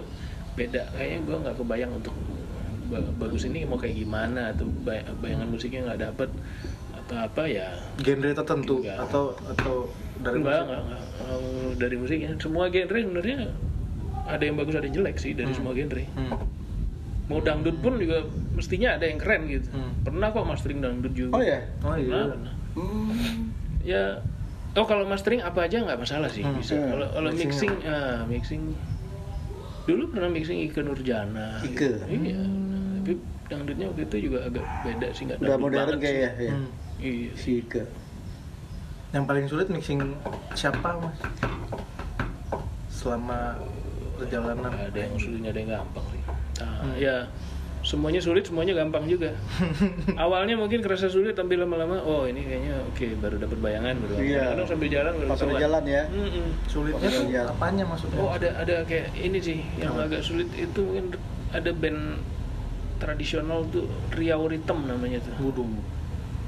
beda 0.52 0.82
kayaknya 0.92 1.18
gue 1.20 1.36
nggak 1.40 1.56
kebayang 1.56 1.92
untuk 1.92 2.14
ba- 2.86 3.12
bagus 3.18 3.42
ini 3.44 3.62
mau 3.62 3.74
kayak 3.74 3.96
gimana 3.96 4.50
atau 4.50 4.66
bay- 4.82 5.02
bayangan 5.16 5.46
musiknya 5.46 5.80
nggak 5.84 6.00
dapet 6.04 6.30
atau 6.92 7.16
apa 7.18 7.42
ya 7.44 7.66
Genre 7.98 8.30
tertentu 8.32 8.82
Enggak. 8.82 8.98
atau 9.02 9.24
atau 9.44 9.74
dari 10.16 10.38
enggak, 10.38 10.62
musik? 10.62 10.66
enggak, 10.68 10.82
enggak. 10.86 11.02
Dari 11.76 11.96
musiknya 11.96 12.30
semua 12.36 12.64
genre 12.66 12.98
sebenarnya 13.00 13.38
ada 14.30 14.42
yang 14.42 14.54
bagus 14.54 14.72
ada 14.72 14.84
yang 14.84 14.96
jelek 14.96 15.16
sih 15.16 15.32
dari 15.32 15.48
Hmm. 15.48 15.56
semua 15.56 15.72
genre 15.72 16.04
Hmm. 16.10 16.38
mau 17.26 17.38
dangdut 17.38 17.76
pun 17.78 17.94
juga 17.94 18.26
mestinya 18.52 18.94
ada 18.94 19.04
yang 19.04 19.16
keren 19.16 19.46
gitu 19.46 19.68
Hmm. 19.68 19.92
pernah 20.00 20.28
kok 20.28 20.42
mastering 20.44 20.78
dangdut 20.78 21.12
juga 21.12 21.32
Oh 21.32 21.42
ya. 21.42 21.58
Pernah, 21.78 21.86
Oh 21.86 21.96
iya. 21.96 22.20
pernah. 22.28 22.54
Hmm. 22.72 23.38
ya 23.82 24.04
oh 24.72 24.84
kalau 24.84 25.02
mastering 25.04 25.40
apa 25.40 25.64
aja 25.64 25.80
nggak 25.80 25.98
masalah 25.98 26.26
sih 26.26 26.40
Hmm. 26.40 26.54
bisa 26.54 26.74
Hmm. 26.74 26.88
kalau 26.88 27.06
kalau 27.08 27.30
mixing 27.30 27.50
Mixingnya. 27.72 27.90
ah 27.90 28.18
mixing 28.24 28.62
dulu 29.82 30.02
pernah 30.08 30.28
mixing 30.28 30.58
Ike 30.60 30.80
Nurjana 30.80 31.58
Ike. 31.60 31.72
gitu. 31.72 31.88
iya 32.08 32.38
tapi 32.96 33.12
dangdutnya 33.46 33.86
waktu 33.88 34.02
itu 34.04 34.16
juga 34.26 34.38
agak 34.44 34.62
beda 34.80 35.08
sih 35.10 35.22
nggak 35.24 35.38
Udah 35.40 35.56
modern 35.56 35.98
kayak 35.98 36.14
ya. 36.14 36.30
ya. 36.40 36.52
Hmm. 36.52 36.68
iya 37.00 37.30
Si 37.34 37.50
Ike. 37.58 37.82
Yang 39.10 39.24
paling 39.24 39.46
sulit 39.46 39.66
mixing 39.66 39.98
siapa 40.52 40.94
mas? 40.94 41.18
Selama 42.88 43.58
perjalanan. 44.22 44.70
ada 44.70 44.98
yang 44.98 45.14
sulit 45.16 45.40
ada 45.42 45.58
yang 45.58 45.70
gampang 45.74 46.04
sih 46.08 46.22
nah, 46.60 46.68
Hmm. 46.80 46.92
ya 46.94 47.16
semuanya 47.80 48.20
sulit 48.20 48.44
semuanya 48.44 48.76
gampang 48.76 49.04
juga 49.04 49.32
awalnya 50.20 50.52
mungkin 50.54 50.80
kerasa 50.80 51.08
sulit 51.08 51.32
tapi 51.32 51.56
lama-lama 51.56 51.96
oh 51.98 52.24
ini 52.24 52.40
kayaknya 52.42 52.76
oke 52.84 53.06
baru 53.16 53.36
dapat 53.38 53.58
bayangan 53.58 53.96
baru 53.96 54.12
Iya. 54.16 54.44
kadang 54.52 54.68
sambil 54.68 54.88
jalan 54.90 55.12
baru 55.14 55.28
ketahuan. 55.32 55.56
jalan 55.58 55.82
ya. 55.86 56.02
Mm-mm. 56.06 56.46
Sulitnya 56.66 57.08
tuh 57.08 57.24
apanya 57.48 57.84
maksudnya? 57.84 58.18
oh 58.18 58.30
ada 58.30 58.48
ada 58.54 58.76
kayak 58.84 59.08
ini 59.14 59.38
sih 59.38 59.58
yang 59.74 59.92
Apa? 59.94 60.04
agak 60.06 60.20
sulit 60.20 60.52
itu 60.52 60.76
mungkin 60.78 61.16
ada 61.50 61.70
band 61.72 62.20
tradisional 62.98 63.64
tuh 63.66 63.88
Riau 64.12 64.44
Rhythm 64.44 64.84
namanya 64.84 65.18
tuh 65.20 65.32
Waduh. 65.40 65.64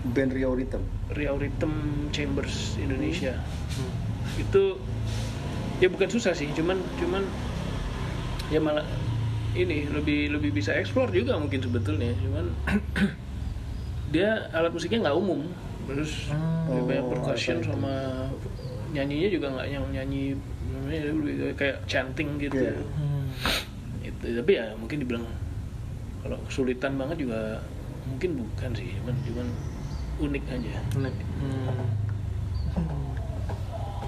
Band 0.05 0.33
Rio 0.33 0.53
Rhythm. 0.53 0.83
Riau 1.11 1.39
Rhythm 1.39 1.73
Chambers 2.11 2.77
Indonesia 2.77 3.41
Hmm. 3.73 3.93
itu 4.37 4.77
ya 5.79 5.89
bukan 5.89 6.07
susah 6.07 6.31
sih 6.31 6.53
cuman 6.53 6.77
cuman 6.95 7.25
ya 8.53 8.61
malah 8.61 8.85
ini 9.53 9.89
lebih 9.89 10.29
lebih 10.31 10.51
bisa 10.53 10.73
explore 10.73 11.09
juga 11.09 11.37
mungkin 11.37 11.59
sebetulnya 11.59 12.13
cuman 12.15 12.47
dia 14.13 14.45
alat 14.53 14.69
musiknya 14.71 15.09
nggak 15.09 15.17
umum 15.17 15.41
terus 15.83 16.29
Hmm. 16.29 16.69
lebih 16.71 16.85
banyak 16.87 17.05
Oh, 17.05 17.11
percussion 17.11 17.57
itu? 17.59 17.67
sama 17.67 17.95
nyanyinya 18.93 19.29
juga 19.31 19.47
nggak 19.51 19.67
yang 19.69 19.85
nyanyi 19.91 20.23
namanya 20.69 21.01
kayak 21.55 21.77
chanting 21.85 22.37
gitu 22.39 22.61
Iya. 22.61 22.77
Hmm. 22.93 23.27
itu 24.01 24.25
tapi 24.37 24.53
ya 24.53 24.67
mungkin 24.75 25.01
dibilang 25.01 25.25
kalau 26.21 26.39
kesulitan 26.45 26.95
banget 26.95 27.17
juga 27.19 27.59
mungkin 28.05 28.31
bukan 28.39 28.71
sih 28.73 28.89
cuman 28.95 29.15
cuman 29.23 29.47
unik 30.23 30.45
aja 30.47 30.73
Unik. 30.95 31.15
Hmm. 31.41 31.89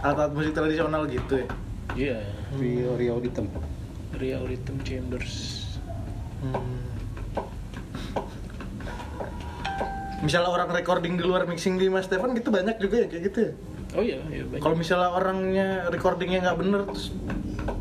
Alat-alat 0.01 0.33
musik 0.33 0.53
tradisional 0.53 1.03
gitu 1.07 1.35
ya. 1.35 1.47
iya 1.95 2.19
Rio 2.55 2.93
Rio 2.95 3.15
Rhythm. 3.19 3.49
Ria 4.17 4.39
Rhythm 4.39 4.81
Chambers 4.83 5.63
Hmm. 6.45 6.77
Misalnya 10.21 10.49
orang 10.49 10.69
recording 10.71 11.17
di 11.17 11.25
luar 11.25 11.45
mixing 11.45 11.77
di 11.77 11.89
Mas 11.89 12.05
Stefan 12.05 12.33
gitu 12.33 12.49
banyak 12.49 12.77
juga 12.77 13.01
ya 13.01 13.07
kayak 13.09 13.23
gitu 13.29 13.39
ya. 13.41 13.53
oh 13.95 14.03
iya 14.03 14.19
iya 14.29 14.45
banyak 14.45 14.61
Kalau 14.61 14.77
misalnya 14.77 15.09
orangnya 15.09 15.69
recordingnya 15.89 16.41
nggak 16.43 16.59
bener 16.59 16.81
terus 16.85 17.13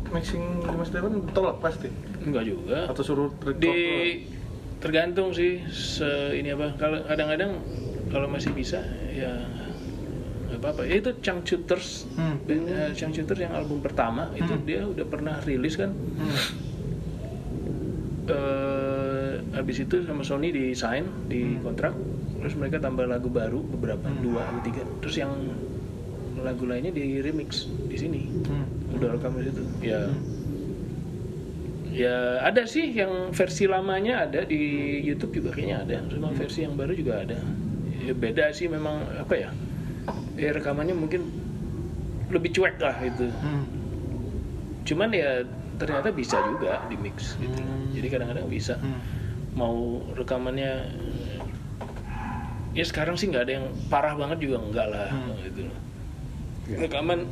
mixing 0.08 0.42
di 0.62 0.76
Mas 0.76 0.88
Stefan 0.88 1.28
tolak 1.32 1.58
pasti 1.58 1.88
enggak 2.20 2.44
juga 2.46 2.88
atau 2.88 3.02
suruh 3.02 3.28
record 3.36 3.58
di 3.58 3.68
ulang? 3.68 4.12
tergantung 4.78 5.28
sih 5.32 5.60
se 5.68 6.06
ini 6.32 6.52
apa 6.52 6.72
kalau 6.76 7.04
kadang-kadang 7.04 7.60
kalau 8.08 8.28
masih 8.28 8.52
bisa 8.52 8.80
ya 9.10 9.32
nggak 10.64 10.72
apa-apa 10.72 10.88
ya 10.88 10.96
itu 10.96 11.10
Changchuters 11.20 12.08
Hmm. 12.16 12.40
band, 12.40 12.64
eh, 12.66 12.90
Changchuters 12.96 13.36
yang 13.36 13.52
album 13.52 13.84
pertama 13.84 14.32
itu 14.32 14.48
Hmm. 14.48 14.64
dia 14.64 14.80
udah 14.80 15.04
pernah 15.04 15.36
rilis 15.44 15.76
kan 15.76 15.92
Hmm. 15.92 16.32
eh 18.24 19.32
habis 19.52 19.76
itu 19.78 20.00
sama 20.02 20.24
Sony 20.24 20.48
di 20.48 20.72
sign 20.72 21.04
di 21.28 21.60
kontrak 21.60 21.92
terus 22.40 22.56
mereka 22.56 22.80
tambah 22.80 23.04
lagu 23.04 23.28
baru 23.28 23.60
beberapa 23.62 24.08
Hmm. 24.08 24.24
dua 24.24 24.40
atau 24.42 24.60
tiga 24.64 24.80
terus 24.98 25.16
yang 25.16 25.36
lagu 26.40 26.64
lainnya 26.64 26.88
di 26.90 27.20
remix 27.20 27.68
di 27.84 27.96
sini 27.96 28.24
Hmm. 28.48 28.64
udah 28.96 29.08
rekam 29.12 29.36
di 29.36 29.44
situ 29.44 29.62
ya 29.82 30.00
Hmm. 30.00 30.16
ya 31.92 32.16
ada 32.40 32.64
sih 32.64 32.88
yang 32.88 33.28
versi 33.30 33.68
lamanya 33.68 34.24
ada 34.24 34.40
di 34.42 34.60
YouTube 35.02 35.36
juga 35.36 35.52
kayaknya 35.52 35.84
ada 35.84 35.96
cuma 36.08 36.28
Hmm. 36.28 36.36
versi 36.36 36.64
yang 36.64 36.72
baru 36.72 36.92
juga 36.92 37.20
ada 37.20 37.36
ya, 38.00 38.12
beda 38.12 38.48
sih 38.50 38.66
memang 38.66 39.04
apa 39.14 39.36
ya 39.36 39.50
ya 40.34 40.50
rekamannya 40.50 40.92
mungkin 40.92 41.22
lebih 42.28 42.50
cuek 42.52 42.76
lah 42.78 42.96
itu 42.98 43.30
Hmm. 43.32 43.64
cuman 44.84 45.10
ya 45.10 45.46
ternyata 45.74 46.10
bisa 46.10 46.38
juga 46.40 46.82
di 46.84 46.96
mix 46.96 47.34
gitu 47.36 47.54
Hmm. 47.54 47.90
jadi 47.92 48.06
kadang-kadang 48.08 48.46
bisa 48.46 48.74
Hmm. 48.76 49.00
mau 49.54 49.76
rekamannya 50.12 50.72
ya 52.72 52.84
sekarang 52.84 53.14
sih 53.14 53.30
nggak 53.30 53.44
ada 53.44 53.52
yang 53.54 53.66
parah 53.86 54.14
banget 54.14 54.42
juga 54.42 54.58
enggak 54.60 54.86
lah 54.88 55.08
Hmm. 55.08 55.38
gitu 55.40 55.62
Ya. 56.64 56.80
rekaman 56.80 57.28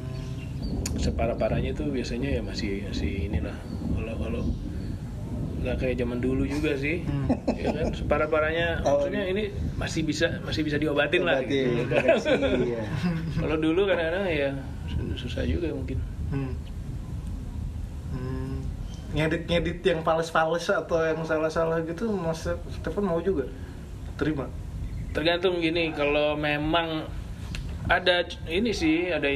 separah 0.94 1.34
parahnya 1.34 1.72
itu 1.72 1.88
biasanya 1.88 2.28
ya 2.30 2.40
masih 2.40 2.84
masih 2.84 3.26
inilah 3.26 3.56
kalau 3.90 4.14
kalau 4.14 4.42
nggak 5.62 5.76
kayak 5.78 5.96
zaman 5.96 6.18
dulu 6.18 6.42
juga 6.44 6.74
sih 6.74 7.02
Hmm. 7.02 7.26
ya 7.48 7.70
kan 7.70 7.86
separah 7.90 8.26
parahnya 8.26 8.82
Oh, 8.82 8.98
maksudnya 9.00 9.22
ini 9.24 9.48
masih 9.74 10.02
bisa 10.02 10.42
masih 10.42 10.62
bisa 10.62 10.76
diobatin 10.76 11.22
lah 11.22 11.38
gitu. 11.40 11.86
iya. 12.68 12.82
kalau 13.36 13.56
dulu 13.56 13.84
kadang-kadang 13.84 14.26
ya 14.26 14.50
susah 15.14 15.42
juga 15.42 15.70
mungkin 15.70 15.98
Hmm. 16.28 16.52
Hmm. 18.10 18.56
Ngedit 19.12 19.44
ngedit 19.44 19.78
yang 19.84 20.00
fals-fals 20.00 20.66
atau 20.66 20.98
yang 20.98 21.20
salah-salah 21.20 21.80
gitu 21.82 22.08
Mas 22.10 22.44
Stefan 22.72 23.04
mau 23.04 23.20
juga 23.20 23.44
terima. 24.14 24.48
tergantung 25.12 25.60
gini 25.60 25.92
kalau 25.92 26.32
memang 26.34 27.04
ada 27.84 28.24
ini 28.46 28.72
sih 28.72 29.08
ada 29.08 29.28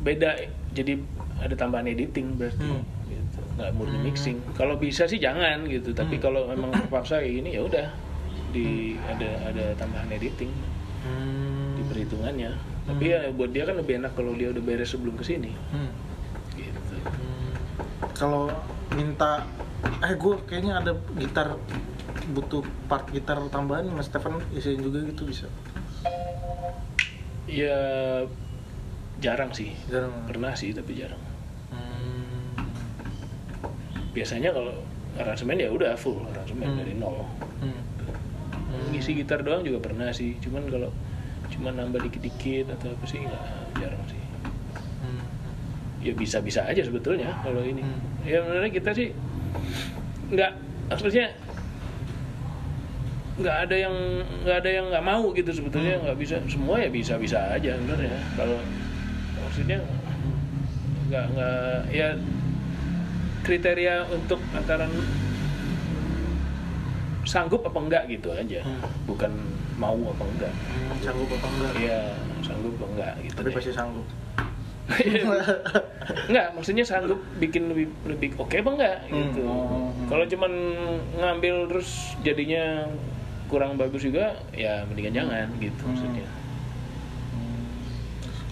beda 0.00 0.38
jadi 0.70 1.02
ada 1.36 1.50
tambahan 1.52 1.88
editing 1.88 2.34
berarti 2.34 2.62
Hmm. 2.62 2.82
Nggak 3.56 3.72
murni 3.72 3.98
mixing 4.02 4.36
kalau 4.52 4.76
bisa 4.76 5.04
sih 5.04 5.16
jangan 5.16 5.64
gitu 5.64 5.90
tapi 5.90 6.16
Hmm. 6.16 6.22
kalau 6.22 6.40
memang 6.46 6.70
terpaksa 6.70 7.18
kayak 7.18 7.40
gini 7.40 7.50
ya 7.52 7.62
udah 7.62 7.88
di 8.48 8.68
ada 9.02 9.30
ada 9.46 9.64
tambahan 9.74 10.08
editing 10.10 10.52
di 11.72 11.82
perhitungannya 11.82 12.52
tapi 12.84 13.04
Hmm. 13.06 13.12
ya 13.12 13.30
buat 13.30 13.50
dia 13.50 13.64
kan 13.64 13.76
lebih 13.76 13.98
enak 13.98 14.12
kalau 14.12 14.32
dia 14.32 14.48
udah 14.48 14.60
beres 14.60 14.88
sebelum 14.88 15.14
ke 15.14 15.24
sini 15.24 15.52
Hmm. 15.70 15.90
gitu 16.52 16.96
Kalau 18.12 18.48
minta 18.92 19.44
eh 19.98 20.14
gue 20.14 20.34
kayaknya 20.42 20.78
ada 20.78 20.92
gitar 21.14 21.56
butuh 22.28 22.60
part 22.86 23.08
gitar 23.08 23.38
tambahan 23.46 23.86
Mas 23.88 24.06
Stefan 24.06 24.36
isiin 24.50 24.80
juga 24.80 25.00
gitu 25.02 25.24
bisa. 25.24 25.46
ya 27.46 27.78
jarang 29.16 29.48
sih 29.50 29.70
Jarang. 29.86 30.12
pernah 30.26 30.52
sih 30.52 30.72
tapi 30.72 30.92
jarang 30.94 31.16
Hmm. 31.16 31.35
Biasanya 34.16 34.48
kalau 34.50 34.72
aransemen 35.14 35.56
ya 35.56 35.68
udah 35.68 35.92
full 35.94 36.24
aransemen 36.26 36.64
Hmm. 36.66 36.78
dari 36.78 36.94
nol 36.94 37.20
Hmm. 37.60 37.84
ngisi 38.90 39.12
gitar 39.14 39.40
doang 39.40 39.60
juga 39.60 39.78
pernah 39.82 40.08
sih 40.10 40.40
cuman 40.40 40.64
kalau 40.66 40.88
cuman 41.46 41.72
nambah 41.76 42.00
dikit-dikit 42.02 42.68
atau 42.70 42.90
apa 42.90 43.04
sih 43.04 43.20
nggak 43.20 43.44
jarang 43.76 44.04
sih 44.06 44.20
Hmm. 44.98 45.20
ya 46.00 46.12
bisa-bisa 46.12 46.64
aja 46.64 46.80
sebetulnya 46.80 47.36
kalau 47.40 47.60
ini 47.60 47.80
Hmm. 47.80 48.00
ya 48.24 48.40
sebenarnya 48.40 48.72
kita 48.72 48.90
sih 48.90 49.08
nggak 50.26 50.52
maksudnya 50.88 51.26
nggak 53.36 53.56
ada 53.62 53.76
yang 53.76 53.94
nggak 54.42 54.56
ada 54.64 54.70
yang 54.72 54.86
nggak 54.88 55.04
mau 55.04 55.28
gitu 55.30 55.50
sebetulnya 55.52 55.94
Hmm. 55.94 56.04
nggak 56.08 56.18
bisa 56.18 56.36
semua 56.46 56.80
ya 56.80 56.88
bisa-bisa 56.88 57.38
aja 57.52 57.76
sebenarnya 57.76 58.16
kalau 58.32 58.56
maksudnya 59.38 59.78
nggak 61.06 61.24
nggak 61.30 61.80
ya 61.92 62.08
kriteria 63.46 64.10
untuk 64.10 64.42
antara 64.50 64.90
sanggup 67.22 67.62
apa 67.62 67.78
enggak 67.78 68.02
gitu 68.08 68.30
aja 68.30 68.62
Hmm. 68.62 68.82
bukan 69.04 69.30
mau 69.76 69.94
apa 70.08 70.24
enggak 70.26 70.52
Hmm, 70.52 70.98
Sanggup 70.98 71.28
apa 71.28 71.46
enggak? 71.48 71.72
Iya, 71.76 72.00
sanggup 72.40 72.72
apa 72.74 72.86
enggak 72.88 73.12
gitu. 73.20 73.34
Tapi 73.36 73.46
deh. 73.46 73.54
pasti 73.54 73.70
sanggup. 73.70 74.06
enggak, 76.30 76.46
maksudnya 76.54 76.82
sanggup 76.82 77.18
bikin 77.36 77.68
lebih 77.68 77.86
lebih 78.04 78.30
oke 78.36 78.54
apa 78.54 78.70
enggak 78.72 78.96
gitu. 79.06 79.42
Hmm. 79.42 79.90
Kalau 80.06 80.24
cuman 80.24 80.52
ngambil 81.16 81.54
terus 81.68 81.90
jadinya 82.22 82.86
kurang 83.46 83.74
bagus 83.76 84.00
juga, 84.00 84.38
ya 84.50 84.86
mendingan 84.86 85.14
jangan 85.16 85.46
gitu 85.58 85.76
Hmm. 85.76 85.90
maksudnya. 85.92 86.26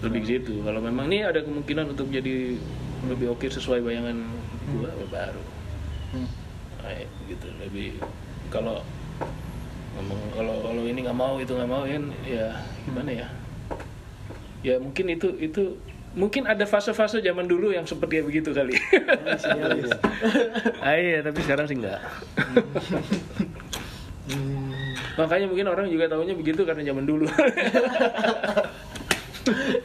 Lebih 0.03 0.19
ke 0.21 0.27
situ. 0.29 0.53
Kalau 0.61 0.79
memang 0.79 1.07
nih 1.07 1.25
ada 1.25 1.41
kemungkinan 1.41 1.89
untuk 1.89 2.11
jadi 2.11 2.59
lebih 3.07 3.31
oke 3.31 3.47
sesuai 3.47 3.81
bayangan 3.81 4.19
gua 4.73 4.89
ya 4.89 5.07
baru. 5.09 5.43
Hmm. 6.15 6.29
Nah, 6.81 6.93
gitu 7.25 7.47
lebih 7.57 7.97
kalau 8.53 8.85
ngomong 9.95 10.21
kalau 10.35 10.55
kalau 10.61 10.81
ini 10.85 11.01
nggak 11.01 11.17
mau 11.17 11.39
itu 11.39 11.55
nggak 11.55 11.71
mau 11.71 11.87
kan 11.87 12.03
ya 12.27 12.51
gimana 12.83 13.11
ya 13.15 13.27
ya 14.61 14.75
mungkin 14.77 15.07
itu 15.07 15.31
itu 15.39 15.79
mungkin 16.13 16.43
ada 16.45 16.67
fase-fase 16.67 17.23
zaman 17.23 17.47
dulu 17.47 17.71
yang 17.71 17.87
seperti 17.87 18.19
begitu 18.21 18.51
kali 18.51 18.75
ah, 20.85 20.95
iya 20.99 21.23
tapi 21.23 21.39
sekarang 21.41 21.65
sih 21.67 21.77
enggak 21.79 21.99
Hmm. 24.25 24.73
makanya 25.21 25.45
mungkin 25.45 25.69
orang 25.69 25.85
juga 25.85 26.09
tahunya 26.09 26.33
begitu 26.33 26.65
karena 26.65 26.81
zaman 26.81 27.05
dulu 27.05 27.29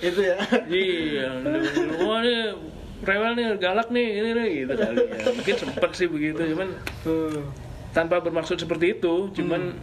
Itu 0.00 0.20
ya. 0.24 0.40
iya 0.64 1.28
dulu 1.44 2.24
nih 2.24 2.56
rewel 3.00 3.32
nih 3.32 3.46
galak 3.56 3.88
nih 3.88 4.06
ini 4.14 4.30
nih 4.32 4.48
gitu 4.60 4.72
kali 4.74 4.96
ya. 5.02 5.20
Mungkin 5.36 5.56
sempet 5.56 5.90
sih 5.92 6.06
begitu 6.06 6.40
cuman 6.46 6.68
Hmm. 7.00 7.42
tanpa 7.90 8.18
bermaksud 8.18 8.56
seperti 8.56 8.94
itu 8.94 9.32
cuman 9.32 9.74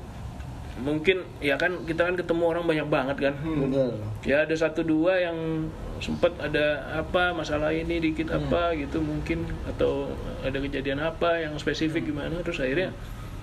mungkin 0.77 1.25
ya 1.37 1.57
kan 1.57 1.83
kita 1.83 2.05
kan 2.05 2.13
ketemu 2.13 2.43
orang 2.45 2.63
banyak 2.63 2.87
banget 2.87 3.17
kan. 3.19 3.33
Betul. 3.41 3.97
ya 4.21 4.45
ada 4.45 4.53
satu 4.53 4.85
dua 4.85 5.17
yang 5.17 5.65
sempat 5.97 6.37
ada 6.37 6.65
apa 6.95 7.33
masalah 7.33 7.73
ini 7.73 7.97
dikit 7.99 8.29
apa 8.29 8.77
gitu 8.77 9.01
mungkin 9.01 9.41
atau 9.65 10.13
ada 10.41 10.53
kejadian 10.55 11.01
apa 11.01 11.41
yang 11.41 11.57
spesifik 11.57 12.05
gimana 12.05 12.37
terus 12.41 12.61
akhirnya 12.61 12.93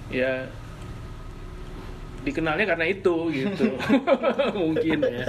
ya 0.06 0.46
dikenalnya 2.22 2.64
karena 2.64 2.86
itu 2.86 3.14
gitu. 3.34 3.66
Mungkin 4.62 4.98
ya. 5.02 5.26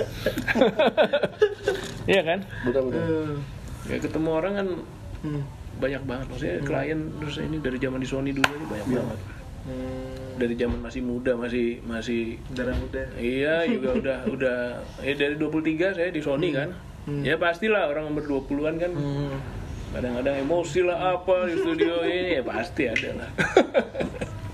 Iya 2.06 2.22
kan? 2.24 2.40
Betul 2.64 2.84
betul. 2.94 3.30
Hmm. 3.86 3.92
ya 3.92 3.98
ketemu 4.00 4.30
orang 4.32 4.54
kan 4.56 4.68
Hmm. 5.22 5.42
banyak 5.76 6.02
banget 6.04 6.26
maksudnya 6.28 6.58
klien 6.62 7.00
terus 7.18 7.36
ini 7.38 7.58
dari 7.58 7.78
zaman 7.78 7.98
di 7.98 8.08
Sony 8.08 8.32
dulu 8.32 8.46
aja 8.48 8.66
banyak 8.66 8.88
banget 8.92 9.20
Hmm. 9.66 10.38
dari 10.38 10.54
zaman 10.54 10.78
masih 10.78 11.02
muda 11.02 11.34
masih 11.34 11.82
masih 11.82 12.38
Darah 12.52 12.74
muda. 12.76 13.02
Iya 13.16 13.66
juga 13.66 13.90
udah 14.00 14.18
udah 14.30 14.58
eh 15.02 15.14
dari 15.14 15.34
23 15.36 15.90
saya 15.92 16.10
di 16.10 16.22
Sony 16.22 16.50
kan. 16.52 16.70
Hmm. 17.06 17.22
Ya 17.22 17.34
pastilah 17.36 17.86
orang 17.88 18.06
umur 18.08 18.22
20-an 18.22 18.78
kan 18.78 18.92
Hmm. 18.94 19.34
kadang-kadang 19.90 20.38
emosi 20.40 20.80
lah 20.82 21.18
apa 21.18 21.46
di 21.46 21.56
studio 21.56 22.04
ini 22.04 22.36
ya 22.36 22.44
pasti 22.44 22.84
ada 22.86 23.10
lah. 23.16 23.30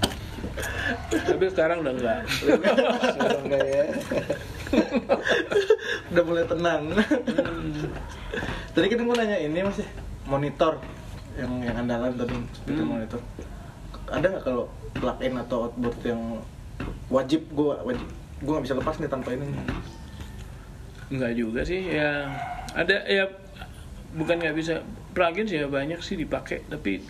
Tapi 1.12 1.46
sekarang 1.52 1.84
udah 1.84 1.94
enggak. 1.96 2.20
Sekarang 2.28 3.42
enggak 3.48 3.64
ya. 3.64 3.84
Udah 6.12 6.24
mulai 6.28 6.46
tenang. 6.48 6.82
tadi 8.72 8.86
kan 8.88 9.00
gue 9.04 9.16
nanya 9.20 9.38
ini 9.40 9.60
masih 9.64 9.88
monitor 10.28 10.80
yang 11.36 11.52
yang 11.64 11.76
andalan 11.76 12.12
tadi 12.16 12.36
speaker 12.56 12.84
Hmm. 12.84 12.92
monitor. 13.00 13.20
Ada 14.12 14.26
nggak 14.28 14.44
kalau 14.44 14.64
plug-in 14.96 15.36
atau 15.40 15.72
outboard 15.72 15.98
yang 16.04 16.22
wajib 17.08 17.42
gue 17.52 17.74
wajib 17.88 18.08
gue 18.42 18.52
nggak 18.52 18.66
bisa 18.66 18.76
lepas 18.76 18.96
nih 19.00 19.12
tanpa 19.12 19.30
ini 19.36 19.46
Enggak 21.12 21.32
juga 21.36 21.62
sih 21.68 21.92
ya 21.92 22.28
ada 22.72 23.04
ya 23.04 23.28
bukan 24.16 24.40
nggak 24.40 24.56
bisa 24.56 24.80
plugin 25.12 25.48
sih 25.48 25.60
ya 25.60 25.68
banyak 25.68 26.00
sih 26.00 26.16
dipakai 26.16 26.64
tapi 26.68 27.04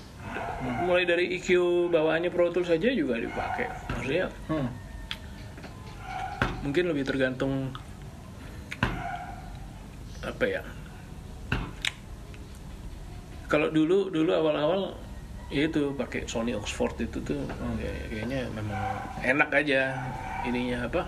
mulai 0.61 1.03
dari 1.03 1.33
EQ 1.37 1.47
bawaannya 1.89 2.29
Pro 2.29 2.53
Tools 2.53 2.69
saja 2.69 2.89
juga 2.93 3.17
dipakai. 3.17 3.67
Maksudnya 3.97 4.27
hmm. 4.49 4.69
mungkin 6.65 6.83
lebih 6.93 7.03
tergantung 7.05 7.73
apa 10.21 10.45
ya? 10.45 10.61
Kalau 13.49 13.67
dulu 13.67 14.07
dulu 14.13 14.31
awal-awal 14.31 14.95
ya 15.51 15.67
itu 15.67 15.91
pakai 15.97 16.23
Sony 16.29 16.55
Oxford 16.55 16.95
itu 17.03 17.19
tuh 17.19 17.43
kayak- 17.75 18.07
kayaknya 18.07 18.47
memang 18.55 18.79
enak 19.19 19.49
aja 19.51 19.97
ininya 20.47 20.87
apa? 20.87 21.03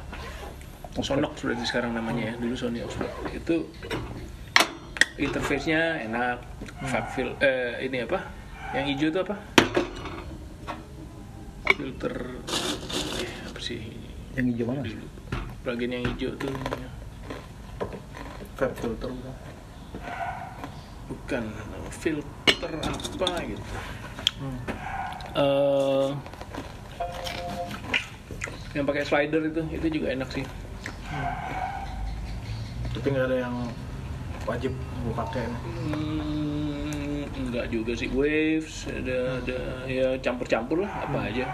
Sonox 0.93 1.41
berarti 1.41 1.65
sekarang 1.65 1.97
namanya 1.97 2.29
ya 2.29 2.33
dulu 2.37 2.53
Sony 2.53 2.83
Oxford. 2.85 3.09
Itu 3.33 3.65
interface-nya 5.17 6.05
enak 6.09 6.41
Fab 6.89 7.05
fil 7.13 7.37
eh 7.37 7.85
ini 7.85 8.01
apa 8.01 8.42
yang 8.73 8.85
hijau 8.89 9.07
itu 9.13 9.19
apa? 9.21 9.35
Filter. 11.77 12.15
Eh, 13.21 13.33
apa 13.49 13.59
sih? 13.61 13.79
Yang 14.33 14.45
hijau 14.53 14.65
mana? 14.73 14.81
Plugin 15.61 15.93
yang 15.95 16.03
hijau 16.09 16.35
tuh 16.35 16.51
Fab 18.57 18.73
filter 18.77 19.09
bukan? 19.09 19.35
bukan. 21.09 21.43
Filter 21.93 22.71
apa 22.81 23.29
gitu. 23.45 23.63
Hmm. 24.41 24.59
eh 25.33 26.09
yang 28.73 28.85
pakai 28.89 29.05
slider 29.05 29.41
itu 29.45 29.61
itu 29.69 29.87
juga 30.01 30.17
enak 30.17 30.29
sih. 30.33 30.45
Tapi 32.93 33.07
nggak 33.09 33.27
ada 33.29 33.37
yang 33.45 33.55
wajib 34.49 34.73
gue 34.73 35.13
pakai. 35.13 35.45
Hmm, 35.45 36.62
enggak 37.53 37.69
juga 37.69 37.93
sih 37.93 38.09
waves 38.09 38.89
ada 38.89 39.37
ada 39.37 39.57
ya 39.85 40.17
campur-campur 40.17 40.81
lah 40.81 40.91
apa 41.05 41.29
aja 41.29 41.45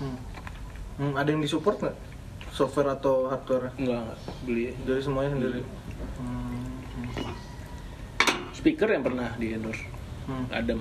Hmm. 0.00 0.16
Hmm, 0.96 1.12
ada 1.12 1.28
yang 1.28 1.42
disupport 1.42 1.76
nggak 1.76 1.96
software 2.48 2.94
atau 2.94 3.28
hardware 3.28 3.68
enggak 3.76 4.00
enggak 4.00 4.18
beli 4.46 4.72
dari 4.80 5.02
semuanya 5.02 5.30
sendiri 5.34 5.60
hmm. 6.16 6.72
speaker 8.52 8.88
yang 8.88 9.02
pernah 9.02 9.28
di 9.36 9.52
endorse 9.52 9.82
Hmm. 10.24 10.46
Adam 10.48 10.80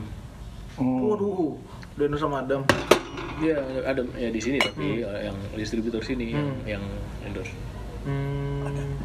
Hmm. 0.78 1.03
Waduh, 1.03 1.59
udah 1.97 2.15
sama 2.15 2.39
Adam. 2.39 2.63
ya 3.43 3.59
Adam 3.84 4.07
ya 4.15 4.30
di 4.30 4.39
sini 4.39 4.55
tapi 4.55 5.03
yang 5.03 5.36
distributor 5.51 5.99
sini 5.99 6.32
yang, 6.32 6.47
Hmm. 6.47 6.59
yang 6.78 6.84
endorse 7.26 7.51
Hmm. 8.05 8.95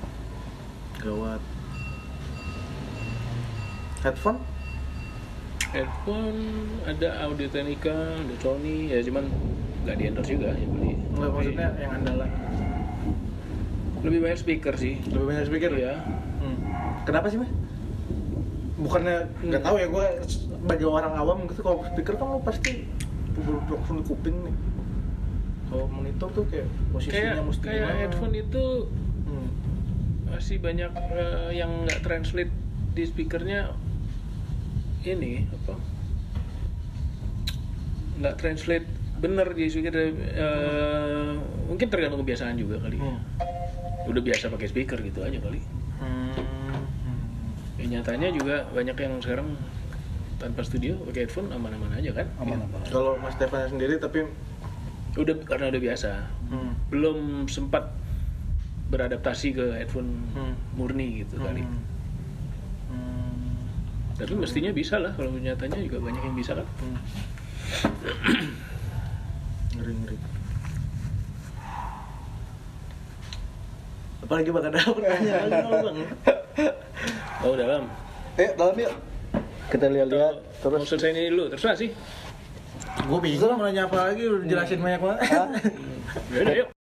Gawat. 1.01 1.43
Headphone? 4.01 4.39
Headphone 5.75 6.39
ada 6.85 7.09
Audio 7.21 7.49
Technica 7.49 7.91
ada 8.15 8.35
Sony 8.39 8.89
ya 8.89 9.03
cuman 9.03 9.27
nggak 9.83 9.97
di 9.97 10.05
endorse 10.07 10.31
juga 10.31 10.55
ya 10.55 10.65
beli 10.65 10.93
Enggak 10.95 11.19
Tapi 11.21 11.35
maksudnya 11.37 11.69
yang 11.77 11.93
andalan. 11.93 12.31
lebih 14.01 14.19
banyak 14.21 14.39
speaker 14.39 14.75
sih 14.75 14.95
Lebih 15.05 15.27
banyak 15.27 15.45
speaker 15.45 15.73
ya 15.75 15.95
Hmm. 16.37 16.61
Kenapa 17.03 17.27
sih, 17.27 17.37
Mas? 17.37 17.49
Bukannya 18.77 19.17
nggak 19.41 19.63
tahu 19.63 19.77
ya 19.77 19.89
gue 19.89 20.07
sebagai 20.27 20.87
orang 20.87 21.15
awam 21.15 21.45
gitu 21.47 21.61
kalau 21.61 21.81
speaker 21.87 22.15
kan 22.15 22.27
lo 22.29 22.39
pasti 22.39 22.85
langsung 23.67 23.97
di 23.97 24.05
kuping 24.05 24.37
nih. 24.41 24.55
Kalau 25.65 25.85
monitor 25.87 26.29
tuh 26.31 26.45
kayak 26.47 26.69
posisinya 26.91 27.17
kayak 27.33 27.45
mesti 27.45 27.65
kayak 27.65 27.81
gimana. 27.81 27.97
headphone 27.99 28.35
itu 28.35 28.65
Hmm. 29.25 29.49
masih 30.27 30.57
banyak 30.59 30.91
eh, 30.93 31.51
yang 31.55 31.71
nggak 31.83 32.01
translate 32.03 32.53
di 32.93 33.03
speakernya 33.03 33.73
ini 35.07 35.45
apa 35.47 35.75
nggak 38.15 38.35
translate 38.37 38.87
bener 39.15 39.49
di 39.51 39.67
speaker 39.67 39.95
eh, 39.95 41.33
mungkin 41.67 41.87
tergantung 41.89 42.21
kebiasaan 42.21 42.57
juga 42.57 42.79
kali 42.79 42.99
Hmm. 42.99 43.21
udah 44.05 44.23
biasa 44.23 44.49
pakai 44.49 44.67
speaker 44.67 44.99
gitu 45.01 45.21
aja 45.21 45.39
kali 45.39 45.61
Hmm. 45.95 46.35
ya, 47.77 47.85
nyatanya 47.91 48.29
juga 48.31 48.67
banyak 48.69 48.95
yang 48.95 49.15
sekarang 49.19 49.57
tanpa 50.37 50.61
studio 50.61 50.99
pakai 51.03 51.25
headphone 51.25 51.49
aman-aman 51.49 51.95
aja 51.95 52.11
kan 52.13 52.27
Aman-aman. 52.37 52.83
Kalau 52.85 53.17
Mas 53.17 53.33
Stefan 53.33 53.71
sendiri 53.71 53.97
tapi 53.97 54.27
udah 55.15 55.35
karena 55.45 55.71
udah 55.71 55.81
biasa 55.81 56.11
hmm. 56.49 56.73
belum 56.91 57.19
sempat 57.47 57.87
beradaptasi 58.85 59.49
ke 59.53 59.65
headphone 59.75 60.11
Hmm. 60.33 60.55
murni 60.75 61.23
gitu 61.23 61.39
kali 61.39 61.63
Hmm. 61.63 61.71
Hmm. 61.73 61.94
Tapi 64.15 64.33
mestinya 64.39 64.71
bisa 64.71 64.97
lah 65.03 65.13
kalau 65.19 65.35
nyatanya 65.35 65.79
juga 65.83 65.99
banyak 66.03 66.23
yang 66.23 66.37
bisa 66.39 66.53
kan. 66.55 66.67
Hmm. 66.79 66.99
ngeri 69.75 69.93
ngeri 69.93 70.17
apalagi 74.25 74.51
bakal 74.55 74.71
ada 74.73 74.81
pertanyaan 74.81 75.49
bang 75.51 75.97
oh 77.45 77.55
dalam 77.59 77.85
Eh, 78.35 78.51
dalam 78.59 78.75
yuk. 78.75 78.91
Kita 79.71 79.87
lihat-lihat 79.87 80.35
terus. 80.59 80.75
mau 80.75 80.83
selesai 80.83 81.15
ini 81.15 81.31
dulu 81.31 81.55
terserah 81.55 81.79
sih. 81.79 81.95
Gue 83.07 83.19
bingung 83.23 83.55
mau 83.55 83.63
nanya 83.63 83.87
apa 83.87 84.11
lagi 84.11 84.27
udah 84.27 84.43
jelasin 84.43 84.83
banyak 84.83 84.99
banget. 84.99 85.21
Ya 86.35 86.39
udah 86.43 86.55
yuk 86.59 86.74